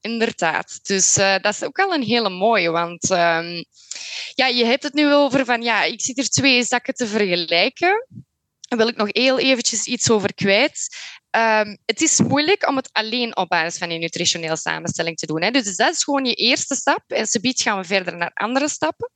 inderdaad. 0.00 0.78
Dus 0.82 1.16
uh, 1.16 1.36
dat 1.40 1.52
is 1.52 1.64
ook 1.64 1.78
al 1.78 1.94
een 1.94 2.02
hele 2.02 2.30
mooie, 2.30 2.70
want 2.70 3.10
um, 3.10 3.64
ja, 4.34 4.46
je 4.46 4.64
hebt 4.64 4.82
het 4.82 4.94
nu 4.94 5.14
over 5.14 5.44
van 5.44 5.62
ja, 5.62 5.82
ik 5.82 6.00
zit 6.00 6.18
er 6.18 6.28
twee 6.28 6.64
zakken 6.64 6.94
te 6.94 7.06
vergelijken. 7.06 8.06
Daar 8.68 8.78
wil 8.78 8.88
ik 8.88 8.96
nog 8.96 9.08
heel 9.10 9.38
eventjes 9.38 9.84
iets 9.84 10.10
over 10.10 10.34
kwijt. 10.34 10.96
Um, 11.30 11.78
het 11.84 12.00
is 12.00 12.20
moeilijk 12.20 12.68
om 12.68 12.76
het 12.76 12.88
alleen 12.92 13.36
op 13.36 13.48
basis 13.48 13.78
van 13.78 13.90
je 13.90 13.98
nutritionele 13.98 14.56
samenstelling 14.56 15.16
te 15.16 15.26
doen. 15.26 15.42
Hè. 15.42 15.50
Dus 15.50 15.76
dat 15.76 15.94
is 15.94 16.04
gewoon 16.04 16.24
je 16.24 16.34
eerste 16.34 16.74
stap. 16.74 17.02
En 17.06 17.26
subiet 17.26 17.62
gaan 17.62 17.78
we 17.78 17.84
verder 17.84 18.16
naar 18.16 18.30
andere 18.34 18.68
stappen. 18.68 19.10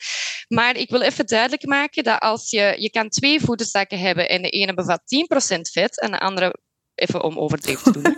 Maar 0.48 0.76
ik 0.76 0.90
wil 0.90 1.00
even 1.00 1.26
duidelijk 1.26 1.66
maken 1.66 2.04
dat 2.04 2.20
als 2.20 2.50
je, 2.50 2.74
je 2.78 2.90
kan 2.90 3.08
twee 3.08 3.40
voederzakken 3.40 3.98
hebben 3.98 4.28
en 4.28 4.42
de 4.42 4.48
ene 4.48 4.74
bevat 4.74 5.00
10% 5.56 5.60
vet 5.60 6.00
en 6.00 6.10
de 6.10 6.20
andere 6.20 6.54
even 7.02 7.22
om 7.22 7.38
overdreven 7.38 7.92
te 7.92 8.00
doen. 8.00 8.16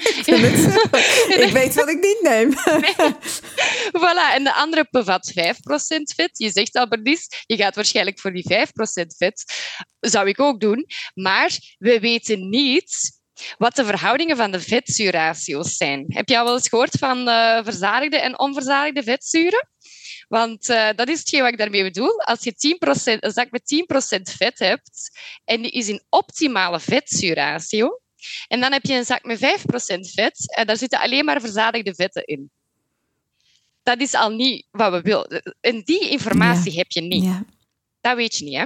ik 1.46 1.52
weet 1.52 1.74
wat 1.74 1.88
ik 1.88 2.00
niet 2.00 2.18
neem. 2.22 2.52
Voilà, 4.02 4.34
en 4.34 4.44
de 4.44 4.54
andere 4.54 4.86
bevat 4.90 5.32
5% 5.32 5.34
vet. 6.16 6.30
Je 6.32 6.50
zegt 6.50 6.74
al, 6.74 6.88
Bernice, 6.88 7.42
je 7.46 7.56
gaat 7.56 7.74
waarschijnlijk 7.74 8.20
voor 8.20 8.32
die 8.32 8.66
5% 8.66 9.06
vet. 9.16 9.44
Zou 10.00 10.28
ik 10.28 10.40
ook 10.40 10.60
doen. 10.60 10.86
Maar 11.14 11.58
we 11.78 12.00
weten 12.00 12.48
niet 12.48 13.22
wat 13.58 13.76
de 13.76 13.84
verhoudingen 13.84 14.36
van 14.36 14.50
de 14.50 14.60
vetzuurratio's 14.60 15.76
zijn. 15.76 16.04
Heb 16.08 16.28
je 16.28 16.38
al 16.38 16.44
wel 16.44 16.54
eens 16.54 16.68
gehoord 16.68 16.96
van 16.98 17.28
uh, 17.28 17.64
verzadigde 17.64 18.16
en 18.16 18.38
onverzadigde 18.38 19.02
vetzuren? 19.02 19.68
Want 20.28 20.68
uh, 20.68 20.88
dat 20.96 21.08
is 21.08 21.18
hetgeen 21.18 21.42
wat 21.42 21.52
ik 21.52 21.58
daarmee 21.58 21.82
bedoel. 21.82 22.20
Als 22.20 22.42
je 22.42 22.76
10%, 23.14 23.18
een 23.18 23.32
zak 23.32 23.50
met 23.50 23.84
10% 24.18 24.36
vet 24.36 24.58
hebt 24.58 25.18
en 25.44 25.62
die 25.62 25.70
is 25.70 25.88
in 25.88 26.04
optimale 26.08 26.80
vetzuurratio, 26.80 28.00
en 28.48 28.60
dan 28.60 28.72
heb 28.72 28.84
je 28.84 28.94
een 28.94 29.04
zak 29.04 29.24
met 29.24 29.38
5% 29.38 29.42
vet 30.14 30.54
en 30.56 30.66
daar 30.66 30.76
zitten 30.76 31.00
alleen 31.00 31.24
maar 31.24 31.40
verzadigde 31.40 31.94
vetten 31.94 32.24
in. 32.24 32.50
Dat 33.82 34.00
is 34.00 34.14
al 34.14 34.30
niet 34.30 34.66
wat 34.70 34.92
we 34.92 35.00
willen. 35.00 35.54
En 35.60 35.82
die 35.82 36.08
informatie 36.08 36.76
heb 36.76 36.90
je 36.90 37.00
niet. 37.00 37.24
Ja. 37.24 37.44
Dat 38.04 38.16
weet 38.16 38.36
je 38.36 38.44
niet. 38.44 38.56
Hè? 38.56 38.64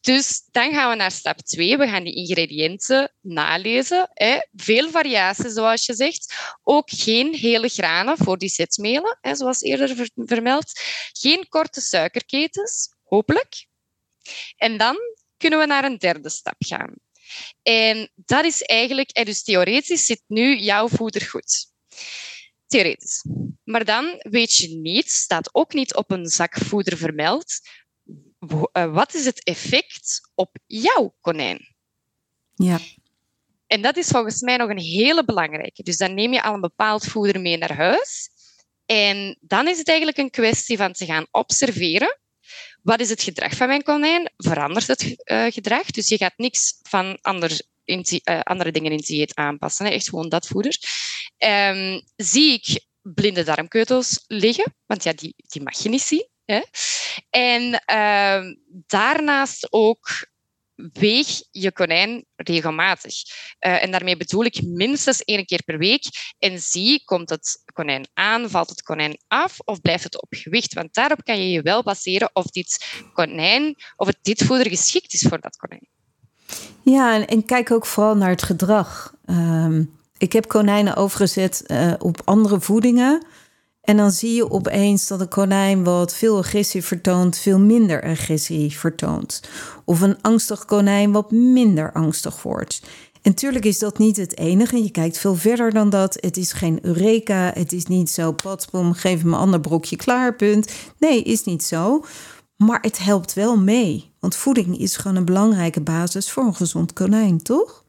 Dus 0.00 0.48
dan 0.50 0.72
gaan 0.72 0.90
we 0.90 0.96
naar 0.96 1.10
stap 1.10 1.40
2. 1.40 1.76
We 1.76 1.88
gaan 1.88 2.04
die 2.04 2.14
ingrediënten 2.14 3.12
nalezen. 3.20 4.10
Hè? 4.12 4.38
Veel 4.52 4.90
variatie, 4.90 5.50
zoals 5.50 5.86
je 5.86 5.94
zegt. 5.94 6.54
Ook 6.62 6.90
geen 6.90 7.34
hele 7.34 7.68
granen 7.68 8.16
voor 8.16 8.38
die 8.38 8.48
zetmelen, 8.48 9.18
hè, 9.20 9.34
zoals 9.34 9.60
eerder 9.60 10.08
vermeld. 10.14 10.72
Geen 11.12 11.48
korte 11.48 11.80
suikerketens, 11.80 12.94
hopelijk. 13.04 13.66
En 14.56 14.78
dan 14.78 14.96
kunnen 15.36 15.58
we 15.58 15.66
naar 15.66 15.84
een 15.84 15.98
derde 15.98 16.30
stap 16.30 16.56
gaan. 16.58 16.94
En 17.62 18.10
dat 18.14 18.44
is 18.44 18.62
eigenlijk, 18.62 19.24
dus 19.24 19.42
theoretisch 19.42 20.06
zit 20.06 20.22
nu 20.26 20.56
jouw 20.56 20.88
voeder 20.88 21.22
goed. 21.22 21.66
Theoretisch. 22.66 23.24
Maar 23.64 23.84
dan 23.84 24.14
weet 24.18 24.56
je 24.56 24.68
niet, 24.68 25.10
staat 25.10 25.54
ook 25.54 25.72
niet 25.72 25.94
op 25.94 26.10
een 26.10 26.26
zak 26.26 26.58
voeder 26.58 26.96
vermeld, 26.96 27.60
eh, 28.72 28.92
wat 28.92 29.14
is 29.14 29.24
het 29.24 29.44
effect 29.44 30.30
op 30.34 30.56
jouw 30.66 31.16
konijn? 31.20 31.74
Ja. 32.54 32.80
En 33.66 33.82
dat 33.82 33.96
is 33.96 34.08
volgens 34.08 34.40
mij 34.40 34.56
nog 34.56 34.70
een 34.70 34.78
hele 34.78 35.24
belangrijke. 35.24 35.82
Dus 35.82 35.96
dan 35.96 36.14
neem 36.14 36.32
je 36.32 36.42
al 36.42 36.54
een 36.54 36.60
bepaald 36.60 37.04
voeder 37.04 37.40
mee 37.40 37.56
naar 37.56 37.76
huis. 37.76 38.28
En 38.86 39.38
dan 39.40 39.68
is 39.68 39.78
het 39.78 39.88
eigenlijk 39.88 40.18
een 40.18 40.30
kwestie 40.30 40.76
van 40.76 40.92
te 40.92 41.04
gaan 41.04 41.26
observeren. 41.30 42.18
Wat 42.84 43.00
is 43.00 43.08
het 43.08 43.22
gedrag 43.22 43.56
van 43.56 43.68
mijn 43.68 43.82
konijn? 43.82 44.32
Verandert 44.36 44.86
het 44.86 45.02
uh, 45.24 45.46
gedrag? 45.48 45.90
Dus 45.90 46.08
je 46.08 46.16
gaat 46.16 46.36
niks 46.36 46.78
van 46.82 47.18
ander 47.20 47.60
in, 47.84 48.04
uh, 48.24 48.40
andere 48.40 48.70
dingen 48.70 48.92
in 48.92 48.98
dieet 48.98 49.34
aanpassen. 49.34 49.86
Echt 49.86 50.08
gewoon 50.08 50.28
dat 50.28 50.46
voeder. 50.46 50.76
Um, 51.38 52.02
zie 52.16 52.52
ik 52.52 52.84
blinde 53.02 53.42
darmkeutels 53.42 54.24
liggen? 54.26 54.74
Want 54.86 55.02
ja, 55.02 55.12
die, 55.12 55.34
die 55.36 55.62
mag 55.62 55.82
je 55.82 55.88
niet 55.88 56.02
zien. 56.02 56.28
Hè? 56.44 56.60
En 57.30 57.82
uh, 57.92 58.54
daarnaast 58.86 59.66
ook 59.70 60.26
weeg 60.92 61.42
je 61.50 61.72
konijn 61.72 62.24
regelmatig. 62.36 63.14
Uh, 63.14 63.82
en 63.82 63.90
daarmee 63.90 64.16
bedoel 64.16 64.44
ik 64.44 64.62
minstens 64.62 65.24
één 65.24 65.44
keer 65.44 65.62
per 65.64 65.78
week. 65.78 66.04
En 66.38 66.60
zie, 66.60 67.04
komt 67.04 67.30
het 67.30 67.62
konijn 67.72 68.08
aan, 68.14 68.50
valt 68.50 68.68
het 68.68 68.82
konijn 68.82 69.18
af 69.28 69.60
of 69.60 69.80
blijft 69.80 70.04
het 70.04 70.22
op 70.22 70.28
gewicht? 70.30 70.74
Want 70.74 70.94
daarop 70.94 71.24
kan 71.24 71.38
je 71.38 71.50
je 71.50 71.62
wel 71.62 71.82
baseren 71.82 72.30
of 72.32 72.44
dit 72.44 73.02
konijn, 73.12 73.74
of 73.96 74.06
het 74.06 74.18
dit 74.22 74.44
voeder 74.44 74.68
geschikt 74.68 75.12
is 75.12 75.26
voor 75.28 75.40
dat 75.40 75.56
konijn. 75.56 75.88
Ja, 76.82 77.14
en, 77.14 77.26
en 77.26 77.44
kijk 77.44 77.70
ook 77.70 77.86
vooral 77.86 78.16
naar 78.16 78.30
het 78.30 78.42
gedrag. 78.42 79.14
Um, 79.26 80.02
ik 80.18 80.32
heb 80.32 80.48
konijnen 80.48 80.96
overgezet 80.96 81.64
uh, 81.66 81.94
op 81.98 82.20
andere 82.24 82.60
voedingen. 82.60 83.26
En 83.84 83.96
dan 83.96 84.10
zie 84.10 84.34
je 84.34 84.50
opeens 84.50 85.06
dat 85.06 85.20
een 85.20 85.28
konijn 85.28 85.84
wat 85.84 86.14
veel 86.14 86.38
agressie 86.38 86.84
vertoont, 86.84 87.38
veel 87.38 87.58
minder 87.58 88.02
agressie 88.02 88.78
vertoont. 88.78 89.40
Of 89.84 90.00
een 90.00 90.22
angstig 90.22 90.64
konijn 90.64 91.12
wat 91.12 91.30
minder 91.30 91.92
angstig 91.92 92.42
wordt. 92.42 92.82
En 93.12 93.30
natuurlijk 93.30 93.64
is 93.64 93.78
dat 93.78 93.98
niet 93.98 94.16
het 94.16 94.38
enige. 94.38 94.82
Je 94.82 94.90
kijkt 94.90 95.18
veel 95.18 95.34
verder 95.34 95.72
dan 95.72 95.90
dat. 95.90 96.16
Het 96.20 96.36
is 96.36 96.52
geen 96.52 96.78
eureka. 96.82 97.50
Het 97.54 97.72
is 97.72 97.86
niet 97.86 98.10
zo, 98.10 98.32
patboom, 98.32 98.92
geef 98.92 99.24
me 99.24 99.32
een 99.32 99.38
ander 99.38 99.60
brokje 99.60 99.96
klaar, 99.96 100.34
punt. 100.34 100.72
Nee, 100.98 101.22
is 101.22 101.44
niet 101.44 101.64
zo. 101.64 102.04
Maar 102.56 102.78
het 102.80 102.98
helpt 102.98 103.32
wel 103.32 103.56
mee. 103.58 104.12
Want 104.20 104.36
voeding 104.36 104.78
is 104.78 104.96
gewoon 104.96 105.16
een 105.16 105.24
belangrijke 105.24 105.80
basis 105.80 106.30
voor 106.30 106.44
een 106.44 106.54
gezond 106.54 106.92
konijn, 106.92 107.42
toch? 107.42 107.83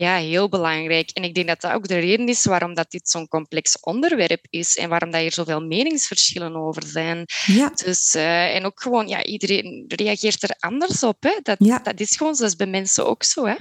Ja, 0.00 0.16
heel 0.16 0.48
belangrijk. 0.48 1.10
En 1.10 1.22
ik 1.22 1.34
denk 1.34 1.46
dat 1.46 1.60
dat 1.60 1.72
ook 1.72 1.88
de 1.88 1.98
reden 1.98 2.28
is 2.28 2.44
waarom 2.44 2.74
dat 2.74 2.90
dit 2.90 3.10
zo'n 3.10 3.28
complex 3.28 3.80
onderwerp 3.80 4.46
is 4.50 4.76
en 4.76 4.88
waarom 4.88 5.10
dat 5.10 5.20
hier 5.20 5.32
zoveel 5.32 5.60
meningsverschillen 5.60 6.56
over 6.56 6.82
zijn. 6.86 7.24
Ja. 7.46 7.72
Dus, 7.84 8.14
uh, 8.14 8.54
en 8.54 8.64
ook 8.64 8.80
gewoon, 8.80 9.08
ja, 9.08 9.24
iedereen 9.24 9.84
reageert 9.88 10.42
er 10.42 10.56
anders 10.58 11.02
op. 11.02 11.16
Hè. 11.20 11.38
Dat, 11.42 11.56
ja. 11.58 11.78
dat 11.78 12.00
is 12.00 12.16
gewoon 12.16 12.34
zoals 12.34 12.56
bij 12.56 12.66
mensen 12.66 13.06
ook 13.06 13.22
zo. 13.22 13.46
Hè. 13.46 13.54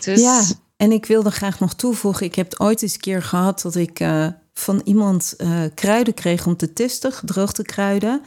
Dus... 0.00 0.20
Ja, 0.20 0.44
en 0.76 0.92
ik 0.92 1.06
wilde 1.06 1.30
graag 1.30 1.60
nog 1.60 1.74
toevoegen, 1.74 2.26
ik 2.26 2.34
heb 2.34 2.50
het 2.50 2.60
ooit 2.60 2.82
eens 2.82 2.94
een 2.94 3.00
keer 3.00 3.22
gehad 3.22 3.62
dat 3.62 3.74
ik 3.74 4.00
uh, 4.00 4.28
van 4.54 4.80
iemand 4.84 5.34
uh, 5.38 5.62
kruiden 5.74 6.14
kreeg 6.14 6.46
om 6.46 6.56
te 6.56 6.72
testen, 6.72 7.12
gedroogde 7.12 7.62
kruiden. 7.62 8.22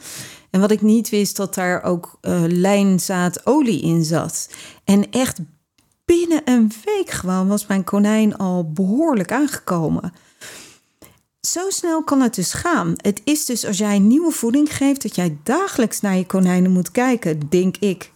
En 0.50 0.60
wat 0.60 0.70
ik 0.70 0.82
niet 0.82 1.08
wist, 1.08 1.36
dat 1.36 1.54
daar 1.54 1.82
ook 1.82 2.18
lijnzaadolie 2.46 3.82
in 3.82 4.04
zat. 4.04 4.48
En 4.84 5.10
echt 5.10 5.38
binnen 6.08 6.42
een 6.44 6.72
week 6.84 7.10
gewoon 7.10 7.48
was 7.48 7.66
mijn 7.66 7.84
konijn 7.84 8.36
al 8.36 8.72
behoorlijk 8.72 9.32
aangekomen. 9.32 10.12
Zo 11.40 11.70
snel 11.70 12.04
kan 12.04 12.20
het 12.20 12.34
dus 12.34 12.52
gaan. 12.52 12.92
Het 12.96 13.20
is 13.24 13.44
dus 13.44 13.66
als 13.66 13.78
jij 13.78 13.98
nieuwe 13.98 14.30
voeding 14.30 14.76
geeft, 14.76 15.02
dat 15.02 15.14
jij 15.14 15.36
dagelijks 15.42 16.00
naar 16.00 16.16
je 16.16 16.26
konijnen 16.26 16.70
moet 16.70 16.90
kijken, 16.90 17.40
denk 17.48 17.76
ik. 17.76 18.12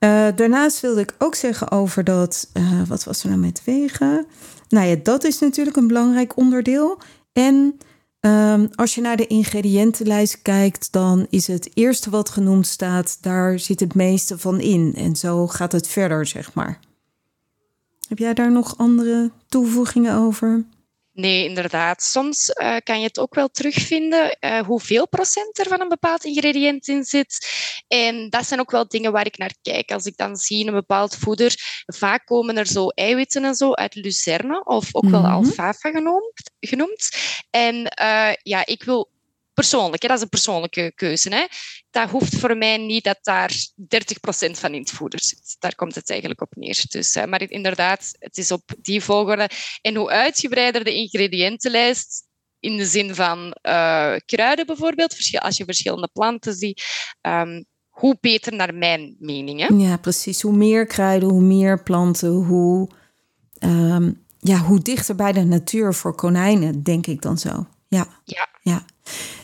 Uh, 0.00 0.26
daarnaast 0.34 0.80
wilde 0.80 1.00
ik 1.00 1.14
ook 1.18 1.34
zeggen 1.34 1.70
over 1.70 2.04
dat, 2.04 2.50
uh, 2.54 2.82
wat 2.88 3.04
was 3.04 3.22
er 3.22 3.28
nou 3.28 3.40
met 3.40 3.62
wegen? 3.64 4.26
Nou 4.68 4.86
ja, 4.86 4.96
dat 5.02 5.24
is 5.24 5.38
natuurlijk 5.38 5.76
een 5.76 5.86
belangrijk 5.86 6.36
onderdeel. 6.36 6.98
En 7.32 7.78
um, 8.20 8.68
als 8.74 8.94
je 8.94 9.00
naar 9.00 9.16
de 9.16 9.26
ingrediëntenlijst 9.26 10.42
kijkt, 10.42 10.92
dan 10.92 11.26
is 11.30 11.46
het 11.46 11.70
eerste 11.74 12.10
wat 12.10 12.28
genoemd 12.28 12.66
staat, 12.66 13.18
daar 13.20 13.58
zit 13.58 13.80
het 13.80 13.94
meeste 13.94 14.38
van 14.38 14.60
in. 14.60 14.94
En 14.96 15.16
zo 15.16 15.46
gaat 15.46 15.72
het 15.72 15.88
verder, 15.88 16.26
zeg 16.26 16.54
maar. 16.54 16.78
Heb 18.08 18.18
jij 18.18 18.34
daar 18.34 18.52
nog 18.52 18.78
andere 18.78 19.30
toevoegingen 19.48 20.16
over? 20.16 20.64
Nee, 21.14 21.44
inderdaad. 21.44 22.02
Soms 22.02 22.48
uh, 22.48 22.76
kan 22.84 23.00
je 23.00 23.06
het 23.06 23.18
ook 23.18 23.34
wel 23.34 23.48
terugvinden 23.48 24.36
uh, 24.40 24.60
hoeveel 24.60 25.08
procent 25.08 25.58
er 25.58 25.68
van 25.68 25.80
een 25.80 25.88
bepaald 25.88 26.24
ingrediënt 26.24 26.88
in 26.88 27.04
zit. 27.04 27.48
En 27.88 28.30
dat 28.30 28.46
zijn 28.46 28.60
ook 28.60 28.70
wel 28.70 28.88
dingen 28.88 29.12
waar 29.12 29.26
ik 29.26 29.38
naar 29.38 29.54
kijk. 29.62 29.90
Als 29.90 30.04
ik 30.04 30.16
dan 30.16 30.36
zie 30.36 30.60
in 30.60 30.66
een 30.66 30.74
bepaald 30.74 31.16
voeder, 31.16 31.54
vaak 31.86 32.26
komen 32.26 32.58
er 32.58 32.66
zo 32.66 32.88
eiwitten 32.88 33.44
en 33.44 33.54
zo 33.54 33.72
uit 33.72 33.94
lucerne 33.94 34.64
of 34.64 34.88
ook 34.92 35.08
wel 35.08 35.20
mm 35.20 35.26
-hmm. 35.26 35.34
alfalfa 35.34 35.90
genoemd, 35.90 36.50
genoemd. 36.60 37.08
En 37.50 37.74
uh, 38.00 38.32
ja, 38.42 38.66
ik 38.66 38.82
wil 38.82 39.12
persoonlijk, 39.54 40.02
hè, 40.02 40.08
dat 40.08 40.16
is 40.16 40.22
een 40.22 40.28
persoonlijke 40.28 40.92
keuze. 40.94 41.28
Hè. 41.28 41.46
Dat 41.90 42.10
hoeft 42.10 42.36
voor 42.36 42.56
mij 42.56 42.76
niet 42.76 43.04
dat 43.04 43.18
daar 43.22 43.52
30% 43.76 44.58
van 44.58 44.74
in 44.74 44.80
het 44.80 44.90
voeder 44.90 45.20
zit. 45.22 45.56
Daar 45.58 45.74
komt 45.74 45.94
het 45.94 46.10
eigenlijk 46.10 46.40
op 46.40 46.56
neer. 46.56 46.84
Dus, 46.88 47.16
uh, 47.16 47.24
maar 47.24 47.50
inderdaad, 47.50 48.14
het 48.18 48.38
is 48.38 48.50
op 48.50 48.62
die 48.80 49.02
volgorde. 49.02 49.48
En 49.80 49.94
hoe 49.94 50.10
uitgebreider 50.10 50.84
de 50.84 50.94
ingrediëntenlijst, 50.94 52.24
in 52.60 52.76
de 52.76 52.86
zin 52.86 53.14
van 53.14 53.56
uh, 53.62 54.14
kruiden 54.24 54.66
bijvoorbeeld, 54.66 55.16
als 55.38 55.56
je 55.56 55.64
verschillende 55.64 56.08
planten 56.12 56.54
ziet, 56.54 56.84
um, 57.22 57.64
hoe 57.88 58.16
beter 58.20 58.52
naar 58.52 58.74
mijn 58.74 59.16
mening. 59.18 59.60
Hè? 59.60 59.66
Ja, 59.74 59.96
precies. 59.96 60.42
Hoe 60.42 60.56
meer 60.56 60.86
kruiden, 60.86 61.28
hoe 61.28 61.42
meer 61.42 61.82
planten, 61.82 62.30
hoe, 62.30 62.90
um, 63.60 64.24
ja, 64.38 64.58
hoe 64.58 64.80
dichter 64.80 65.14
bij 65.14 65.32
de 65.32 65.44
natuur 65.44 65.94
voor 65.94 66.14
konijnen, 66.14 66.82
denk 66.82 67.06
ik 67.06 67.22
dan 67.22 67.38
zo. 67.38 67.66
Ja. 67.94 68.06
ja. 68.24 68.48
ja. 68.62 68.84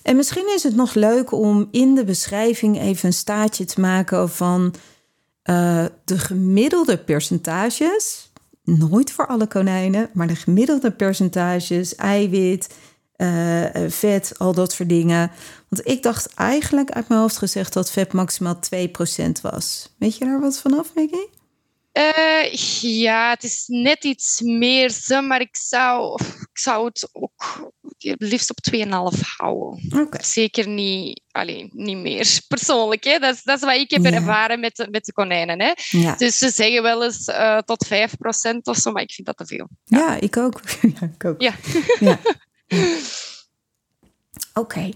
En 0.02 0.16
misschien 0.16 0.52
is 0.54 0.62
het 0.62 0.74
nog 0.76 0.94
leuk 0.94 1.32
om 1.32 1.68
in 1.70 1.94
de 1.94 2.04
beschrijving 2.04 2.80
even 2.80 3.06
een 3.06 3.12
staatje 3.12 3.64
te 3.64 3.80
maken 3.80 4.30
van 4.30 4.74
uh, 5.44 5.84
de 6.04 6.18
gemiddelde 6.18 6.98
percentages. 6.98 8.32
Nooit 8.64 9.12
voor 9.12 9.26
alle 9.26 9.46
konijnen, 9.46 10.10
maar 10.12 10.26
de 10.26 10.36
gemiddelde 10.36 10.90
percentages 10.90 11.94
eiwit, 11.94 12.74
eh, 13.16 13.74
eh, 13.74 13.90
vet, 13.90 14.38
al 14.38 14.54
dat 14.54 14.72
soort 14.72 14.88
dingen. 14.88 15.30
Want 15.68 15.88
ik 15.88 16.02
dacht 16.02 16.34
eigenlijk 16.34 16.90
uit 16.90 17.08
mijn 17.08 17.20
hoofd 17.20 17.36
gezegd 17.36 17.72
dat 17.72 17.90
vet 17.90 18.12
maximaal 18.12 18.58
2% 18.58 19.40
was. 19.40 19.94
Weet 19.98 20.16
je 20.16 20.24
daar 20.24 20.40
wat 20.40 20.58
vanaf, 20.58 20.94
Maggie? 20.94 21.30
Uh, 21.92 22.52
ja, 22.80 23.30
het 23.30 23.44
is 23.44 23.64
net 23.66 24.04
iets 24.04 24.40
meer, 24.40 24.92
maar 25.26 25.40
ik 25.40 25.56
zou, 25.56 26.20
ik 26.52 26.58
zou 26.58 26.86
het 26.86 27.08
ook 27.12 27.72
liefst 28.00 28.50
op 28.50 28.58
2,5 28.74 28.80
houden. 29.36 30.00
Okay. 30.00 30.22
Zeker 30.22 30.68
niet, 30.68 31.22
alleen, 31.30 31.70
niet 31.72 31.96
meer 31.96 32.40
persoonlijk. 32.48 33.04
Hè? 33.04 33.18
Dat, 33.18 33.34
is, 33.34 33.42
dat 33.42 33.56
is 33.56 33.64
wat 33.64 33.74
ik 33.74 33.90
heb 33.90 34.04
ervaren 34.04 34.60
met, 34.60 34.86
met 34.90 35.04
de 35.04 35.12
konijnen. 35.12 35.60
Hè? 35.60 35.72
Ja. 35.88 36.14
Dus 36.16 36.38
ze 36.38 36.50
zeggen 36.50 36.82
wel 36.82 37.04
eens 37.04 37.28
uh, 37.28 37.58
tot 37.58 37.86
5% 37.86 37.88
of 38.62 38.76
zo, 38.76 38.92
maar 38.92 39.02
ik 39.02 39.12
vind 39.12 39.26
dat 39.26 39.36
te 39.36 39.46
veel. 39.46 39.68
Ja, 39.84 39.98
ja 39.98 40.20
ik 40.20 40.36
ook. 40.36 40.60
ja, 41.00 41.10
ik 41.14 41.24
ook. 41.24 41.42
Ja. 41.98 42.18
Oké. 44.54 44.90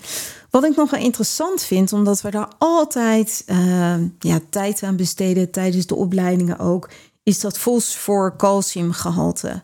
Wat 0.51 0.65
ik 0.65 0.77
nog 0.77 0.91
wel 0.91 1.01
interessant 1.01 1.63
vind, 1.63 1.93
omdat 1.93 2.21
we 2.21 2.31
daar 2.31 2.49
altijd 2.59 3.43
uh, 3.47 3.97
ja, 4.19 4.41
tijd 4.51 4.83
aan 4.83 4.97
besteden 4.97 5.51
tijdens 5.51 5.87
de 5.87 5.95
opleidingen 5.95 6.59
ook, 6.59 6.91
is 7.23 7.41
dat 7.41 7.59
fosfor-calciumgehalte. 7.59 9.63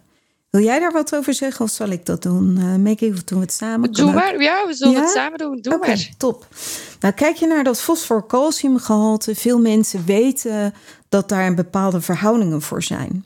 Wil 0.51 0.63
jij 0.63 0.79
daar 0.79 0.93
wat 0.93 1.15
over 1.15 1.35
zeggen 1.35 1.65
of 1.65 1.71
zal 1.71 1.89
ik 1.89 2.07
dat 2.07 2.23
doen? 2.23 2.57
Uh, 2.59 2.77
Maggie, 2.77 3.13
of 3.13 3.25
doen 3.25 3.39
we 3.39 3.45
het 3.45 3.55
samen? 3.55 3.93
Doe 3.93 4.13
maar, 4.13 4.43
ja, 4.43 4.67
we 4.67 4.75
zullen 4.75 5.01
het 5.01 5.11
samen 5.11 5.39
doen. 5.39 5.59
Doe 5.61 5.75
okay, 5.75 5.89
maar. 5.89 6.09
top. 6.17 6.47
Nou, 7.01 7.15
kijk 7.15 7.37
je 7.37 7.47
naar 7.47 7.65
dat 7.65 7.81
fosfor-calciumgehalte. 7.81 9.35
Veel 9.35 9.59
mensen 9.59 10.05
weten 10.05 10.75
dat 11.09 11.29
daar 11.29 11.55
bepaalde 11.55 12.01
verhoudingen 12.01 12.63
voor 12.63 12.83
zijn. 12.83 13.25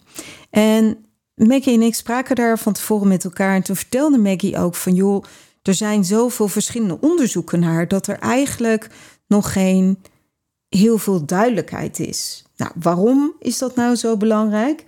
En 0.50 1.04
Maggie 1.34 1.74
en 1.74 1.82
ik 1.82 1.94
spraken 1.94 2.36
daar 2.36 2.58
van 2.58 2.72
tevoren 2.72 3.08
met 3.08 3.24
elkaar. 3.24 3.54
En 3.54 3.62
toen 3.62 3.76
vertelde 3.76 4.18
Maggie 4.18 4.58
ook 4.58 4.74
van, 4.74 4.94
joh, 4.94 5.24
er 5.62 5.74
zijn 5.74 6.04
zoveel 6.04 6.48
verschillende 6.48 7.00
onderzoeken 7.00 7.60
naar 7.60 7.88
dat 7.88 8.06
er 8.06 8.18
eigenlijk 8.18 8.90
nog 9.26 9.52
geen 9.52 9.98
heel 10.68 10.98
veel 10.98 11.24
duidelijkheid 11.24 11.98
is. 11.98 12.44
Nou, 12.56 12.72
waarom 12.74 13.34
is 13.38 13.58
dat 13.58 13.74
nou 13.74 13.94
zo 13.94 14.16
belangrijk? 14.16 14.84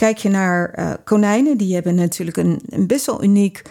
Kijk 0.00 0.18
je 0.18 0.28
naar 0.28 0.78
uh, 0.78 0.92
konijnen, 1.04 1.56
die 1.56 1.74
hebben 1.74 1.94
natuurlijk 1.94 2.36
een, 2.36 2.60
een 2.68 2.86
best 2.86 3.06
wel 3.06 3.22
uniek 3.22 3.62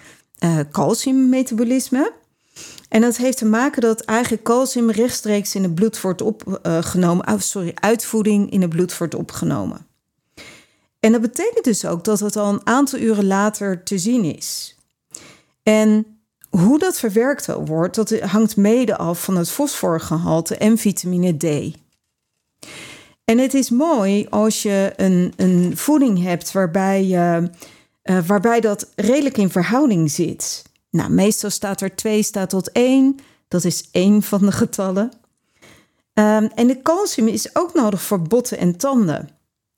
uh, 0.44 0.60
calciummetabolisme. 0.72 2.14
En 2.90 3.02
dat 3.02 3.18
heeft 3.18 3.38
te 3.38 3.46
maken 3.46 3.82
dat 3.82 4.02
eigenlijk 4.02 4.44
calcium 4.44 4.92
rechtstreeks 4.92 5.56
in 5.56 5.64
het 5.64 5.76
bloed 5.76 6.02
wordt 6.02 6.22
opgenomen. 6.22 7.30
Uh, 7.30 7.40
sorry, 7.40 7.72
uitvoeding 7.76 8.52
in 8.52 8.62
het 8.62 8.70
bloed 8.70 8.98
wordt 8.98 9.16
opgenomen. 9.16 9.88
En 11.00 11.12
dat 11.12 11.22
betekent 11.22 11.64
dus 11.64 11.86
ook 11.86 12.04
dat 12.04 12.20
het 12.20 12.36
al 12.36 12.54
een 12.54 12.68
aantal 12.68 13.00
uren 13.00 13.28
later 13.28 13.84
te 13.84 13.98
zien 13.98 14.24
is. 14.36 14.78
En 15.64 16.06
hoe 16.50 16.80
dat 16.80 17.00
verwerkt 17.00 17.46
wordt, 17.66 17.96
dat 17.96 18.20
hangt 18.20 18.58
mede 18.58 18.98
af 18.98 19.24
van 19.24 19.38
het 19.38 19.50
fosforgehalte 19.50 20.58
en 20.58 20.78
vitamine 20.78 21.38
D. 21.38 21.78
En 23.30 23.38
het 23.38 23.54
is 23.54 23.70
mooi 23.70 24.28
als 24.30 24.62
je 24.62 24.94
een, 24.96 25.34
een 25.36 25.78
voeding 25.78 26.24
hebt 26.24 26.52
waarbij, 26.52 27.06
je, 27.06 27.50
uh, 28.04 28.28
waarbij 28.28 28.60
dat 28.60 28.90
redelijk 28.96 29.38
in 29.38 29.50
verhouding 29.50 30.12
zit. 30.12 30.64
Nou, 30.90 31.12
meestal 31.12 31.50
staat 31.50 31.82
er 31.82 31.96
2 31.96 32.24
staat 32.24 32.50
tot 32.50 32.72
1. 32.72 33.16
Dat 33.48 33.64
is 33.64 33.88
één 33.92 34.24
van 34.24 34.40
de 34.46 34.52
getallen. 34.52 35.12
Um, 36.14 36.50
en 36.56 36.68
de 36.68 36.82
calcium 36.82 37.28
is 37.28 37.56
ook 37.56 37.74
nodig 37.74 38.02
voor 38.02 38.22
botten 38.22 38.58
en 38.58 38.78
tanden. 38.78 39.30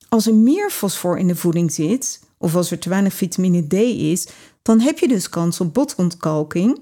Als 0.10 0.28
er 0.28 0.36
meer 0.36 0.70
fosfor 0.70 1.18
in 1.18 1.28
de 1.28 1.36
voeding 1.36 1.72
zit, 1.72 2.20
of 2.38 2.56
als 2.56 2.72
er 2.72 2.80
te 2.80 2.90
weinig 2.90 3.14
vitamine 3.14 3.68
D 3.68 3.74
is, 3.74 4.28
dan 4.62 4.80
heb 4.80 5.00
je 5.00 5.08
dus 5.08 5.30
kans 5.30 5.60
op 5.60 5.74
botontkalking 5.74 6.80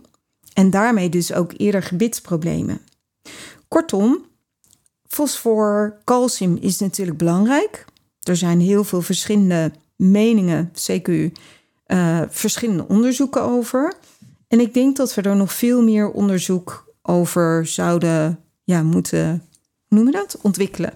en 0.53 0.69
daarmee 0.69 1.10
dus 1.10 1.34
ook 1.34 1.53
eerder 1.58 1.84
gebitsproblemen. 1.84 2.82
Kortom, 3.67 4.27
fosfor, 5.09 5.97
calcium 6.03 6.57
is 6.61 6.79
natuurlijk 6.79 7.17
belangrijk. 7.17 7.85
Er 8.23 8.35
zijn 8.35 8.59
heel 8.59 8.83
veel 8.83 9.01
verschillende 9.01 9.71
meningen, 9.95 10.71
CQ, 10.71 11.09
uh, 11.87 12.21
verschillende 12.29 12.87
onderzoeken 12.87 13.41
over. 13.41 13.93
En 14.47 14.59
ik 14.59 14.73
denk 14.73 14.95
dat 14.95 15.13
we 15.15 15.21
er 15.21 15.35
nog 15.35 15.53
veel 15.53 15.83
meer 15.83 16.11
onderzoek 16.11 16.93
over 17.01 17.67
zouden 17.67 18.39
ja, 18.63 18.83
moeten, 18.83 19.43
noemen 19.87 20.13
dat, 20.13 20.37
ontwikkelen. 20.41 20.93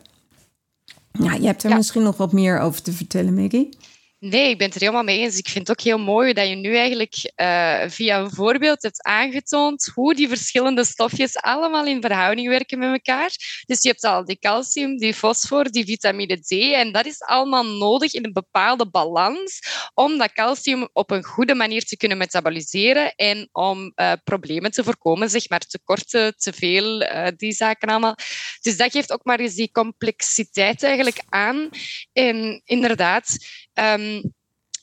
Nou, 1.11 1.39
je 1.39 1.45
hebt 1.45 1.63
er 1.63 1.75
misschien 1.75 2.03
nog 2.03 2.17
wat 2.17 2.31
meer 2.31 2.59
over 2.59 2.81
te 2.81 2.93
vertellen, 2.93 3.33
Maggie. 3.33 3.77
Nee, 4.25 4.49
ik 4.49 4.57
ben 4.57 4.67
het 4.67 4.75
er 4.75 4.81
helemaal 4.81 5.03
mee 5.03 5.19
eens. 5.19 5.37
Ik 5.37 5.49
vind 5.49 5.67
het 5.67 5.79
ook 5.79 5.85
heel 5.85 5.97
mooi 5.97 6.33
dat 6.33 6.47
je 6.47 6.55
nu 6.55 6.75
eigenlijk 6.75 7.31
uh, 7.35 7.83
via 7.87 8.19
een 8.19 8.31
voorbeeld 8.31 8.81
hebt 8.81 9.03
aangetoond 9.03 9.91
hoe 9.93 10.15
die 10.15 10.27
verschillende 10.27 10.85
stofjes 10.85 11.37
allemaal 11.37 11.85
in 11.85 12.01
verhouding 12.01 12.47
werken 12.47 12.79
met 12.79 12.91
elkaar. 12.91 13.31
Dus 13.65 13.81
je 13.81 13.89
hebt 13.89 14.03
al 14.03 14.25
die 14.25 14.39
calcium, 14.39 14.97
die 14.97 15.13
fosfor, 15.13 15.71
die 15.71 15.85
vitamine 15.85 16.39
D. 16.39 16.51
En 16.51 16.91
dat 16.91 17.05
is 17.05 17.21
allemaal 17.21 17.65
nodig 17.65 18.13
in 18.13 18.25
een 18.25 18.33
bepaalde 18.33 18.89
balans 18.89 19.59
om 19.93 20.17
dat 20.17 20.33
calcium 20.33 20.89
op 20.93 21.11
een 21.11 21.23
goede 21.23 21.55
manier 21.55 21.83
te 21.83 21.97
kunnen 21.97 22.17
metaboliseren 22.17 23.13
en 23.15 23.49
om 23.51 23.91
uh, 23.95 24.11
problemen 24.23 24.71
te 24.71 24.83
voorkomen, 24.83 25.29
zeg 25.29 25.49
maar 25.49 25.59
tekorten, 25.59 26.37
te 26.37 26.53
veel, 26.53 27.01
uh, 27.01 27.27
die 27.37 27.51
zaken 27.51 27.89
allemaal. 27.89 28.15
Dus 28.61 28.77
dat 28.77 28.91
geeft 28.91 29.11
ook 29.11 29.23
maar 29.23 29.39
eens 29.39 29.55
die 29.55 29.71
complexiteit 29.71 30.83
eigenlijk 30.83 31.21
aan. 31.29 31.69
En 32.13 32.61
inderdaad, 32.65 33.37
Um, 33.73 34.33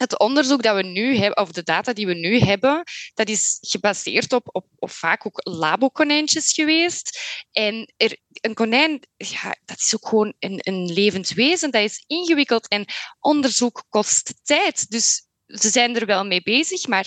het 0.01 0.19
onderzoek 0.19 0.63
dat 0.63 0.77
we 0.77 0.83
nu 0.83 1.17
hebben, 1.17 1.37
of 1.37 1.53
de 1.53 1.63
data 1.63 1.93
die 1.93 2.07
we 2.07 2.15
nu 2.15 2.39
hebben, 2.39 2.83
dat 3.15 3.29
is 3.29 3.59
gebaseerd 3.61 4.33
op, 4.33 4.49
op, 4.53 4.67
op 4.77 4.91
vaak 4.91 5.27
ook 5.27 5.41
labokonijntjes 5.43 6.53
geweest. 6.53 7.21
En 7.53 7.93
er, 7.97 8.17
een 8.41 8.55
konijn, 8.55 9.01
ja, 9.17 9.57
dat 9.65 9.79
is 9.79 9.95
ook 9.95 10.09
gewoon 10.09 10.35
een, 10.39 10.59
een 10.63 10.93
levend 10.93 11.29
wezen, 11.29 11.71
dat 11.71 11.83
is 11.83 12.05
ingewikkeld 12.07 12.69
en 12.69 12.85
onderzoek 13.19 13.85
kost 13.89 14.35
tijd. 14.43 14.91
Dus 14.91 15.27
ze 15.47 15.69
zijn 15.69 15.97
er 15.97 16.07
wel 16.07 16.25
mee 16.25 16.43
bezig, 16.43 16.87
maar 16.87 17.07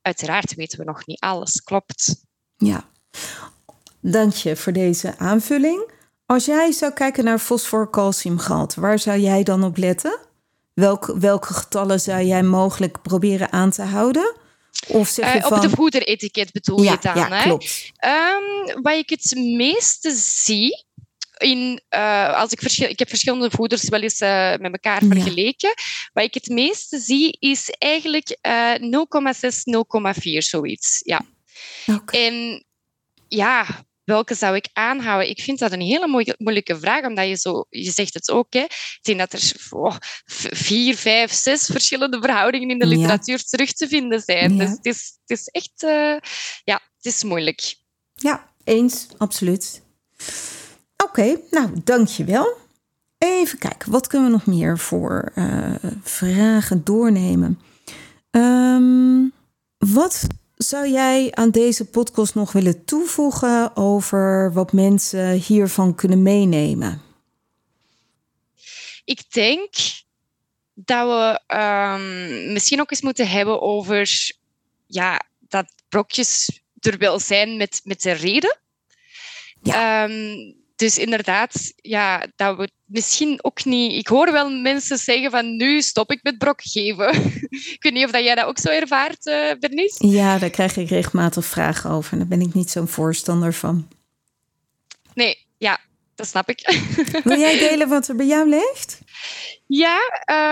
uiteraard 0.00 0.54
weten 0.54 0.78
we 0.78 0.84
nog 0.84 1.06
niet 1.06 1.20
alles. 1.20 1.60
Klopt. 1.60 2.24
Ja, 2.56 2.88
dank 4.00 4.32
je 4.32 4.56
voor 4.56 4.72
deze 4.72 5.18
aanvulling. 5.18 5.90
Als 6.26 6.44
jij 6.44 6.72
zou 6.72 6.92
kijken 6.92 7.24
naar 7.24 7.38
fosfor-calciumgehalte, 7.38 8.80
waar 8.80 8.98
zou 8.98 9.18
jij 9.18 9.42
dan 9.42 9.64
op 9.64 9.76
letten? 9.76 10.30
Welk, 10.82 11.14
welke 11.18 11.54
getallen 11.54 12.00
zou 12.00 12.22
jij 12.22 12.42
mogelijk 12.42 13.02
proberen 13.02 13.52
aan 13.52 13.70
te 13.70 13.82
houden? 13.82 14.34
Of 14.86 15.08
zeg 15.08 15.32
je 15.32 15.38
uh, 15.38 15.44
van... 15.44 15.56
Op 15.56 15.62
de 15.62 15.76
voederetiket 15.76 16.52
bedoel 16.52 16.82
ja, 16.82 16.92
je 16.92 16.98
dan? 17.00 17.16
Ja, 17.16 17.28
hè? 17.28 17.42
klopt. 17.42 17.92
Um, 18.04 18.82
wat 18.82 18.94
ik 18.94 19.10
het 19.10 19.34
meeste 19.34 20.10
zie, 20.16 20.84
in, 21.36 21.82
uh, 21.94 22.34
als 22.34 22.52
ik, 22.52 22.60
verschil, 22.60 22.88
ik 22.88 22.98
heb 22.98 23.08
verschillende 23.08 23.50
voeders 23.50 23.88
wel 23.88 24.00
eens 24.00 24.20
uh, 24.20 24.56
met 24.56 24.72
elkaar 24.72 25.02
vergeleken. 25.02 25.74
Wat 26.12 26.24
ik 26.24 26.34
het 26.34 26.48
meeste 26.48 26.98
zie, 26.98 27.36
is 27.38 27.70
eigenlijk 27.70 28.38
0,6, 28.38 28.44
0,4, 30.14 30.38
zoiets. 30.38 31.00
Ja. 31.04 31.20
Okay. 31.86 32.26
En 32.26 32.64
ja, 33.28 33.84
welke 34.04 34.34
zou 34.34 34.56
ik 34.56 34.68
aanhouden? 34.72 35.30
Ik 35.30 35.40
vind 35.40 35.58
dat 35.58 35.72
een 35.72 35.80
hele 35.80 36.34
moeilijke 36.38 36.78
vraag, 36.78 37.04
omdat 37.04 37.28
je 37.28 37.36
zo, 37.36 37.64
je 37.68 37.90
zegt 37.90 38.14
het 38.14 38.30
ook, 38.30 38.52
hè, 38.52 38.60
ik 38.60 38.98
denk 39.02 39.18
dat 39.18 39.32
er 39.32 39.52
oh, 39.70 39.96
vier, 40.52 40.96
vijf, 40.96 41.32
zes 41.32 41.66
verschillende 41.66 42.20
verhoudingen 42.20 42.70
in 42.70 42.78
de 42.78 42.86
literatuur 42.86 43.42
terug 43.44 43.72
te 43.72 43.88
vinden 43.88 44.20
zijn. 44.20 44.58
Dus 44.58 44.70
het 44.70 44.86
is, 44.86 45.18
het 45.24 45.38
is 45.38 45.46
echt, 45.46 45.82
uh, 45.82 46.16
ja, 46.64 46.80
het 46.96 47.04
is 47.04 47.22
moeilijk. 47.22 47.74
Ja, 48.14 48.52
eens, 48.64 49.06
absoluut. 49.16 49.82
Oké, 50.96 51.20
okay, 51.20 51.40
nou, 51.50 51.70
dankjewel. 51.84 52.60
Even 53.18 53.58
kijken, 53.58 53.90
wat 53.90 54.06
kunnen 54.06 54.28
we 54.28 54.34
nog 54.34 54.46
meer 54.46 54.78
voor 54.78 55.32
uh, 55.34 55.74
vragen 56.02 56.84
doornemen? 56.84 57.60
Um, 58.30 59.32
wat 59.78 60.26
zou 60.62 60.88
jij 60.88 61.32
aan 61.32 61.50
deze 61.50 61.84
podcast 61.84 62.34
nog 62.34 62.52
willen 62.52 62.84
toevoegen 62.84 63.76
over 63.76 64.52
wat 64.52 64.72
mensen 64.72 65.30
hiervan 65.32 65.94
kunnen 65.94 66.22
meenemen? 66.22 67.02
Ik 69.04 69.32
denk 69.32 69.74
dat 70.74 71.08
we 71.08 71.56
um, 71.56 72.52
misschien 72.52 72.80
ook 72.80 72.90
eens 72.90 73.00
moeten 73.00 73.28
hebben 73.28 73.60
over 73.60 74.32
ja, 74.86 75.20
dat 75.38 75.72
brokjes 75.88 76.60
er 76.80 76.98
wel 76.98 77.18
zijn 77.18 77.56
met, 77.56 77.80
met 77.84 78.02
de 78.02 78.12
reden. 78.12 78.58
Ja. 79.62 80.04
Um, 80.04 80.61
dus 80.82 80.98
inderdaad, 80.98 81.72
ja, 81.76 82.26
dat 82.36 82.56
we 82.56 82.70
misschien 82.84 83.38
ook 83.44 83.64
niet... 83.64 83.92
Ik 83.92 84.06
hoor 84.06 84.32
wel 84.32 84.50
mensen 84.50 84.98
zeggen 84.98 85.30
van 85.30 85.56
nu 85.56 85.82
stop 85.82 86.10
ik 86.10 86.22
met 86.22 86.38
brok 86.38 86.60
geven. 86.62 87.14
ik 87.76 87.78
weet 87.78 87.92
niet 87.92 88.04
of 88.04 88.10
dat 88.10 88.24
jij 88.24 88.34
dat 88.34 88.44
ook 88.44 88.58
zo 88.58 88.68
ervaart, 88.68 89.26
uh, 89.26 89.50
Bernice? 89.58 90.06
Ja, 90.06 90.38
daar 90.38 90.50
krijg 90.50 90.76
ik 90.76 90.88
regelmatig 90.88 91.44
vragen 91.44 91.90
over. 91.90 92.12
En 92.12 92.18
daar 92.18 92.26
ben 92.26 92.40
ik 92.40 92.54
niet 92.54 92.70
zo'n 92.70 92.88
voorstander 92.88 93.54
van. 93.54 93.88
Nee, 95.14 95.46
ja, 95.58 95.78
dat 96.14 96.26
snap 96.26 96.48
ik. 96.48 96.60
Wil 97.24 97.38
jij 97.38 97.58
delen 97.58 97.88
wat 97.88 98.08
er 98.08 98.16
bij 98.16 98.26
jou 98.26 98.48
leeft? 98.48 98.98
Ja, 99.66 99.98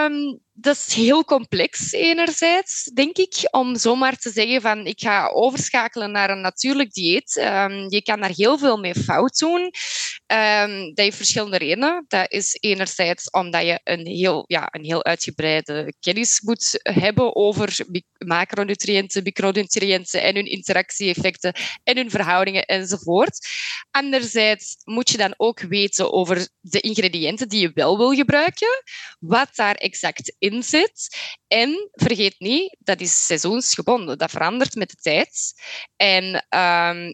um, 0.06 0.40
dat 0.52 0.76
is 0.76 0.94
heel 0.94 1.24
complex 1.24 1.92
enerzijds, 1.92 2.84
denk 2.84 3.16
ik, 3.16 3.48
om 3.50 3.76
zomaar 3.76 4.16
te 4.16 4.30
zeggen 4.30 4.60
van 4.60 4.86
ik 4.86 5.00
ga 5.00 5.28
overschakelen 5.28 6.10
naar 6.10 6.30
een 6.30 6.40
natuurlijk 6.40 6.92
dieet. 6.92 7.36
Um, 7.36 7.90
je 7.90 8.02
kan 8.02 8.20
daar 8.20 8.32
heel 8.34 8.58
veel 8.58 8.76
mee 8.76 8.94
fout 8.94 9.38
doen. 9.38 9.60
Um, 10.26 10.84
dat 10.94 11.04
heeft 11.04 11.16
verschillende 11.16 11.58
redenen. 11.58 12.04
Dat 12.08 12.32
is 12.32 12.56
enerzijds 12.60 13.30
omdat 13.30 13.62
je 13.62 13.80
een 13.84 14.06
heel, 14.06 14.44
ja, 14.46 14.68
een 14.70 14.84
heel 14.84 15.04
uitgebreide 15.04 15.94
kennis 16.00 16.40
moet 16.40 16.80
hebben 16.82 17.36
over 17.36 17.84
macronutriënten, 18.18 19.22
micronutriënten 19.22 20.22
en 20.22 20.34
hun 20.34 20.46
interactie-effecten 20.46 21.54
en 21.84 21.96
hun 21.96 22.10
verhoudingen 22.10 22.64
enzovoort. 22.64 23.48
Anderzijds 23.90 24.76
moet 24.84 25.10
je 25.10 25.16
dan 25.16 25.34
ook 25.36 25.60
weten 25.60 26.12
over 26.12 26.48
de 26.60 26.80
ingrediënten 26.80 27.48
die 27.48 27.60
je 27.60 27.70
wel 27.74 27.96
wil 27.96 28.14
gebruiken, 28.14 28.59
wat 29.18 29.48
daar 29.54 29.74
exact 29.74 30.34
in 30.38 30.62
zit. 30.62 31.16
En 31.48 31.90
vergeet 31.92 32.34
niet, 32.38 32.76
dat 32.78 33.00
is 33.00 33.26
seizoensgebonden. 33.26 34.18
Dat 34.18 34.30
verandert 34.30 34.74
met 34.74 34.90
de 34.90 34.96
tijd. 34.96 35.52
En 35.96 36.24
um, 36.58 37.12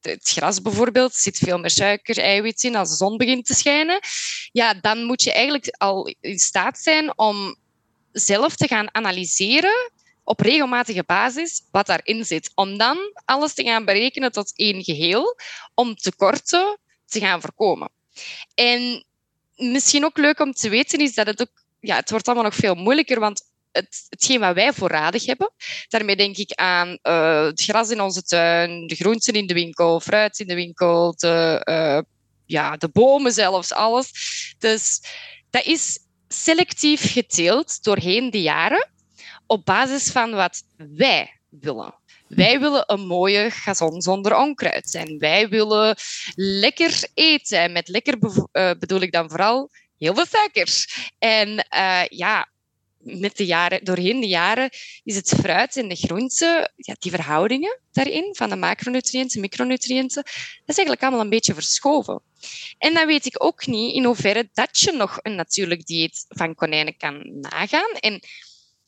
het 0.00 0.28
gras 0.28 0.62
bijvoorbeeld 0.62 1.14
zit 1.14 1.38
veel 1.38 1.58
meer 1.58 1.70
suiker, 1.70 2.18
eiwit 2.18 2.62
in 2.62 2.76
als 2.76 2.88
de 2.88 2.96
zon 2.96 3.16
begint 3.16 3.46
te 3.46 3.54
schijnen. 3.54 4.00
Ja, 4.52 4.74
dan 4.74 5.04
moet 5.04 5.22
je 5.22 5.32
eigenlijk 5.32 5.74
al 5.78 6.14
in 6.20 6.38
staat 6.38 6.78
zijn 6.78 7.18
om 7.18 7.56
zelf 8.12 8.56
te 8.56 8.66
gaan 8.66 8.94
analyseren 8.94 9.92
op 10.24 10.40
regelmatige 10.40 11.04
basis 11.06 11.62
wat 11.70 11.86
daarin 11.86 12.24
zit. 12.24 12.50
Om 12.54 12.78
dan 12.78 12.98
alles 13.24 13.54
te 13.54 13.62
gaan 13.62 13.84
berekenen 13.84 14.32
tot 14.32 14.52
één 14.56 14.84
geheel, 14.84 15.36
om 15.74 15.94
tekorten 15.94 16.78
te 17.06 17.20
gaan 17.20 17.40
voorkomen. 17.40 17.90
En 18.54 19.04
misschien 19.60 20.04
ook 20.04 20.18
leuk 20.18 20.40
om 20.40 20.52
te 20.52 20.68
weten 20.68 20.98
is 20.98 21.14
dat 21.14 21.26
het 21.26 21.40
ook 21.40 21.60
ja, 21.80 21.96
het 21.96 22.10
wordt 22.10 22.26
allemaal 22.26 22.44
nog 22.44 22.54
veel 22.54 22.74
moeilijker, 22.74 23.20
want 23.20 23.42
het, 23.72 24.06
hetgeen 24.08 24.40
wat 24.40 24.54
wij 24.54 24.72
voorradig 24.72 25.26
hebben, 25.26 25.52
daarmee 25.88 26.16
denk 26.16 26.36
ik 26.36 26.52
aan 26.52 26.98
uh, 27.02 27.44
het 27.44 27.62
gras 27.62 27.90
in 27.90 28.00
onze 28.00 28.22
tuin, 28.22 28.86
de 28.86 28.94
groenten 28.94 29.34
in 29.34 29.46
de 29.46 29.54
winkel, 29.54 30.00
fruit 30.00 30.38
in 30.38 30.46
de 30.46 30.54
winkel, 30.54 31.14
de, 31.16 31.62
uh, 31.64 32.00
ja, 32.46 32.76
de 32.76 32.88
bomen 32.88 33.32
zelfs, 33.32 33.72
alles. 33.72 34.10
Dus 34.58 35.00
dat 35.50 35.64
is 35.64 35.98
selectief 36.28 37.12
geteeld 37.12 37.82
doorheen 37.82 38.30
de 38.30 38.42
jaren 38.42 38.90
op 39.46 39.64
basis 39.64 40.10
van 40.10 40.30
wat 40.30 40.62
wij 40.76 41.40
willen. 41.48 41.99
Wij 42.30 42.60
willen 42.60 42.84
een 42.86 43.06
mooie 43.06 43.50
gazon 43.50 44.02
zonder 44.02 44.36
onkruid 44.36 44.90
zijn. 44.90 45.18
Wij 45.18 45.48
willen 45.48 45.96
lekker 46.34 47.08
eten. 47.14 47.72
met 47.72 47.88
lekker 47.88 48.18
uh, 48.52 48.70
bedoel 48.78 49.00
ik 49.00 49.12
dan 49.12 49.28
vooral 49.30 49.70
heel 49.98 50.14
veel 50.14 50.26
suikers. 50.26 51.08
En 51.18 51.66
uh, 51.74 52.04
ja, 52.08 52.48
met 52.98 53.36
de 53.36 53.46
jaren, 53.46 53.84
doorheen 53.84 54.20
de 54.20 54.26
jaren 54.26 54.70
is 55.04 55.16
het 55.16 55.28
fruit 55.28 55.76
en 55.76 55.88
de 55.88 55.94
groenten, 55.94 56.72
ja, 56.76 56.96
die 56.98 57.10
verhoudingen 57.10 57.80
daarin, 57.92 58.34
van 58.36 58.48
de 58.48 58.56
macronutriënten, 58.56 59.40
micronutriënten, 59.40 60.22
dat 60.22 60.66
is 60.66 60.76
eigenlijk 60.76 61.02
allemaal 61.02 61.20
een 61.20 61.30
beetje 61.30 61.54
verschoven. 61.54 62.22
En 62.78 62.94
dan 62.94 63.06
weet 63.06 63.26
ik 63.26 63.44
ook 63.44 63.66
niet 63.66 63.94
in 63.94 64.04
hoeverre 64.04 64.48
dat 64.52 64.78
je 64.78 64.92
nog 64.92 65.18
een 65.22 65.34
natuurlijk 65.34 65.86
dieet 65.86 66.24
van 66.28 66.54
konijnen 66.54 66.96
kan 66.96 67.40
nagaan. 67.40 67.90
En 67.92 68.20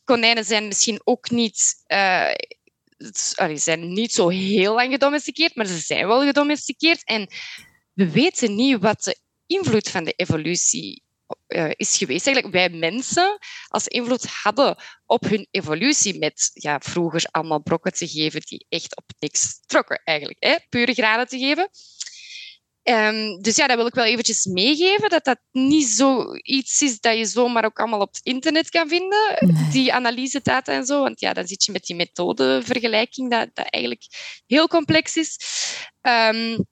konijnen 0.05 0.45
zijn 0.45 0.67
misschien 0.67 1.01
ook 1.05 1.31
niet... 1.31 1.75
Uh, 1.89 2.31
sorry, 3.11 3.57
zijn 3.57 3.93
niet 3.93 4.13
zo 4.13 4.29
heel 4.29 4.75
lang 4.75 4.93
gedomesticeerd, 4.93 5.55
maar 5.55 5.67
ze 5.67 5.79
zijn 5.79 6.07
wel 6.07 6.25
gedomesticeerd. 6.25 7.05
En 7.05 7.29
we 7.93 8.11
weten 8.11 8.55
niet 8.55 8.79
wat 8.81 9.03
de 9.03 9.19
invloed 9.47 9.89
van 9.89 10.05
de 10.05 10.13
evolutie 10.13 11.03
uh, 11.49 11.71
is 11.77 11.97
geweest. 11.97 12.27
Eigenlijk 12.27 12.55
wij 12.55 12.79
mensen 12.79 13.39
als 13.69 13.87
invloed 13.87 14.27
hadden 14.27 14.77
op 15.07 15.25
hun 15.25 15.47
evolutie 15.51 16.19
met 16.19 16.51
ja, 16.53 16.81
vroeger 16.81 17.25
allemaal 17.31 17.63
brokken 17.63 17.93
te 17.93 18.09
geven 18.09 18.41
die 18.41 18.67
echt 18.69 18.97
op 18.97 19.05
niks 19.19 19.61
trokken 19.67 20.01
eigenlijk. 20.05 20.45
Hè? 20.45 20.57
Pure 20.69 20.95
graden 20.95 21.29
te 21.29 21.39
geven. 21.39 21.69
Um, 22.85 23.43
dus 23.43 23.57
ja, 23.57 23.67
dat 23.67 23.77
wil 23.77 23.87
ik 23.87 23.95
wel 23.95 24.05
eventjes 24.05 24.45
meegeven, 24.45 25.11
dat 25.11 25.25
dat 25.25 25.41
niet 25.51 25.87
zoiets 25.87 26.83
is 26.83 27.01
dat 27.01 27.17
je 27.17 27.25
zomaar 27.25 27.65
ook 27.65 27.79
allemaal 27.79 28.01
op 28.01 28.13
het 28.13 28.25
internet 28.25 28.71
kan 28.71 28.89
vinden, 28.89 29.37
nee. 29.39 29.69
die 29.71 29.93
analysedata 29.93 30.73
en 30.73 30.87
zo. 30.87 31.03
Want 31.03 31.21
ja, 31.21 31.33
dan 31.33 31.47
zit 31.47 31.65
je 31.65 31.73
met 31.73 31.85
die 31.85 31.97
methodevergelijking, 31.97 33.31
dat, 33.31 33.49
dat 33.53 33.67
eigenlijk 33.71 34.05
heel 34.47 34.69
complex 34.69 35.17
is. 35.17 35.39
Um, 36.01 36.67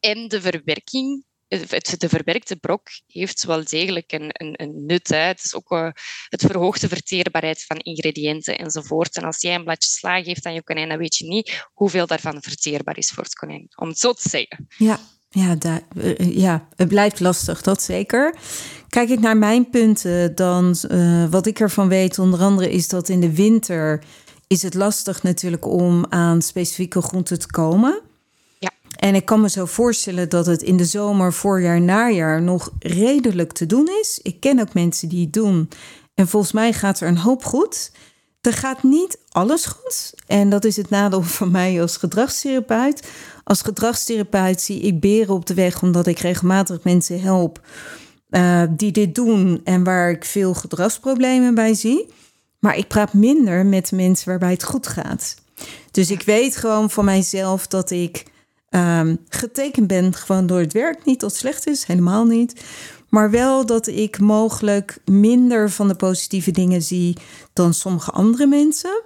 en 0.00 0.28
de 0.28 0.40
verwerking 0.40 1.24
het, 1.48 1.94
de 1.98 2.08
verwerkte 2.08 2.56
brok 2.56 2.88
heeft 3.06 3.44
wel 3.44 3.64
degelijk 3.64 4.12
een, 4.12 4.30
een, 4.32 4.54
een 4.56 4.86
nut. 4.86 5.08
Hè. 5.08 5.16
Het 5.16 5.44
is 5.44 5.54
ook 5.54 5.70
uh, 5.70 5.90
het 6.28 6.42
verhoogt 6.42 6.80
de 6.80 6.88
verteerbaarheid 6.88 7.64
van 7.64 7.76
ingrediënten 7.76 8.58
enzovoort. 8.58 9.16
En 9.16 9.24
als 9.24 9.40
jij 9.40 9.54
een 9.54 9.64
bladje 9.64 9.88
sla 9.88 10.22
geeft 10.22 10.46
aan 10.46 10.54
je 10.54 10.62
konijn, 10.62 10.88
dan 10.88 10.98
weet 10.98 11.16
je 11.16 11.26
niet 11.26 11.68
hoeveel 11.72 12.06
daarvan 12.06 12.42
verteerbaar 12.42 12.98
is 12.98 13.10
voor 13.10 13.22
het 13.22 13.34
konijn. 13.34 13.68
Om 13.76 13.88
het 13.88 13.98
zo 13.98 14.12
te 14.12 14.28
zeggen. 14.28 14.66
Ja, 14.76 15.00
ja, 15.30 15.54
daar, 15.54 15.82
uh, 15.94 16.36
ja 16.36 16.66
het 16.76 16.88
blijft 16.88 17.20
lastig, 17.20 17.62
dat 17.62 17.82
zeker. 17.82 18.34
Kijk 18.88 19.08
ik 19.08 19.20
naar 19.20 19.36
mijn 19.36 19.70
punten, 19.70 20.34
dan 20.34 20.74
uh, 20.90 21.24
wat 21.30 21.46
ik 21.46 21.60
ervan 21.60 21.88
weet, 21.88 22.18
onder 22.18 22.40
andere 22.40 22.70
is 22.70 22.88
dat 22.88 23.08
in 23.08 23.20
de 23.20 23.34
winter 23.34 24.04
is 24.46 24.62
het 24.62 24.74
lastig 24.74 25.22
natuurlijk 25.22 25.66
om 25.66 26.06
aan 26.08 26.42
specifieke 26.42 27.02
groenten 27.02 27.38
te 27.38 27.46
komen. 27.46 28.00
En 29.00 29.14
ik 29.14 29.24
kan 29.24 29.40
me 29.40 29.48
zo 29.48 29.64
voorstellen 29.64 30.28
dat 30.28 30.46
het 30.46 30.62
in 30.62 30.76
de 30.76 30.84
zomer, 30.84 31.32
voorjaar, 31.32 31.80
najaar 31.80 32.42
nog 32.42 32.70
redelijk 32.78 33.52
te 33.52 33.66
doen 33.66 33.88
is. 34.00 34.20
Ik 34.22 34.40
ken 34.40 34.60
ook 34.60 34.74
mensen 34.74 35.08
die 35.08 35.20
het 35.20 35.32
doen. 35.32 35.68
En 36.14 36.28
volgens 36.28 36.52
mij 36.52 36.72
gaat 36.72 37.00
er 37.00 37.08
een 37.08 37.18
hoop 37.18 37.44
goed. 37.44 37.92
Er 38.40 38.52
gaat 38.52 38.82
niet 38.82 39.18
alles 39.28 39.64
goed. 39.64 40.14
En 40.26 40.50
dat 40.50 40.64
is 40.64 40.76
het 40.76 40.90
nadeel 40.90 41.22
van 41.22 41.50
mij 41.50 41.80
als 41.80 41.96
gedragstherapeut. 41.96 43.08
Als 43.44 43.62
gedragstherapeut 43.62 44.60
zie 44.60 44.80
ik 44.80 45.00
beren 45.00 45.34
op 45.34 45.46
de 45.46 45.54
weg, 45.54 45.82
omdat 45.82 46.06
ik 46.06 46.18
regelmatig 46.18 46.84
mensen 46.84 47.20
help 47.20 47.60
uh, 48.30 48.62
die 48.70 48.92
dit 48.92 49.14
doen 49.14 49.60
en 49.64 49.84
waar 49.84 50.10
ik 50.10 50.24
veel 50.24 50.54
gedragsproblemen 50.54 51.54
bij 51.54 51.74
zie. 51.74 52.06
Maar 52.58 52.76
ik 52.76 52.88
praat 52.88 53.12
minder 53.12 53.66
met 53.66 53.92
mensen 53.92 54.28
waarbij 54.28 54.50
het 54.50 54.64
goed 54.64 54.86
gaat. 54.86 55.34
Dus 55.90 56.10
ik 56.10 56.22
weet 56.22 56.56
gewoon 56.56 56.90
van 56.90 57.04
mijzelf 57.04 57.66
dat 57.66 57.90
ik 57.90 58.24
um, 58.70 59.18
getekend 59.28 59.86
ben 59.86 60.14
gewoon 60.14 60.46
door 60.46 60.58
het 60.58 60.72
werk. 60.72 61.04
Niet 61.04 61.20
dat 61.20 61.36
slecht 61.36 61.66
is, 61.66 61.84
helemaal 61.84 62.24
niet. 62.24 62.64
Maar 63.10 63.30
wel 63.30 63.66
dat 63.66 63.86
ik 63.86 64.18
mogelijk 64.18 64.98
minder 65.04 65.70
van 65.70 65.88
de 65.88 65.94
positieve 65.94 66.50
dingen 66.50 66.82
zie 66.82 67.16
dan 67.52 67.74
sommige 67.74 68.10
andere 68.10 68.46
mensen. 68.46 69.02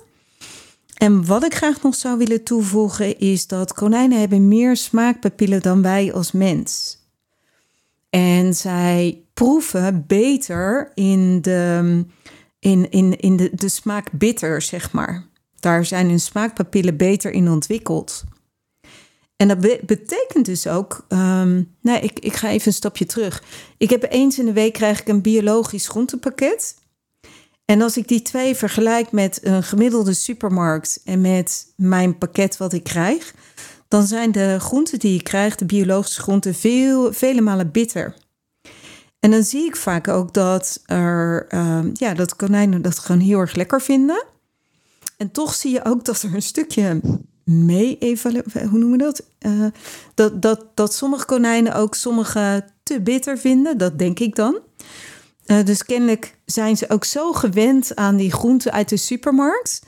En 0.95 1.27
wat 1.27 1.45
ik 1.45 1.55
graag 1.55 1.83
nog 1.83 1.95
zou 1.95 2.19
willen 2.19 2.43
toevoegen 2.43 3.19
is 3.19 3.47
dat 3.47 3.73
konijnen 3.73 4.19
hebben 4.19 4.49
meer 4.49 4.77
smaakpapillen 4.77 5.63
dan 5.63 5.83
wij 5.83 6.13
als 6.13 6.33
mens. 6.33 6.99
En 8.11 8.55
zij 8.55 9.23
proeven 9.35 10.05
beter 10.07 10.93
in 10.95 11.43
de, 11.43 12.05
in, 12.59 12.91
in, 12.91 13.19
in 13.19 13.37
de, 13.37 13.51
de 13.55 13.69
smaak 13.69 14.11
bitter, 14.13 14.63
zeg 14.63 14.93
maar. 14.93 15.27
Daar 15.61 15.85
zijn 15.85 16.09
hun 16.09 16.21
smaakpapillen 16.21 16.97
beter 16.97 17.33
in 17.33 17.49
ontwikkeld. 17.49 18.25
En 19.37 19.49
dat 19.49 19.61
betekent 19.87 20.45
dus 20.45 20.67
ook, 20.67 21.07
nou, 21.81 21.99
ik, 22.01 22.19
ik 22.19 22.33
ga 22.33 22.49
even 22.49 22.67
een 22.67 22.73
stapje 22.73 23.07
terug. 23.07 23.43
Ik 23.79 23.91
heb 23.91 24.07
eens 24.11 24.39
in 24.39 24.45
de 24.45 24.53
week 24.53 24.73
krijg 24.73 25.01
ik 25.01 25.09
een 25.09 25.23
biologisch 25.23 25.89
groentepakket. 25.89 26.75
En 27.65 27.83
als 27.83 27.97
ik 27.97 28.09
die 28.09 28.23
twee 28.23 28.55
vergelijk 28.55 29.13
met 29.13 29.39
een 29.43 29.63
gemiddelde 29.63 30.15
supermarkt 30.15 31.01
en 31.05 31.21
met 31.21 31.73
mijn 31.77 32.19
pakket 32.19 32.57
wat 32.57 32.73
ik 32.73 32.85
krijg, 32.85 33.35
dan 33.89 34.07
zijn 34.07 34.33
de 34.33 34.57
groenten 34.61 34.99
die 34.99 35.19
ik 35.19 35.25
krijg, 35.25 35.57
de 35.57 35.65
biologische 35.65 36.21
groenten, 36.21 36.55
veel, 36.55 37.13
vele 37.13 37.41
malen 37.41 37.71
bitter. 37.71 38.15
En 39.21 39.31
dan 39.31 39.43
zie 39.43 39.67
ik 39.67 39.77
vaak 39.77 40.09
ook 40.09 40.35
dat 40.35 40.83
er, 40.87 41.47
um, 41.55 41.91
ja, 41.93 42.15
dat 42.15 42.37
konijnen 42.37 42.83
dat 42.83 42.99
gewoon 42.99 43.21
heel 43.21 43.39
erg 43.39 43.55
lekker 43.55 43.81
vinden. 43.83 44.25
En 45.17 45.31
toch 45.31 45.55
zie 45.55 45.73
je 45.73 45.85
ook 45.85 46.05
dat 46.05 46.23
er 46.23 46.35
een 46.35 46.43
stukje 46.43 47.01
mee 47.45 47.99
evalueren. 47.99 48.69
Hoe 48.69 48.79
noemen 48.79 48.99
we 48.99 49.05
dat? 49.05 49.23
Uh, 49.41 49.67
dat, 50.15 50.43
dat? 50.43 50.65
Dat 50.75 50.95
sommige 50.95 51.25
konijnen 51.25 51.75
ook 51.75 51.95
sommige 51.95 52.65
te 52.83 53.01
bitter 53.01 53.39
vinden. 53.39 53.79
Dat 53.79 53.99
denk 53.99 54.19
ik 54.19 54.35
dan. 54.37 54.59
Uh, 55.47 55.65
dus 55.65 55.85
kennelijk 55.85 56.37
zijn 56.45 56.77
ze 56.77 56.91
ook 56.91 57.05
zo 57.05 57.33
gewend 57.33 57.97
aan 57.97 58.17
die 58.17 58.33
groenten 58.33 58.73
uit 58.73 58.89
de 58.89 58.97
supermarkt. 58.97 59.83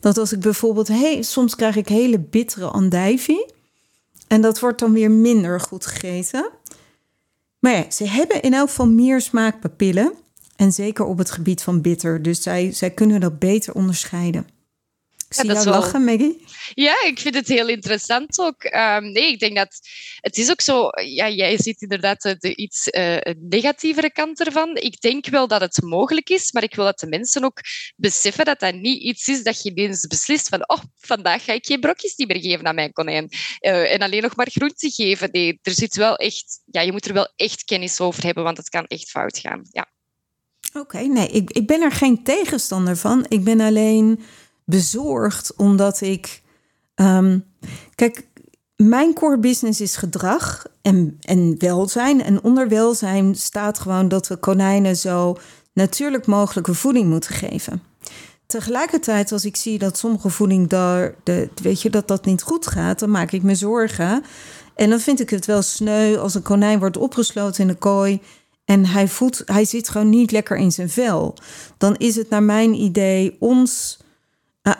Dat 0.00 0.18
als 0.18 0.32
ik 0.32 0.40
bijvoorbeeld, 0.40 0.88
hey, 0.88 1.22
soms 1.22 1.54
krijg 1.54 1.76
ik 1.76 1.88
hele 1.88 2.18
bittere 2.18 2.66
andijvie. 2.66 3.46
En 4.26 4.40
dat 4.40 4.60
wordt 4.60 4.78
dan 4.78 4.92
weer 4.92 5.10
minder 5.10 5.60
goed 5.60 5.86
gegeten. 5.86 6.50
Maar 7.58 7.72
ja, 7.72 7.90
ze 7.90 8.08
hebben 8.08 8.42
in 8.42 8.54
elk 8.54 8.68
geval 8.68 8.88
meer 8.88 9.20
smaakpapillen. 9.20 10.12
En 10.56 10.72
zeker 10.72 11.04
op 11.04 11.18
het 11.18 11.30
gebied 11.30 11.62
van 11.62 11.80
bitter. 11.80 12.22
Dus 12.22 12.42
zij, 12.42 12.72
zij 12.72 12.90
kunnen 12.90 13.20
dat 13.20 13.38
beter 13.38 13.74
onderscheiden. 13.74 14.46
Ik 15.28 15.34
zie 15.34 15.52
jou 15.52 15.66
lachen, 15.66 16.04
Maggie. 16.04 16.44
Ja, 16.74 16.94
ik 17.06 17.18
vind 17.18 17.34
het 17.34 17.48
heel 17.48 17.68
interessant 17.68 18.38
ook. 18.38 18.64
Um, 18.64 19.12
nee, 19.12 19.32
ik 19.32 19.38
denk 19.38 19.56
dat 19.56 19.78
het 20.20 20.36
is 20.36 20.50
ook 20.50 20.60
zo... 20.60 20.88
Ja, 21.04 21.28
jij 21.28 21.58
ziet 21.58 21.82
inderdaad 21.82 22.22
de 22.22 22.56
iets 22.56 22.88
uh, 22.88 23.16
negatievere 23.38 24.12
kant 24.12 24.40
ervan. 24.40 24.76
Ik 24.76 25.00
denk 25.00 25.26
wel 25.26 25.48
dat 25.48 25.60
het 25.60 25.82
mogelijk 25.82 26.30
is, 26.30 26.52
maar 26.52 26.62
ik 26.62 26.74
wil 26.74 26.84
dat 26.84 26.98
de 26.98 27.06
mensen 27.06 27.44
ook 27.44 27.60
beseffen 27.96 28.44
dat 28.44 28.60
dat 28.60 28.74
niet 28.74 29.02
iets 29.02 29.28
is 29.28 29.42
dat 29.42 29.62
je 29.62 29.70
ineens 29.70 30.06
beslist 30.06 30.48
van 30.48 30.68
oh, 30.68 30.82
vandaag 30.96 31.44
ga 31.44 31.52
ik 31.52 31.66
geen 31.66 31.80
brokjes 31.80 32.16
niet 32.16 32.28
meer 32.28 32.40
geven 32.40 32.66
aan 32.66 32.74
mijn 32.74 32.92
konijn. 32.92 33.28
Uh, 33.60 33.92
en 33.92 34.00
alleen 34.00 34.22
nog 34.22 34.36
maar 34.36 34.50
groente 34.50 34.90
geven. 34.90 35.28
Nee, 35.32 35.58
er 35.62 35.72
zit 35.72 35.96
wel 35.96 36.16
echt... 36.16 36.60
Ja, 36.64 36.80
je 36.80 36.92
moet 36.92 37.06
er 37.06 37.14
wel 37.14 37.32
echt 37.36 37.64
kennis 37.64 38.00
over 38.00 38.24
hebben, 38.24 38.44
want 38.44 38.56
het 38.56 38.68
kan 38.68 38.86
echt 38.86 39.10
fout 39.10 39.38
gaan. 39.38 39.62
Ja. 39.70 39.88
Oké, 40.72 40.98
nee, 40.98 41.28
ik, 41.28 41.50
ik 41.50 41.66
ben 41.66 41.82
er 41.82 41.92
geen 41.92 42.22
tegenstander 42.22 42.96
van. 42.96 43.26
Ik 43.28 43.44
ben 43.44 43.60
alleen 43.60 44.24
bezorgd 44.68 45.52
omdat 45.56 46.00
ik. 46.00 46.42
Um, 46.94 47.44
kijk, 47.94 48.26
mijn 48.76 49.14
core 49.14 49.38
business 49.38 49.80
is 49.80 49.96
gedrag 49.96 50.66
en, 50.82 51.16
en 51.20 51.54
welzijn. 51.58 52.22
En 52.22 52.42
onder 52.42 52.68
welzijn 52.68 53.34
staat 53.34 53.78
gewoon 53.78 54.08
dat 54.08 54.28
we 54.28 54.36
konijnen 54.36 54.96
zo 54.96 55.36
natuurlijk 55.72 56.26
mogelijke 56.26 56.74
voeding 56.74 57.08
moeten 57.08 57.34
geven. 57.34 57.82
Tegelijkertijd, 58.46 59.32
als 59.32 59.44
ik 59.44 59.56
zie 59.56 59.78
dat 59.78 59.98
sommige 59.98 60.28
voeding 60.28 60.68
daar, 60.68 61.14
de, 61.22 61.48
weet 61.62 61.82
je, 61.82 61.90
dat 61.90 62.08
dat 62.08 62.24
niet 62.24 62.42
goed 62.42 62.66
gaat, 62.66 62.98
dan 62.98 63.10
maak 63.10 63.32
ik 63.32 63.42
me 63.42 63.54
zorgen. 63.54 64.24
En 64.74 64.90
dan 64.90 65.00
vind 65.00 65.20
ik 65.20 65.30
het 65.30 65.46
wel 65.46 65.62
sneu 65.62 66.16
als 66.16 66.34
een 66.34 66.42
konijn 66.42 66.78
wordt 66.78 66.96
opgesloten 66.96 67.60
in 67.60 67.68
de 67.68 67.74
kooi 67.74 68.20
en 68.64 68.86
hij, 68.86 69.08
voelt, 69.08 69.42
hij 69.44 69.64
zit 69.64 69.88
gewoon 69.88 70.08
niet 70.08 70.30
lekker 70.30 70.56
in 70.56 70.72
zijn 70.72 70.90
vel. 70.90 71.34
Dan 71.78 71.96
is 71.96 72.16
het 72.16 72.30
naar 72.30 72.42
mijn 72.42 72.74
idee 72.74 73.36
ons, 73.38 73.98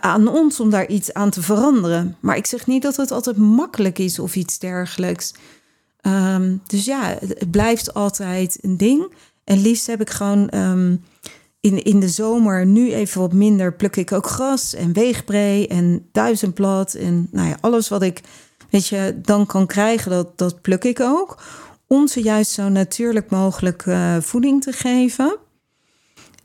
aan 0.01 0.29
ons 0.29 0.61
om 0.61 0.71
daar 0.71 0.89
iets 0.89 1.13
aan 1.13 1.31
te 1.31 1.43
veranderen. 1.43 2.17
Maar 2.21 2.37
ik 2.37 2.47
zeg 2.47 2.67
niet 2.67 2.83
dat 2.83 2.97
het 2.97 3.11
altijd 3.11 3.37
makkelijk 3.37 3.99
is 3.99 4.19
of 4.19 4.37
iets 4.37 4.59
dergelijks. 4.59 5.35
Um, 6.03 6.63
dus 6.67 6.85
ja, 6.85 7.19
het 7.21 7.51
blijft 7.51 7.95
altijd 7.95 8.59
een 8.61 8.77
ding. 8.77 9.13
En 9.45 9.61
liefst 9.61 9.87
heb 9.87 10.01
ik 10.01 10.11
gewoon 10.11 10.55
um, 10.55 11.05
in, 11.61 11.83
in 11.83 12.01
de 12.01 12.09
zomer 12.09 12.67
nu 12.67 12.93
even 12.93 13.21
wat 13.21 13.33
minder. 13.33 13.73
Pluk 13.73 13.97
ik 13.97 14.13
ook 14.13 14.27
gras 14.27 14.75
en 14.75 14.93
weegbree 14.93 15.69
en 15.69 16.09
duizendblad. 16.13 16.95
En 16.95 17.29
nou 17.31 17.49
ja, 17.49 17.57
alles 17.61 17.89
wat 17.89 18.03
ik 18.03 18.21
weet 18.71 18.87
je, 18.87 19.19
dan 19.23 19.47
kan 19.47 19.67
krijgen, 19.67 20.11
dat, 20.11 20.39
dat 20.39 20.61
pluk 20.61 20.85
ik 20.85 21.01
ook 21.01 21.39
om 21.87 22.07
ze 22.07 22.23
juist 22.23 22.51
zo 22.51 22.69
natuurlijk 22.69 23.31
mogelijk 23.31 23.87
uh, 23.87 24.17
voeding 24.21 24.63
te 24.63 24.73
geven. 24.73 25.37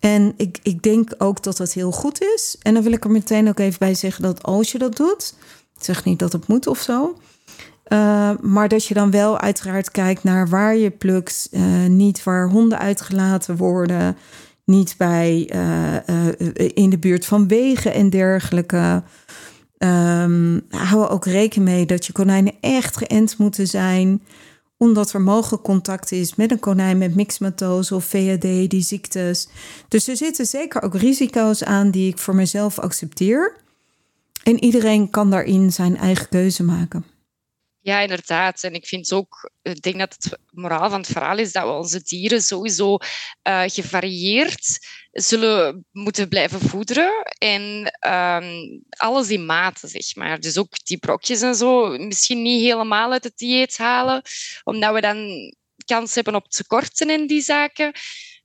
En 0.04 0.34
ik, 0.38 0.60
ik 0.64 0.82
denk 0.82 1.14
ook 1.18 1.44
dat 1.44 1.58
dat 1.58 1.74
heel 1.74 1.92
goed 1.92 2.22
is. 2.22 2.56
En 2.62 2.74
dan 2.74 2.84
wil 2.84 2.92
ik 2.92 3.04
er 3.04 3.12
meteen 3.12 3.48
ook 3.48 3.60
even 3.60 3.80
bij 3.80 3.94
zeggen 3.94 4.24
dat 4.24 4.44
als 4.44 4.72
je 4.72 4.78
dat 4.78 4.96
doet, 4.96 5.36
ik 5.78 5.84
zeg 5.84 6.06
niet 6.06 6.20
dat 6.20 6.34
het 6.34 6.48
moet 6.48 6.68
of 6.68 6.80
zo. 6.80 7.18
Uh, 7.88 8.30
maar 8.42 8.68
dat 8.68 8.86
je 8.86 8.94
dan 8.94 9.12
wel 9.12 9.40
uiteraard 9.40 9.92
kijkt 9.92 10.24
naar 10.24 10.50
waar 10.50 10.76
je 10.76 10.90
plukt. 10.90 11.50
Uh, 11.52 11.86
niet 11.86 12.24
waar 12.24 12.50
honden 12.50 12.80
uitgelaten 12.80 13.58
worden. 13.58 14.18
Niet 14.66 14.96
bij 14.98 15.40
in 16.74 16.90
de 16.90 17.00
buurt 17.00 17.26
van 17.26 17.48
wegen 17.48 17.94
en 17.94 18.10
dergelijke. 18.10 19.04
Um, 19.78 20.66
hou 20.70 21.08
ook 21.08 21.26
rekening 21.26 21.70
mee 21.70 21.86
dat 21.86 22.06
je 22.06 22.12
konijnen 22.12 22.54
echt 22.62 22.98
geënt 22.98 23.38
moeten 23.38 23.68
zijn 23.68 24.22
omdat 24.84 25.14
er 25.14 25.22
mogelijk 25.22 25.64
contact 25.64 26.12
is 26.12 26.36
met 26.36 26.52
een 26.52 26.60
konijn 26.60 26.98
met 26.98 27.16
mixmatose 27.16 27.96
of 27.96 28.06
VAD, 28.06 28.42
die 28.42 28.82
ziektes. 28.82 29.48
Dus 29.88 30.08
er 30.08 30.18
zitten 30.18 30.46
zeker 30.46 30.82
ook 30.82 30.96
risico's 30.96 31.64
aan 31.64 31.92
die 31.92 32.12
ik 32.12 32.18
voor 32.18 32.36
mezelf 32.36 32.80
accepteer. 32.80 33.58
En 34.44 34.64
iedereen 34.64 35.10
kan 35.10 35.30
daarin 35.30 35.72
zijn 35.72 35.98
eigen 35.98 36.30
keuze 36.30 36.64
maken. 36.64 37.06
Ja, 37.80 38.00
inderdaad. 38.00 38.64
En 38.64 38.74
ik 38.74 38.86
vind 38.86 39.14
ook, 39.14 39.52
ik 39.62 39.82
denk 39.82 40.00
dat 40.00 40.16
het 40.20 40.40
moraal 40.52 40.90
van 40.90 41.00
het 41.00 41.12
verhaal 41.12 41.38
is 41.38 41.52
dat 41.52 41.64
we 41.64 41.72
onze 41.72 42.02
dieren 42.02 42.42
sowieso 42.42 42.98
uh, 43.48 43.64
gevarieerd 43.66 44.80
zullen 45.14 45.86
moeten 45.92 46.28
blijven 46.28 46.60
voederen. 46.60 47.24
En 47.38 47.62
um, 48.08 48.84
alles 48.90 49.30
in 49.30 49.46
mate, 49.46 49.88
zeg 49.88 50.16
maar. 50.16 50.40
Dus 50.40 50.58
ook 50.58 50.86
die 50.86 50.98
brokjes 50.98 51.42
en 51.42 51.56
zo, 51.56 51.98
misschien 51.98 52.42
niet 52.42 52.62
helemaal 52.62 53.12
uit 53.12 53.24
het 53.24 53.38
dieet 53.38 53.78
halen, 53.78 54.22
omdat 54.64 54.94
we 54.94 55.02
dan 55.02 55.30
kans 55.86 56.16
hebben 56.16 56.36
op 56.36 56.50
tekorten 56.50 57.10
in 57.10 57.28
die 57.28 57.42
zaken. 57.42 57.92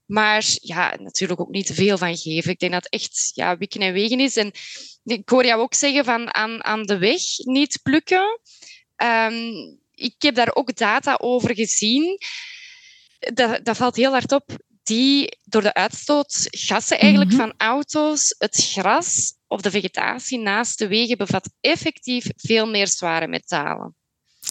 Maar 0.06 0.44
ja, 0.60 0.96
natuurlijk 0.98 1.40
ook 1.40 1.50
niet 1.50 1.66
te 1.66 1.74
veel 1.74 1.98
van 1.98 2.16
geven. 2.16 2.50
Ik 2.50 2.58
denk 2.58 2.72
dat 2.72 2.84
het 2.84 2.92
echt 2.92 3.30
ja, 3.34 3.56
wikken 3.56 3.80
en 3.80 3.92
wegen 3.92 4.20
is. 4.20 4.36
En 4.36 4.52
ik 5.04 5.28
hoor 5.28 5.44
jou 5.44 5.60
ook 5.60 5.74
zeggen 5.74 6.04
van 6.04 6.34
aan, 6.34 6.64
aan 6.64 6.82
de 6.82 6.98
weg 6.98 7.22
niet 7.36 7.80
plukken. 7.82 8.40
Um, 8.96 9.78
ik 9.94 10.14
heb 10.18 10.34
daar 10.34 10.54
ook 10.54 10.76
data 10.76 11.18
over 11.20 11.54
gezien. 11.54 12.18
Dat, 13.18 13.64
dat 13.64 13.76
valt 13.76 13.96
heel 13.96 14.10
hard 14.10 14.32
op. 14.32 14.56
Die 14.88 15.38
door 15.44 15.62
de 15.62 15.74
uitstootgassen 15.74 16.98
eigenlijk 16.98 17.30
mhm. 17.30 17.40
van 17.40 17.52
auto's, 17.56 18.34
het 18.38 18.68
gras 18.72 19.34
of 19.46 19.60
de 19.60 19.70
vegetatie 19.70 20.38
naast 20.38 20.78
de 20.78 20.88
wegen 20.88 21.16
bevat 21.16 21.50
effectief 21.60 22.26
veel 22.36 22.66
meer 22.66 22.88
zware 22.88 23.26
metalen. 23.26 23.94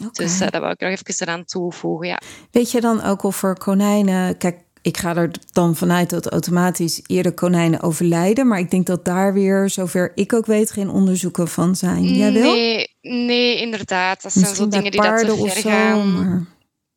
Okay. 0.06 0.26
Dus 0.26 0.42
uh, 0.42 0.48
dat 0.50 0.62
wil 0.62 0.70
ik 0.70 0.80
nog 0.80 0.90
even 0.90 1.28
eraan 1.28 1.46
toevoegen. 1.46 2.08
Ja. 2.08 2.22
Weet 2.52 2.72
je 2.72 2.82
dan 2.82 3.04
ook 3.04 3.24
of 3.24 3.44
er 3.44 3.58
konijnen. 3.58 4.38
Kijk, 4.38 4.58
ik 4.82 4.98
ga 4.98 5.16
er 5.16 5.32
dan 5.52 5.76
vanuit 5.76 6.10
dat 6.10 6.28
automatisch 6.28 7.02
eerder 7.08 7.34
konijnen 7.34 7.82
overlijden. 7.82 8.48
Maar 8.48 8.60
ik 8.60 8.72
denk 8.72 8.86
dat 8.86 9.06
daar 9.06 9.34
weer, 9.34 9.70
zover 9.70 10.12
ik 10.16 10.34
ook 10.34 10.46
weet, 10.46 10.72
geen 10.72 10.90
onderzoeken 10.90 11.48
van 11.48 11.76
zijn. 11.76 12.04
Jij 12.04 12.32
wil? 12.32 12.54
Nee, 12.54 12.96
nee 13.02 13.62
inderdaad. 13.62 14.22
Dat 14.22 14.32
zijn 14.32 14.56
zo 14.56 14.68
dingen 14.68 14.92
die 14.92 15.02
dat 15.02 15.20
te 15.20 15.36
ver 15.36 15.72
gaan. 15.72 16.48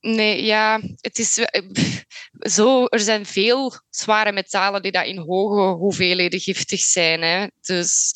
Nee, 0.01 0.45
ja, 0.45 0.81
het 1.01 1.19
is 1.19 1.35
zo. 2.57 2.87
Er 2.87 3.01
zijn 3.01 3.27
veel 3.27 3.75
zware 3.91 4.33
metalen 4.33 4.83
die 4.83 4.93
dat 4.93 5.07
in 5.07 5.19
hoge 5.19 5.77
hoeveelheden 5.77 6.41
giftig 6.41 6.81
zijn. 6.81 7.23
Hè. 7.23 7.47
Dus, 7.61 8.15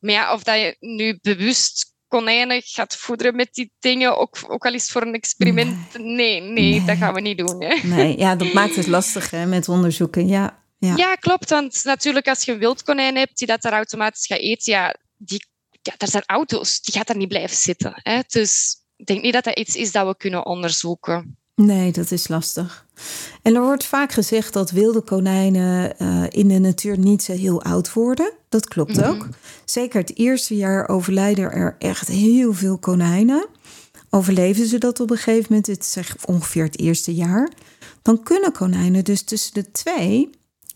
maar 0.00 0.12
ja, 0.12 0.32
of 0.32 0.42
dat 0.42 0.56
je 0.56 0.76
nu 0.80 1.18
bewust 1.22 1.90
konijnen 2.08 2.62
gaat 2.64 2.96
voederen 2.96 3.36
met 3.36 3.48
die 3.52 3.72
dingen, 3.78 4.18
ook, 4.18 4.36
ook 4.46 4.66
al 4.66 4.74
is 4.74 4.90
voor 4.90 5.02
een 5.02 5.14
experiment. 5.14 5.98
Nee, 5.98 6.40
nee, 6.40 6.84
dat 6.84 6.96
gaan 6.96 7.14
we 7.14 7.20
niet 7.20 7.38
doen. 7.38 7.64
Hè. 7.64 7.88
Nee, 7.88 8.18
ja, 8.18 8.36
dat 8.36 8.52
maakt 8.52 8.76
het 8.76 8.86
lastig 8.86 9.30
hè, 9.30 9.46
met 9.46 9.68
onderzoeken. 9.68 10.28
Ja, 10.28 10.64
ja. 10.78 10.96
ja, 10.96 11.14
klopt. 11.14 11.50
Want 11.50 11.80
natuurlijk, 11.84 12.28
als 12.28 12.44
je 12.44 12.52
een 12.52 12.58
wildkonijn 12.58 13.16
hebt 13.16 13.38
die 13.38 13.46
dat 13.46 13.62
daar 13.62 13.72
automatisch 13.72 14.26
gaat 14.26 14.38
eten, 14.38 14.72
ja, 14.72 14.96
die, 15.16 15.46
ja, 15.82 15.94
daar 15.96 16.08
zijn 16.08 16.22
auto's, 16.26 16.80
die 16.80 16.94
gaat 16.94 17.06
daar 17.06 17.16
niet 17.16 17.28
blijven 17.28 17.56
zitten. 17.56 17.92
Hè. 18.02 18.20
Dus 18.26 18.81
ik 19.02 19.08
denk 19.08 19.22
niet 19.22 19.32
dat 19.32 19.44
dat 19.44 19.58
iets 19.58 19.76
is 19.76 19.92
dat 19.92 20.06
we 20.06 20.16
kunnen 20.16 20.46
onderzoeken. 20.46 21.36
Nee, 21.54 21.92
dat 21.92 22.10
is 22.10 22.28
lastig. 22.28 22.86
En 23.42 23.54
er 23.54 23.62
wordt 23.62 23.84
vaak 23.84 24.12
gezegd 24.12 24.52
dat 24.52 24.70
wilde 24.70 25.00
konijnen 25.00 25.94
uh, 25.98 26.24
in 26.28 26.48
de 26.48 26.58
natuur 26.58 26.98
niet 26.98 27.22
zo 27.22 27.32
heel 27.32 27.62
oud 27.62 27.92
worden. 27.92 28.32
Dat 28.48 28.68
klopt 28.68 28.96
mhm. 28.96 29.08
ook. 29.08 29.28
Zeker 29.64 30.00
het 30.00 30.16
eerste 30.18 30.56
jaar 30.56 30.88
overlijden 30.88 31.52
er 31.52 31.76
echt 31.78 32.08
heel 32.08 32.52
veel 32.52 32.78
konijnen. 32.78 33.46
Overleven 34.10 34.66
ze 34.66 34.78
dat 34.78 35.00
op 35.00 35.10
een 35.10 35.16
gegeven 35.16 35.46
moment, 35.48 35.66
het 35.66 35.96
is 35.96 36.14
ongeveer 36.24 36.64
het 36.64 36.78
eerste 36.78 37.14
jaar, 37.14 37.50
dan 38.02 38.22
kunnen 38.22 38.52
konijnen 38.52 39.04
dus 39.04 39.22
tussen 39.22 39.54
de 39.54 39.70
twee 39.70 40.30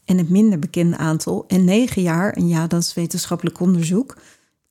en 0.04 0.18
het 0.18 0.28
minder 0.28 0.58
bekende 0.58 0.96
aantal 0.96 1.44
en 1.48 1.64
negen 1.64 2.02
jaar, 2.02 2.32
en 2.32 2.48
ja, 2.48 2.66
dat 2.66 2.82
is 2.82 2.94
wetenschappelijk 2.94 3.60
onderzoek, 3.60 4.16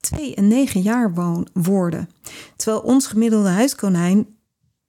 twee 0.05 0.35
en 0.35 0.47
negen 0.47 0.81
jaar 0.81 1.13
worden. 1.53 2.09
Terwijl 2.55 2.81
ons 2.81 3.07
gemiddelde 3.07 3.49
huiskonijn 3.49 4.27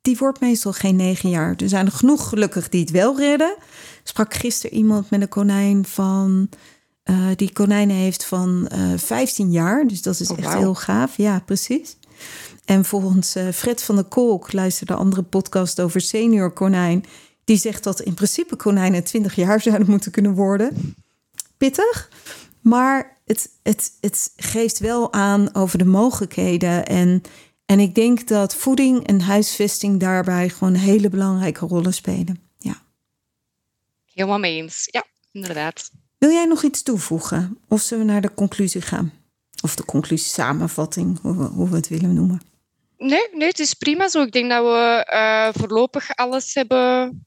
die 0.07 0.17
wordt 0.17 0.41
meestal 0.41 0.73
geen 0.73 0.97
negen 0.97 1.31
jaar. 1.31 1.55
Er 1.57 1.69
zijn 1.69 1.87
er 1.87 1.93
genoeg 1.93 2.29
gelukkig 2.29 2.69
die 2.69 2.81
het 2.81 2.91
wel 2.91 3.19
redden. 3.19 3.57
Sprak 4.03 4.35
gisteren 4.35 4.77
iemand 4.77 5.11
met 5.11 5.21
een 5.21 5.29
konijn 5.29 5.85
van. 5.85 6.49
Uh, 7.05 7.27
die 7.37 7.53
konijnen 7.53 7.97
heeft 7.97 8.25
van 8.25 8.69
uh, 8.73 8.93
eh, 8.93 8.99
15 8.99 9.51
jaar. 9.51 9.87
Dus 9.87 10.03
dat 10.03 10.21
is 10.21 10.31
oh, 10.31 10.39
echt 10.39 10.55
heel 10.55 10.75
gaaf. 10.75 11.17
Ja, 11.17 11.41
precies. 11.45 11.97
En 12.65 12.85
volgens 12.85 13.37
uh, 13.37 13.49
Fred 13.49 13.83
van 13.83 13.95
der 13.95 14.05
Kolk, 14.05 14.53
luisterde 14.53 14.93
de 14.93 14.99
andere 14.99 15.23
podcast 15.23 15.81
over 15.81 16.01
senior 16.01 16.51
konijn. 16.51 17.05
Die 17.45 17.57
zegt 17.57 17.85
dat 17.85 18.01
in 18.01 18.15
principe 18.15 18.57
konijnen 18.57 19.05
20 19.05 19.35
jaar 19.35 19.61
zouden 19.61 19.91
moeten 19.91 20.11
kunnen 20.11 20.35
worden. 20.35 20.95
Pittig. 21.57 22.11
Maar 22.61 23.16
het, 23.27 23.51
het, 23.63 23.93
het 24.01 24.33
geeft 24.37 24.79
wel 24.79 25.13
aan 25.13 25.55
over 25.55 25.79
de 25.79 25.85
mogelijkheden. 25.85 26.87
En 26.87 27.23
en 27.67 27.81
ik 27.81 27.95
denk 27.95 28.27
dat 28.27 28.55
voeding 28.55 29.07
en 29.07 29.21
huisvesting 29.21 30.01
daarbij 30.01 30.49
gewoon 30.49 30.75
hele 30.75 31.09
belangrijke 31.09 31.67
rollen 31.67 31.95
spelen. 31.95 32.41
Ja. 32.59 32.83
Helemaal 34.13 34.39
mee 34.39 34.57
eens. 34.57 34.89
Ja, 34.91 35.05
inderdaad. 35.33 35.91
Wil 36.19 36.31
jij 36.31 36.45
nog 36.45 36.63
iets 36.63 36.83
toevoegen? 36.83 37.59
Of 37.69 37.81
zullen 37.81 38.07
we 38.07 38.13
naar 38.13 38.21
de 38.21 38.35
conclusie 38.35 38.81
gaan? 38.81 39.13
Of 39.63 39.75
de 39.75 39.85
conclusie 39.85 40.29
samenvatting, 40.29 41.21
hoe 41.21 41.37
we, 41.37 41.45
hoe 41.45 41.69
we 41.69 41.77
het 41.77 41.89
willen 41.89 42.15
noemen. 42.15 42.41
Nee, 42.99 43.29
nee, 43.33 43.49
het 43.49 43.59
is 43.59 43.75
prima 43.75 44.09
zo. 44.09 44.23
Ik 44.23 44.33
denk 44.33 44.51
dat 44.51 44.65
we 44.65 45.11
uh, 45.13 45.49
voorlopig 45.61 46.15
alles 46.15 46.55
hebben 46.55 47.27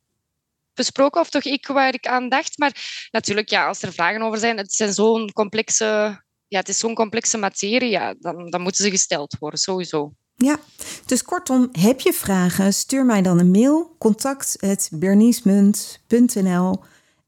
besproken, 0.80 1.22
of 1.22 1.30
toch 1.30 1.44
ik 1.44 1.68
waar 1.68 1.94
ik 1.94 2.08
aan 2.08 2.30
dacht. 2.30 2.58
Maar 2.58 3.08
natuurlijk, 3.12 3.50
ja, 3.50 3.68
als 3.68 3.82
er 3.82 3.94
vragen 3.94 4.22
over 4.22 4.40
zijn, 4.40 4.58
het 4.58 4.74
zijn 4.74 4.94
zo'n 4.94 5.32
complexe 5.34 6.18
ja, 6.50 6.60
het 6.60 6.70
is 6.70 6.78
zo'n 6.78 6.96
complexe 6.96 7.38
materie, 7.38 7.90
ja, 7.90 8.16
dan, 8.20 8.50
dan 8.50 8.62
moeten 8.62 8.84
ze 8.84 8.90
gesteld 8.90 9.36
worden, 9.40 9.60
sowieso. 9.60 10.14
Ja, 10.36 10.58
dus 11.06 11.24
kortom, 11.24 11.70
heb 11.72 12.00
je 12.00 12.14
vragen, 12.14 12.74
stuur 12.74 13.06
mij 13.06 13.22
dan 13.22 13.40
een 13.40 13.52
mail, 13.52 13.96
contact.berniesmunt.nl 13.98 16.80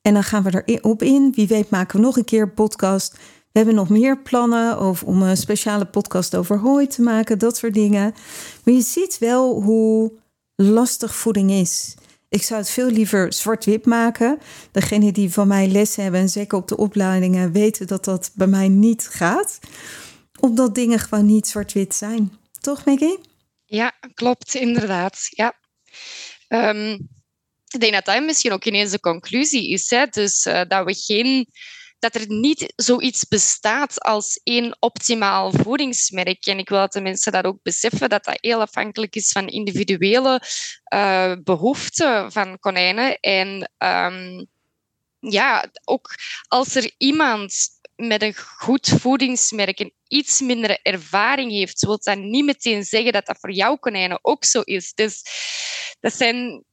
en 0.02 0.14
dan 0.14 0.24
gaan 0.24 0.43
we 0.43 0.62
erop 0.66 1.02
in. 1.02 1.32
Wie 1.36 1.47
weet 1.47 1.70
maken 1.70 1.99
we 1.99 2.06
nog 2.06 2.18
een 2.18 2.26
keer 2.26 2.49
podcast. 2.49 3.18
We 3.52 3.60
hebben 3.60 3.76
nog 3.76 3.89
meer 3.89 4.22
plannen 4.22 4.78
over, 4.78 5.08
om 5.08 5.22
een 5.22 5.38
speciale 5.38 5.86
podcast 5.86 6.36
over 6.36 6.60
hooi 6.60 6.88
te 6.88 7.02
maken, 7.02 7.39
dat 7.39 7.58
soort 7.58 7.74
dingen. 7.74 8.14
Maar 8.64 8.74
je 8.74 8.82
ziet 8.82 9.18
wel 9.18 9.62
hoe 9.62 10.12
lastig 10.56 11.16
voeding 11.16 11.52
is. 11.52 11.95
Ik 12.32 12.44
zou 12.44 12.60
het 12.60 12.70
veel 12.70 12.90
liever 12.90 13.34
zwart-wit 13.34 13.86
maken. 13.86 14.40
Degenen 14.72 15.14
die 15.14 15.32
van 15.32 15.48
mij 15.48 15.68
les 15.68 15.96
hebben 15.96 16.20
en 16.20 16.30
zeker 16.30 16.58
op 16.58 16.68
de 16.68 16.78
opleidingen 16.78 17.52
weten 17.52 17.88
dat 17.88 18.06
dat 18.06 18.32
bij 18.34 18.48
mij 18.48 18.68
niet 18.68 19.08
gaat. 19.08 19.60
Omdat 20.40 20.76
dingen 20.76 21.00
gewoon 21.00 21.26
niet 21.26 21.48
zwart-wit 21.48 21.96
zijn. 21.96 22.38
Toch, 22.60 22.86
Maggie? 22.86 23.20
Ja, 23.66 23.94
klopt, 24.14 24.56
inderdaad. 24.56 25.28
Ja. 25.30 25.60
Ehm, 26.48 26.92
ik 27.68 27.80
denk 27.80 27.94
dat 27.94 28.06
dat 28.06 28.24
misschien 28.24 28.52
ook 28.52 28.66
ineens 28.66 28.92
de 28.92 29.00
conclusie 29.00 29.70
is. 29.70 29.88
Dus 30.10 30.46
uh, 30.46 30.62
dat 30.68 30.86
we 30.86 30.94
geen 30.94 31.48
dat 32.02 32.16
er 32.16 32.26
niet 32.28 32.74
zoiets 32.76 33.28
bestaat 33.28 33.99
als 33.99 34.39
één 34.43 34.78
optimaal 34.80 35.52
voedingsmerk. 35.52 36.45
En 36.45 36.58
ik 36.58 36.70
wil 36.70 36.80
dat 36.80 36.93
de 36.93 37.02
mensen 37.02 37.32
dat 37.32 37.45
ook 37.45 37.60
beseffen, 37.64 38.10
dat 38.10 38.24
dat 38.24 38.38
heel 38.41 38.62
afhankelijk 38.62 39.16
is 39.16 39.32
van 39.32 39.47
individuele 39.47 40.41
uh, 40.93 41.34
behoeften 41.43 42.32
van 42.32 42.60
konijnen. 42.60 43.20
En 43.20 43.72
um, 43.78 44.47
ja, 45.20 45.72
ook 45.84 46.16
als 46.47 46.76
er 46.76 46.91
iemand 46.97 47.54
met 47.95 48.22
een 48.22 48.36
goed 48.36 48.88
voedingsmerk 48.88 49.80
en 49.80 49.93
iets 50.08 50.39
minder 50.39 50.80
ervaring 50.82 51.52
heeft, 51.52 51.86
wil 51.86 51.99
dat 52.04 52.18
niet 52.18 52.45
meteen 52.45 52.84
zeggen 52.84 53.14
dat 53.14 53.26
dat 53.26 53.39
voor 53.39 53.52
jouw 53.52 53.76
konijnen 53.76 54.20
ook 54.22 54.45
zo 54.45 54.62
is. 54.62 54.93
Dus 54.93 55.24
dat 55.99 56.14
zijn 56.14 56.64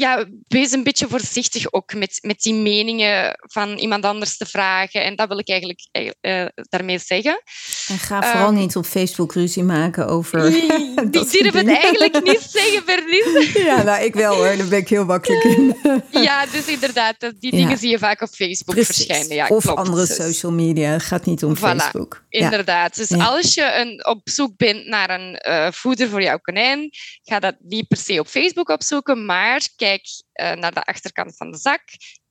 ja, 0.00 0.26
wees 0.48 0.72
een 0.72 0.82
beetje 0.82 1.08
voorzichtig 1.08 1.72
ook 1.72 1.94
met, 1.94 2.18
met 2.22 2.40
die 2.40 2.54
meningen 2.54 3.38
van 3.40 3.76
iemand 3.76 4.04
anders 4.04 4.36
te 4.36 4.46
vragen. 4.46 5.04
En 5.04 5.16
dat 5.16 5.28
wil 5.28 5.38
ik 5.38 5.48
eigenlijk 5.48 5.88
uh, 6.20 6.46
daarmee 6.68 6.98
zeggen. 6.98 7.42
En 7.88 7.98
ga 7.98 8.22
vooral 8.22 8.48
um, 8.48 8.54
niet 8.54 8.76
op 8.76 8.84
Facebook 8.84 9.32
ruzie 9.32 9.62
maken 9.62 10.06
over. 10.06 10.50
Die, 11.10 11.10
die 11.10 11.42
durf 11.42 11.54
het 11.54 11.68
eigenlijk 11.68 12.24
niet 12.24 12.46
zeggen, 12.50 12.84
Bernice. 12.84 13.50
Ja, 13.70 13.82
nou, 13.82 14.04
ik 14.04 14.14
wel 14.14 14.34
hoor, 14.34 14.56
daar 14.56 14.66
ben 14.66 14.78
ik 14.78 14.88
heel 14.88 15.04
makkelijk 15.04 15.44
in. 15.44 15.76
ja, 16.22 16.46
dus 16.46 16.66
inderdaad, 16.66 17.16
die 17.38 17.50
dingen 17.50 17.70
ja. 17.70 17.76
zie 17.76 17.90
je 17.90 17.98
vaak 17.98 18.20
op 18.20 18.28
Facebook 18.28 18.74
Precies. 18.74 18.96
verschijnen. 18.96 19.34
Ja, 19.34 19.46
of 19.48 19.62
klopt. 19.62 19.78
andere 19.78 20.06
dus. 20.06 20.16
social 20.16 20.52
media, 20.52 20.90
het 20.90 21.02
gaat 21.02 21.24
niet 21.24 21.44
om 21.44 21.56
voilà, 21.56 21.60
Facebook. 21.60 22.24
Inderdaad, 22.28 22.96
dus 22.96 23.12
als 23.12 23.54
je 23.54 23.74
een, 23.74 24.06
op 24.06 24.20
zoek 24.24 24.56
bent 24.56 24.86
naar 24.86 25.10
een 25.10 25.42
uh, 25.48 25.66
voeder 25.70 26.08
voor 26.08 26.22
jouw 26.22 26.38
konijn, 26.38 26.90
ga 27.22 27.38
dat 27.38 27.56
niet 27.58 27.88
per 27.88 27.98
se 27.98 28.20
op 28.20 28.26
Facebook 28.26 28.68
opzoeken, 28.68 29.24
maar 29.24 29.68
kijk 29.76 29.89
uh, 29.92 30.52
naar 30.52 30.74
de 30.74 30.84
achterkant 30.84 31.36
van 31.36 31.50
de 31.50 31.58
zak. 31.58 31.82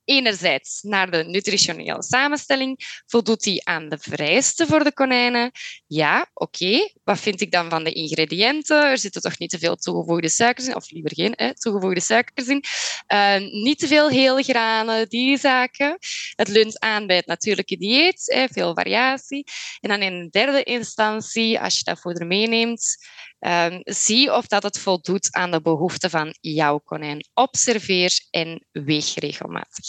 Enerzijds 0.04 0.82
naar 0.82 1.10
de 1.10 1.24
nutritionele 1.24 2.02
samenstelling. 2.02 3.02
Voldoet 3.06 3.42
die 3.42 3.66
aan 3.66 3.88
de 3.88 3.98
vereisten 3.98 4.66
voor 4.66 4.84
de 4.84 4.92
konijnen? 4.92 5.50
Ja, 5.86 6.30
oké. 6.34 6.88
Wat 7.04 7.20
vind 7.20 7.40
ik 7.40 7.50
dan 7.50 7.70
van 7.70 7.84
de 7.84 7.92
ingrediënten? 7.92 8.84
Er 8.84 8.98
zitten 8.98 9.22
toch 9.22 9.38
niet 9.38 9.50
te 9.50 9.58
veel 9.58 9.76
toegevoegde 9.76 10.28
suikers 10.28 10.66
in, 10.66 10.76
of 10.76 10.90
liever 10.90 11.14
geen 11.14 11.32
hè, 11.36 11.54
toegevoegde 11.54 12.00
suikers 12.00 12.48
in. 12.48 12.64
Uh, 13.12 13.36
niet 13.38 13.78
te 13.78 13.86
veel 13.86 14.08
hele 14.08 14.42
granen, 14.42 15.08
die 15.08 15.38
zaken. 15.38 15.98
Het 16.34 16.48
leunt 16.48 16.78
aan 16.78 17.06
bij 17.06 17.16
het 17.16 17.26
natuurlijke 17.26 17.76
dieet, 17.76 18.22
hè, 18.24 18.46
veel 18.48 18.74
variatie. 18.74 19.44
En 19.80 19.88
dan 19.88 20.02
in 20.02 20.28
derde 20.30 20.62
instantie, 20.62 21.60
als 21.60 21.78
je 21.78 21.84
dat 21.84 22.00
voeder 22.00 22.26
meeneemt, 22.26 22.96
Um, 23.40 23.80
zie 23.84 24.34
of 24.34 24.46
dat 24.46 24.62
het 24.62 24.78
voldoet 24.78 25.28
aan 25.32 25.50
de 25.50 25.62
behoeften 25.62 26.10
van 26.10 26.34
jouw 26.40 26.78
konijn. 26.78 27.28
Observeer 27.34 28.26
en 28.30 28.66
weeg 28.72 29.14
regelmatig. 29.14 29.86